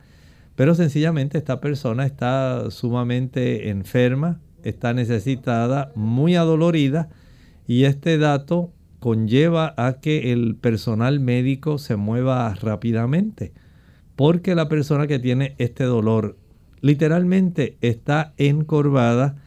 pero 0.55 0.76
sencillamente 0.76 1.38
esta 1.38 1.60
persona 1.60 2.05
está 2.05 2.70
sumamente 2.70 3.70
enferma, 3.70 4.39
está 4.64 4.93
necesitada, 4.93 5.91
muy 5.95 6.36
adolorida 6.36 7.10
y 7.68 7.84
este 7.84 8.18
dato 8.18 8.72
conlleva 8.99 9.74
a 9.78 9.99
que 10.01 10.32
el 10.32 10.55
personal 10.55 11.20
médico 11.20 11.78
se 11.78 11.95
mueva 11.95 12.53
rápidamente, 12.55 13.53
porque 14.16 14.55
la 14.55 14.68
persona 14.68 15.07
que 15.07 15.20
tiene 15.20 15.55
este 15.57 15.86
dolor 15.86 16.38
literalmente 16.82 17.78
está 17.82 18.34
encorvada, 18.38 19.38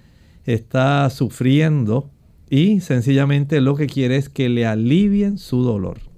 está 0.45 1.09
sufriendo 1.11 2.11
y 2.49 2.81
sencillamente 2.81 3.61
lo 3.61 3.77
que 3.77 3.87
quiere 3.87 4.17
es 4.17 4.29
que 4.29 4.49
le 4.49 4.67
alivien 4.67 5.39
su 5.39 5.63
dolor. 5.63 6.12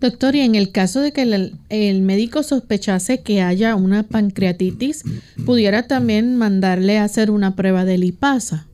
Doctor, 0.00 0.36
y 0.36 0.40
en 0.40 0.54
el 0.54 0.72
caso 0.72 1.00
de 1.00 1.12
que 1.12 1.22
el, 1.22 2.02
médico 2.02 2.42
sospechase 2.42 3.22
que 3.22 3.40
haya 3.40 3.74
una 3.74 4.02
pancreatitis, 4.02 5.04
¿pudiera 5.46 5.86
también 5.86 6.36
mandarle 6.36 6.98
a 6.98 7.04
hacer 7.04 7.30
una 7.30 7.56
prueba 7.56 7.84
de 7.84 7.96
lipasa? 7.96 8.66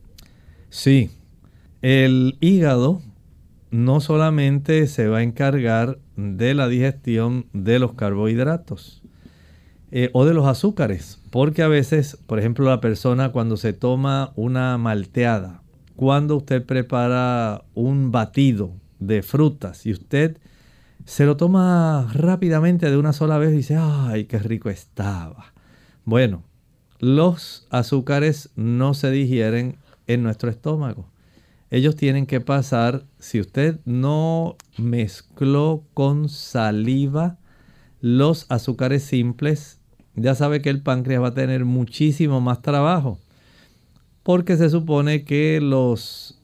Sí, 0.69 1.09
el 1.81 2.37
hígado 2.41 3.01
no 3.71 4.01
solamente 4.01 4.85
se 4.87 5.07
va 5.07 5.19
a 5.19 5.23
encargar 5.23 5.97
de 6.17 6.53
la 6.53 6.67
digestión 6.67 7.45
de 7.53 7.79
los 7.79 7.93
carbohidratos 7.93 9.01
eh, 9.91 10.09
o 10.13 10.25
de 10.25 10.33
los 10.33 10.45
azúcares, 10.45 11.19
porque 11.29 11.63
a 11.63 11.67
veces, 11.67 12.17
por 12.27 12.37
ejemplo, 12.37 12.65
la 12.65 12.81
persona 12.81 13.29
cuando 13.31 13.57
se 13.57 13.71
toma 13.71 14.33
una 14.35 14.77
malteada, 14.77 15.61
cuando 15.95 16.35
usted 16.35 16.65
prepara 16.65 17.63
un 17.73 18.11
batido 18.11 18.73
de 18.99 19.21
frutas 19.21 19.85
y 19.85 19.91
usted 19.91 20.37
se 21.05 21.25
lo 21.25 21.37
toma 21.37 22.09
rápidamente 22.13 22.89
de 22.89 22.97
una 22.97 23.13
sola 23.13 23.37
vez 23.37 23.53
y 23.53 23.57
dice, 23.57 23.77
ay, 23.79 24.25
qué 24.25 24.39
rico 24.39 24.69
estaba. 24.69 25.53
Bueno, 26.05 26.43
los 26.99 27.67
azúcares 27.69 28.49
no 28.55 28.93
se 28.93 29.11
digieren 29.11 29.77
en 30.07 30.23
nuestro 30.23 30.49
estómago 30.49 31.13
ellos 31.73 31.95
tienen 31.95 32.27
que 32.27 32.39
pasar, 32.39 33.03
si 33.17 33.39
usted 33.39 33.79
no 33.83 34.57
mezcló 34.77 35.83
con 35.95 36.29
saliva 36.29 37.39
los 37.99 38.45
azúcares 38.49 39.01
simples, 39.01 39.79
ya 40.13 40.35
sabe 40.35 40.61
que 40.61 40.69
el 40.69 40.83
páncreas 40.83 41.23
va 41.23 41.29
a 41.29 41.33
tener 41.33 41.65
muchísimo 41.65 42.41
más 42.41 42.61
trabajo. 42.61 43.17
Porque 44.21 44.55
se 44.55 44.69
supone 44.69 45.23
que 45.23 45.59
los 45.61 46.42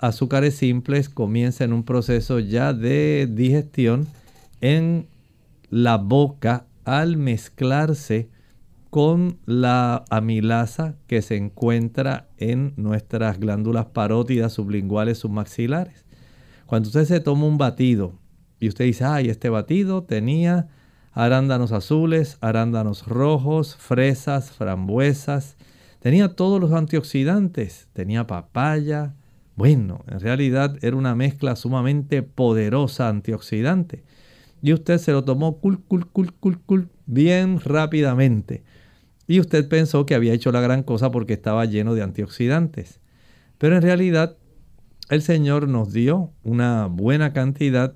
azúcares 0.00 0.56
simples 0.56 1.08
comienzan 1.08 1.72
un 1.72 1.84
proceso 1.84 2.38
ya 2.38 2.72
de 2.72 3.28
digestión 3.30 4.08
en 4.60 5.06
la 5.68 5.98
boca 5.98 6.66
al 6.84 7.16
mezclarse 7.16 8.30
con 8.88 9.38
la 9.46 10.04
amilasa 10.10 10.96
que 11.06 11.22
se 11.22 11.36
encuentra 11.36 12.28
en 12.38 12.72
nuestras 12.76 13.38
glándulas 13.38 13.86
parótidas 13.86 14.54
sublinguales 14.54 15.18
submaxilares. 15.18 16.04
Cuando 16.66 16.88
usted 16.88 17.04
se 17.04 17.20
toma 17.20 17.46
un 17.46 17.58
batido 17.58 18.14
y 18.58 18.68
usted 18.68 18.86
dice, 18.86 19.04
ay, 19.04 19.28
este 19.28 19.48
batido 19.48 20.02
tenía 20.02 20.68
arándanos 21.12 21.72
azules, 21.72 22.38
arándanos 22.40 23.06
rojos, 23.06 23.76
fresas, 23.76 24.50
frambuesas, 24.50 25.56
tenía 26.00 26.34
todos 26.34 26.60
los 26.60 26.72
antioxidantes, 26.72 27.88
tenía 27.92 28.26
papaya. 28.26 29.14
Bueno, 29.56 30.04
en 30.08 30.20
realidad 30.20 30.76
era 30.82 30.96
una 30.96 31.14
mezcla 31.14 31.56
sumamente 31.56 32.22
poderosa 32.22 33.08
antioxidante. 33.08 34.04
Y 34.62 34.72
usted 34.72 34.98
se 34.98 35.12
lo 35.12 35.24
tomó 35.24 35.58
cul, 35.58 35.82
cul, 35.82 36.06
cul, 36.06 36.32
cul, 36.34 36.60
cul, 36.60 36.88
bien 37.06 37.60
rápidamente 37.60 38.62
y 39.30 39.38
usted 39.38 39.68
pensó 39.68 40.06
que 40.06 40.16
había 40.16 40.32
hecho 40.32 40.50
la 40.50 40.60
gran 40.60 40.82
cosa 40.82 41.12
porque 41.12 41.34
estaba 41.34 41.64
lleno 41.64 41.94
de 41.94 42.02
antioxidantes. 42.02 42.98
Pero 43.58 43.76
en 43.76 43.82
realidad 43.82 44.36
el 45.08 45.22
Señor 45.22 45.68
nos 45.68 45.92
dio 45.92 46.32
una 46.42 46.86
buena 46.86 47.32
cantidad 47.32 47.94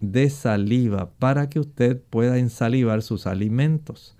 de 0.00 0.28
saliva 0.28 1.12
para 1.20 1.48
que 1.48 1.60
usted 1.60 2.02
pueda 2.10 2.36
ensalivar 2.36 3.02
sus 3.02 3.28
alimentos. 3.28 4.16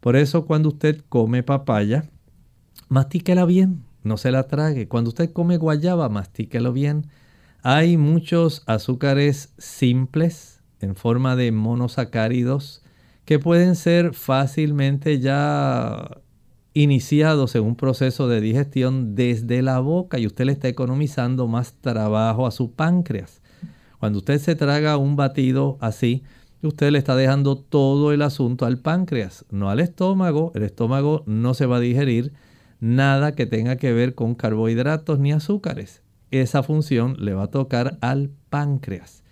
Por 0.00 0.16
eso 0.16 0.44
cuando 0.44 0.68
usted 0.68 1.00
come 1.08 1.42
papaya, 1.42 2.04
mastíquela 2.90 3.46
bien, 3.46 3.82
no 4.04 4.16
se 4.16 4.30
la 4.30 4.46
trague. 4.46 4.86
Cuando 4.86 5.08
usted 5.08 5.32
come 5.32 5.56
guayaba, 5.56 6.08
mastíquelo 6.08 6.72
bien. 6.72 7.08
Hay 7.62 7.96
muchos 7.96 8.62
azúcares 8.66 9.52
simples 9.58 10.60
en 10.80 10.94
forma 10.94 11.34
de 11.34 11.50
monosacáridos 11.50 12.82
que 13.24 13.38
pueden 13.38 13.74
ser 13.74 14.12
fácilmente 14.12 15.18
ya 15.18 16.20
iniciados 16.74 17.54
en 17.54 17.64
un 17.64 17.76
proceso 17.76 18.28
de 18.28 18.40
digestión 18.40 19.14
desde 19.14 19.62
la 19.62 19.78
boca 19.78 20.18
y 20.18 20.26
usted 20.26 20.44
le 20.44 20.52
está 20.52 20.68
economizando 20.68 21.46
más 21.46 21.74
trabajo 21.80 22.46
a 22.46 22.50
su 22.50 22.72
páncreas. 22.72 23.40
Cuando 23.98 24.18
usted 24.18 24.38
se 24.38 24.54
traga 24.56 24.98
un 24.98 25.16
batido 25.16 25.78
así, 25.80 26.24
usted 26.62 26.90
le 26.90 26.98
está 26.98 27.16
dejando 27.16 27.56
todo 27.56 28.12
el 28.12 28.20
asunto 28.22 28.66
al 28.66 28.78
páncreas, 28.78 29.46
no 29.50 29.70
al 29.70 29.80
estómago. 29.80 30.52
El 30.54 30.64
estómago 30.64 31.22
no 31.26 31.54
se 31.54 31.64
va 31.66 31.76
a 31.76 31.80
digerir 31.80 32.32
nada 32.84 33.34
que 33.34 33.46
tenga 33.46 33.76
que 33.76 33.94
ver 33.94 34.14
con 34.14 34.34
carbohidratos 34.34 35.18
ni 35.18 35.32
azúcares. 35.32 36.02
Esa 36.30 36.62
función 36.62 37.16
le 37.18 37.32
va 37.32 37.44
a 37.44 37.50
tocar 37.50 37.96
al 38.02 38.30
páncreas. 38.50 39.22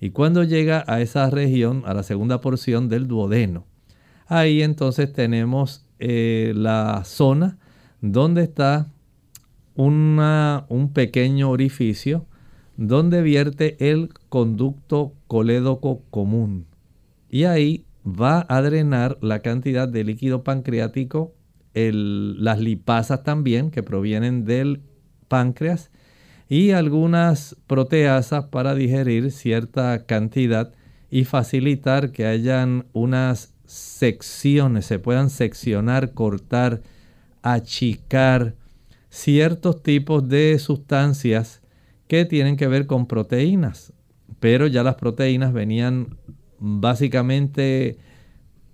Y 0.00 0.10
cuando 0.10 0.44
llega 0.44 0.84
a 0.86 1.00
esa 1.00 1.28
región, 1.28 1.82
a 1.86 1.92
la 1.92 2.04
segunda 2.04 2.40
porción 2.40 2.88
del 2.88 3.08
duodeno, 3.08 3.66
ahí 4.28 4.62
entonces 4.62 5.12
tenemos 5.12 5.84
eh, 5.98 6.52
la 6.54 7.02
zona 7.04 7.58
donde 8.00 8.44
está 8.44 8.86
un 9.74 10.90
pequeño 10.94 11.50
orificio 11.50 12.26
donde 12.76 13.22
vierte 13.22 13.76
el 13.90 14.10
conducto 14.28 15.14
colédoco 15.26 16.02
común. 16.10 16.66
Y 17.28 17.44
ahí 17.44 17.86
va 18.06 18.46
a 18.48 18.62
drenar 18.62 19.18
la 19.20 19.40
cantidad 19.40 19.88
de 19.88 20.04
líquido 20.04 20.44
pancreático, 20.44 21.34
las 21.74 22.58
lipasas 22.58 23.22
también 23.22 23.70
que 23.70 23.82
provienen 23.82 24.44
del 24.44 24.82
páncreas 25.28 25.90
y 26.48 26.72
algunas 26.72 27.56
proteasas 27.66 28.46
para 28.46 28.74
digerir 28.74 29.30
cierta 29.30 30.04
cantidad 30.04 30.72
y 31.10 31.24
facilitar 31.24 32.10
que 32.10 32.26
hayan 32.26 32.86
unas 32.92 33.54
secciones, 33.66 34.86
se 34.86 34.98
puedan 34.98 35.30
seccionar, 35.30 36.12
cortar, 36.12 36.82
achicar 37.42 38.56
ciertos 39.10 39.82
tipos 39.82 40.28
de 40.28 40.58
sustancias 40.58 41.62
que 42.08 42.24
tienen 42.24 42.56
que 42.56 42.66
ver 42.66 42.86
con 42.86 43.06
proteínas. 43.06 43.92
Pero 44.40 44.66
ya 44.66 44.82
las 44.82 44.96
proteínas 44.96 45.52
venían 45.52 46.16
básicamente 46.58 47.98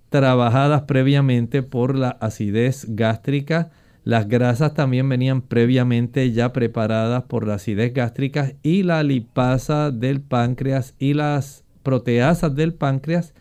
trabajadas 0.08 0.82
previamente 0.82 1.62
por 1.62 1.94
la 1.94 2.10
acidez 2.10 2.86
gástrica, 2.88 3.70
las 4.04 4.28
grasas 4.28 4.74
también 4.74 5.08
venían 5.08 5.42
previamente 5.42 6.30
ya 6.32 6.52
preparadas 6.52 7.24
por 7.24 7.46
la 7.46 7.54
acidez 7.54 7.92
gástrica 7.92 8.52
y 8.62 8.84
la 8.84 9.02
lipasa 9.02 9.90
del 9.90 10.20
páncreas 10.20 10.94
y 10.98 11.14
las 11.14 11.64
proteasas 11.82 12.54
del 12.54 12.74
páncreas 12.74 13.34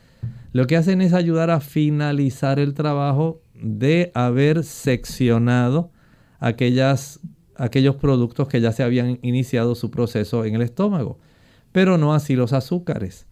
lo 0.55 0.67
que 0.67 0.77
hacen 0.77 1.01
es 1.01 1.11
ayudar 1.11 1.49
a 1.49 1.59
finalizar 1.59 2.59
el 2.59 2.73
trabajo 2.73 3.41
de 3.61 4.09
haber 4.13 4.63
seccionado 4.63 5.91
aquellas, 6.39 7.19
aquellos 7.57 7.97
productos 7.97 8.47
que 8.47 8.61
ya 8.61 8.71
se 8.71 8.81
habían 8.81 9.19
iniciado 9.21 9.75
su 9.75 9.91
proceso 9.91 10.45
en 10.45 10.55
el 10.55 10.61
estómago, 10.61 11.19
pero 11.73 11.97
no 11.97 12.13
así 12.13 12.37
los 12.37 12.53
azúcares. 12.53 13.27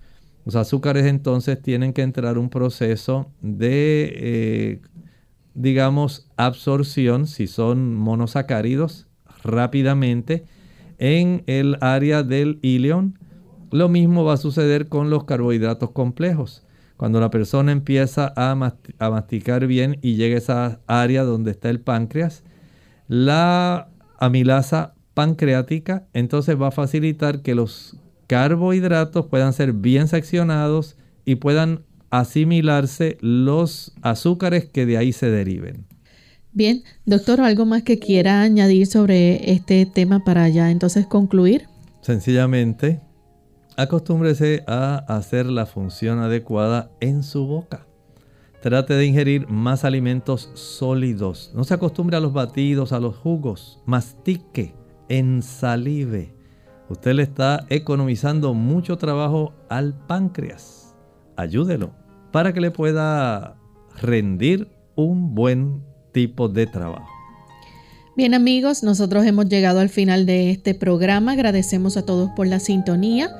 Los 0.45 0.55
azúcares 0.55 1.05
entonces 1.05 1.61
tienen 1.61 1.93
que 1.93 2.01
entrar 2.01 2.37
un 2.37 2.49
proceso 2.49 3.31
de 3.41 4.13
eh, 4.15 4.81
digamos, 5.53 6.27
absorción, 6.35 7.27
si 7.27 7.47
son 7.47 7.95
monosacáridos, 7.95 9.07
rápidamente 9.43 10.45
en 10.97 11.43
el 11.47 11.77
área 11.81 12.23
del 12.23 12.59
ilion. 12.61 13.19
Lo 13.71 13.89
mismo 13.89 14.23
va 14.23 14.33
a 14.33 14.37
suceder 14.37 14.87
con 14.87 15.09
los 15.09 15.25
carbohidratos 15.25 15.91
complejos. 15.91 16.65
Cuando 16.97 17.19
la 17.19 17.29
persona 17.29 17.71
empieza 17.71 18.31
a, 18.35 18.55
masticar 18.55 19.67
bien 19.67 19.97
y 20.01 20.15
llega 20.15 20.35
a 20.35 20.37
esa 20.37 20.79
área 20.87 21.23
donde 21.23 21.51
está 21.51 21.69
el 21.69 21.81
páncreas, 21.81 22.43
la 23.07 23.89
amilasa 24.19 24.93
pancreática 25.13 26.07
entonces 26.13 26.59
va 26.59 26.67
a 26.67 26.71
facilitar 26.71 27.41
que 27.41 27.55
los 27.55 27.97
carbohidratos 28.28 29.28
puedan 29.28 29.53
ser 29.53 29.74
bien 29.74 30.07
seccionados 30.07 30.97
y 31.26 31.36
puedan 31.36 31.84
asimilarse 32.09 33.17
los 33.21 33.93
azúcares 34.01 34.65
que 34.65 34.86
de 34.86 34.97
ahí 34.97 35.13
se 35.13 35.30
deriven. 35.30 35.86
Bien, 36.51 36.84
doctor, 37.05 37.41
¿algo 37.41 37.65
más 37.65 37.82
que 37.82 37.97
quiera 37.97 38.41
añadir 38.41 38.86
sobre 38.86 39.51
este 39.51 39.88
tema 39.88 40.24
para 40.24 40.47
ya 40.49 40.69
entonces 40.69 41.07
concluir? 41.07 41.67
Sencillamente, 42.01 43.01
acostúmbrese 43.76 44.63
a 44.67 44.97
hacer 45.07 45.47
la 45.47 45.65
función 45.65 46.19
adecuada 46.19 46.91
en 46.99 47.24
su 47.24 47.47
boca. 47.47 47.88
Trate 48.61 48.93
de 48.93 49.05
ingerir 49.05 49.47
más 49.49 49.84
alimentos 49.84 50.51
sólidos. 50.53 51.51
No 51.55 51.63
se 51.63 51.74
acostumbre 51.74 52.17
a 52.17 52.19
los 52.19 52.34
batidos, 52.34 52.93
a 52.93 52.99
los 52.99 53.17
jugos. 53.17 53.80
Mastique, 53.86 54.76
ensalive. 55.09 56.32
Usted 56.93 57.13
le 57.15 57.23
está 57.23 57.65
economizando 57.69 58.53
mucho 58.53 58.99
trabajo 58.99 59.51
al 59.67 59.95
páncreas. 60.05 60.93
Ayúdelo 61.35 61.89
para 62.31 62.53
que 62.53 62.61
le 62.61 62.69
pueda 62.69 63.55
rendir 63.99 64.67
un 64.93 65.33
buen 65.33 65.81
tipo 66.11 66.49
de 66.49 66.67
trabajo. 66.67 67.07
Bien 68.15 68.35
amigos, 68.35 68.83
nosotros 68.83 69.25
hemos 69.25 69.49
llegado 69.49 69.79
al 69.79 69.89
final 69.89 70.27
de 70.27 70.51
este 70.51 70.75
programa. 70.75 71.31
Agradecemos 71.31 71.97
a 71.97 72.05
todos 72.05 72.29
por 72.35 72.45
la 72.45 72.59
sintonía 72.59 73.35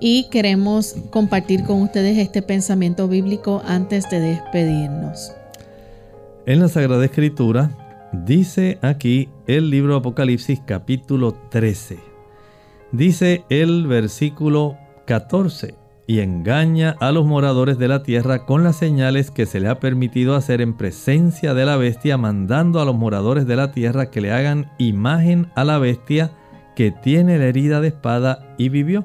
y 0.00 0.28
queremos 0.30 0.96
compartir 1.10 1.62
con 1.62 1.82
ustedes 1.82 2.18
este 2.18 2.42
pensamiento 2.42 3.06
bíblico 3.06 3.62
antes 3.66 4.10
de 4.10 4.18
despedirnos. 4.18 5.30
En 6.44 6.58
la 6.58 6.66
Sagrada 6.66 7.04
Escritura 7.04 7.70
dice 8.12 8.80
aquí 8.82 9.28
el 9.46 9.70
libro 9.70 9.94
Apocalipsis 9.94 10.60
capítulo 10.66 11.36
13. 11.50 12.05
Dice 12.92 13.44
el 13.50 13.86
versículo 13.88 14.78
14 15.06 15.74
y 16.06 16.20
engaña 16.20 16.96
a 17.00 17.10
los 17.10 17.26
moradores 17.26 17.78
de 17.78 17.88
la 17.88 18.04
tierra 18.04 18.46
con 18.46 18.62
las 18.62 18.76
señales 18.76 19.32
que 19.32 19.44
se 19.44 19.58
le 19.58 19.68
ha 19.68 19.80
permitido 19.80 20.36
hacer 20.36 20.60
en 20.60 20.76
presencia 20.76 21.52
de 21.52 21.66
la 21.66 21.76
bestia, 21.76 22.16
mandando 22.16 22.80
a 22.80 22.84
los 22.84 22.94
moradores 22.94 23.46
de 23.46 23.56
la 23.56 23.72
tierra 23.72 24.10
que 24.10 24.20
le 24.20 24.32
hagan 24.32 24.70
imagen 24.78 25.50
a 25.56 25.64
la 25.64 25.78
bestia 25.78 26.30
que 26.76 26.92
tiene 26.92 27.38
la 27.38 27.46
herida 27.46 27.80
de 27.80 27.88
espada 27.88 28.54
y 28.56 28.68
vivió. 28.68 29.04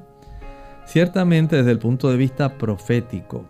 Ciertamente 0.86 1.56
desde 1.56 1.72
el 1.72 1.80
punto 1.80 2.12
de 2.12 2.18
vista 2.18 2.60
profético, 2.60 3.46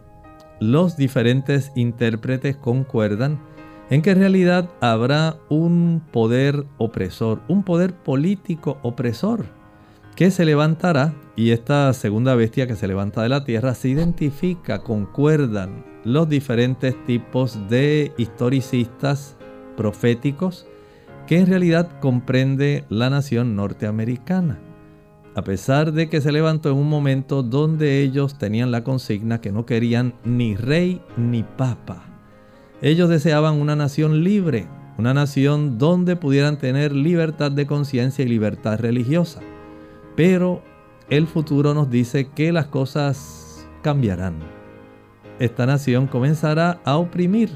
los 0.61 0.95
diferentes 0.95 1.73
intérpretes 1.75 2.55
concuerdan 2.55 3.41
en 3.89 4.01
que 4.01 4.11
en 4.11 4.19
realidad 4.19 4.69
habrá 4.79 5.35
un 5.49 6.01
poder 6.11 6.65
opresor, 6.77 7.41
un 7.49 7.63
poder 7.63 7.95
político 7.95 8.77
opresor, 8.83 9.60
que 10.15 10.31
se 10.31 10.45
levantará 10.45 11.13
y 11.35 11.51
esta 11.51 11.91
segunda 11.93 12.35
bestia 12.35 12.67
que 12.67 12.75
se 12.75 12.87
levanta 12.87 13.23
de 13.23 13.29
la 13.29 13.43
tierra 13.43 13.73
se 13.73 13.89
identifica, 13.89 14.79
concuerdan 14.79 15.85
los 16.03 16.27
diferentes 16.29 16.95
tipos 17.05 17.57
de 17.69 18.11
historicistas 18.17 19.37
proféticos 19.77 20.67
que 21.27 21.39
en 21.39 21.47
realidad 21.47 21.99
comprende 21.99 22.85
la 22.89 23.09
nación 23.09 23.55
norteamericana 23.55 24.59
a 25.33 25.43
pesar 25.43 25.93
de 25.93 26.09
que 26.09 26.21
se 26.21 26.31
levantó 26.31 26.69
en 26.69 26.77
un 26.77 26.89
momento 26.89 27.41
donde 27.41 28.01
ellos 28.01 28.37
tenían 28.37 28.71
la 28.71 28.83
consigna 28.83 29.39
que 29.39 29.51
no 29.51 29.65
querían 29.65 30.13
ni 30.25 30.55
rey 30.55 31.01
ni 31.15 31.43
papa. 31.43 32.03
Ellos 32.81 33.09
deseaban 33.09 33.55
una 33.55 33.75
nación 33.75 34.23
libre, 34.23 34.67
una 34.97 35.13
nación 35.13 35.77
donde 35.77 36.15
pudieran 36.15 36.57
tener 36.57 36.93
libertad 36.93 37.51
de 37.51 37.65
conciencia 37.65 38.25
y 38.25 38.27
libertad 38.27 38.79
religiosa. 38.79 39.41
Pero 40.15 40.63
el 41.09 41.27
futuro 41.27 41.73
nos 41.73 41.89
dice 41.89 42.29
que 42.29 42.51
las 42.51 42.67
cosas 42.67 43.67
cambiarán. 43.81 44.39
Esta 45.39 45.65
nación 45.65 46.07
comenzará 46.07 46.79
a 46.85 46.97
oprimir, 46.97 47.49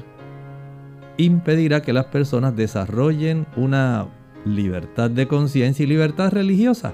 impedirá 1.16 1.82
que 1.82 1.92
las 1.92 2.06
personas 2.06 2.56
desarrollen 2.56 3.46
una 3.56 4.08
libertad 4.44 5.10
de 5.10 5.28
conciencia 5.28 5.84
y 5.84 5.86
libertad 5.86 6.32
religiosa 6.32 6.92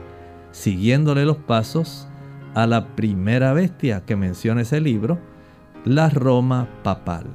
siguiéndole 0.52 1.24
los 1.24 1.38
pasos 1.38 2.06
a 2.54 2.66
la 2.66 2.94
primera 2.94 3.52
bestia 3.54 4.04
que 4.06 4.14
menciona 4.14 4.60
ese 4.60 4.80
libro, 4.80 5.18
la 5.84 6.10
Roma 6.10 6.68
papal. 6.84 7.26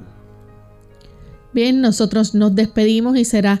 Bien, 1.52 1.80
nosotros 1.80 2.34
nos 2.34 2.54
despedimos 2.54 3.16
y 3.16 3.24
será 3.24 3.60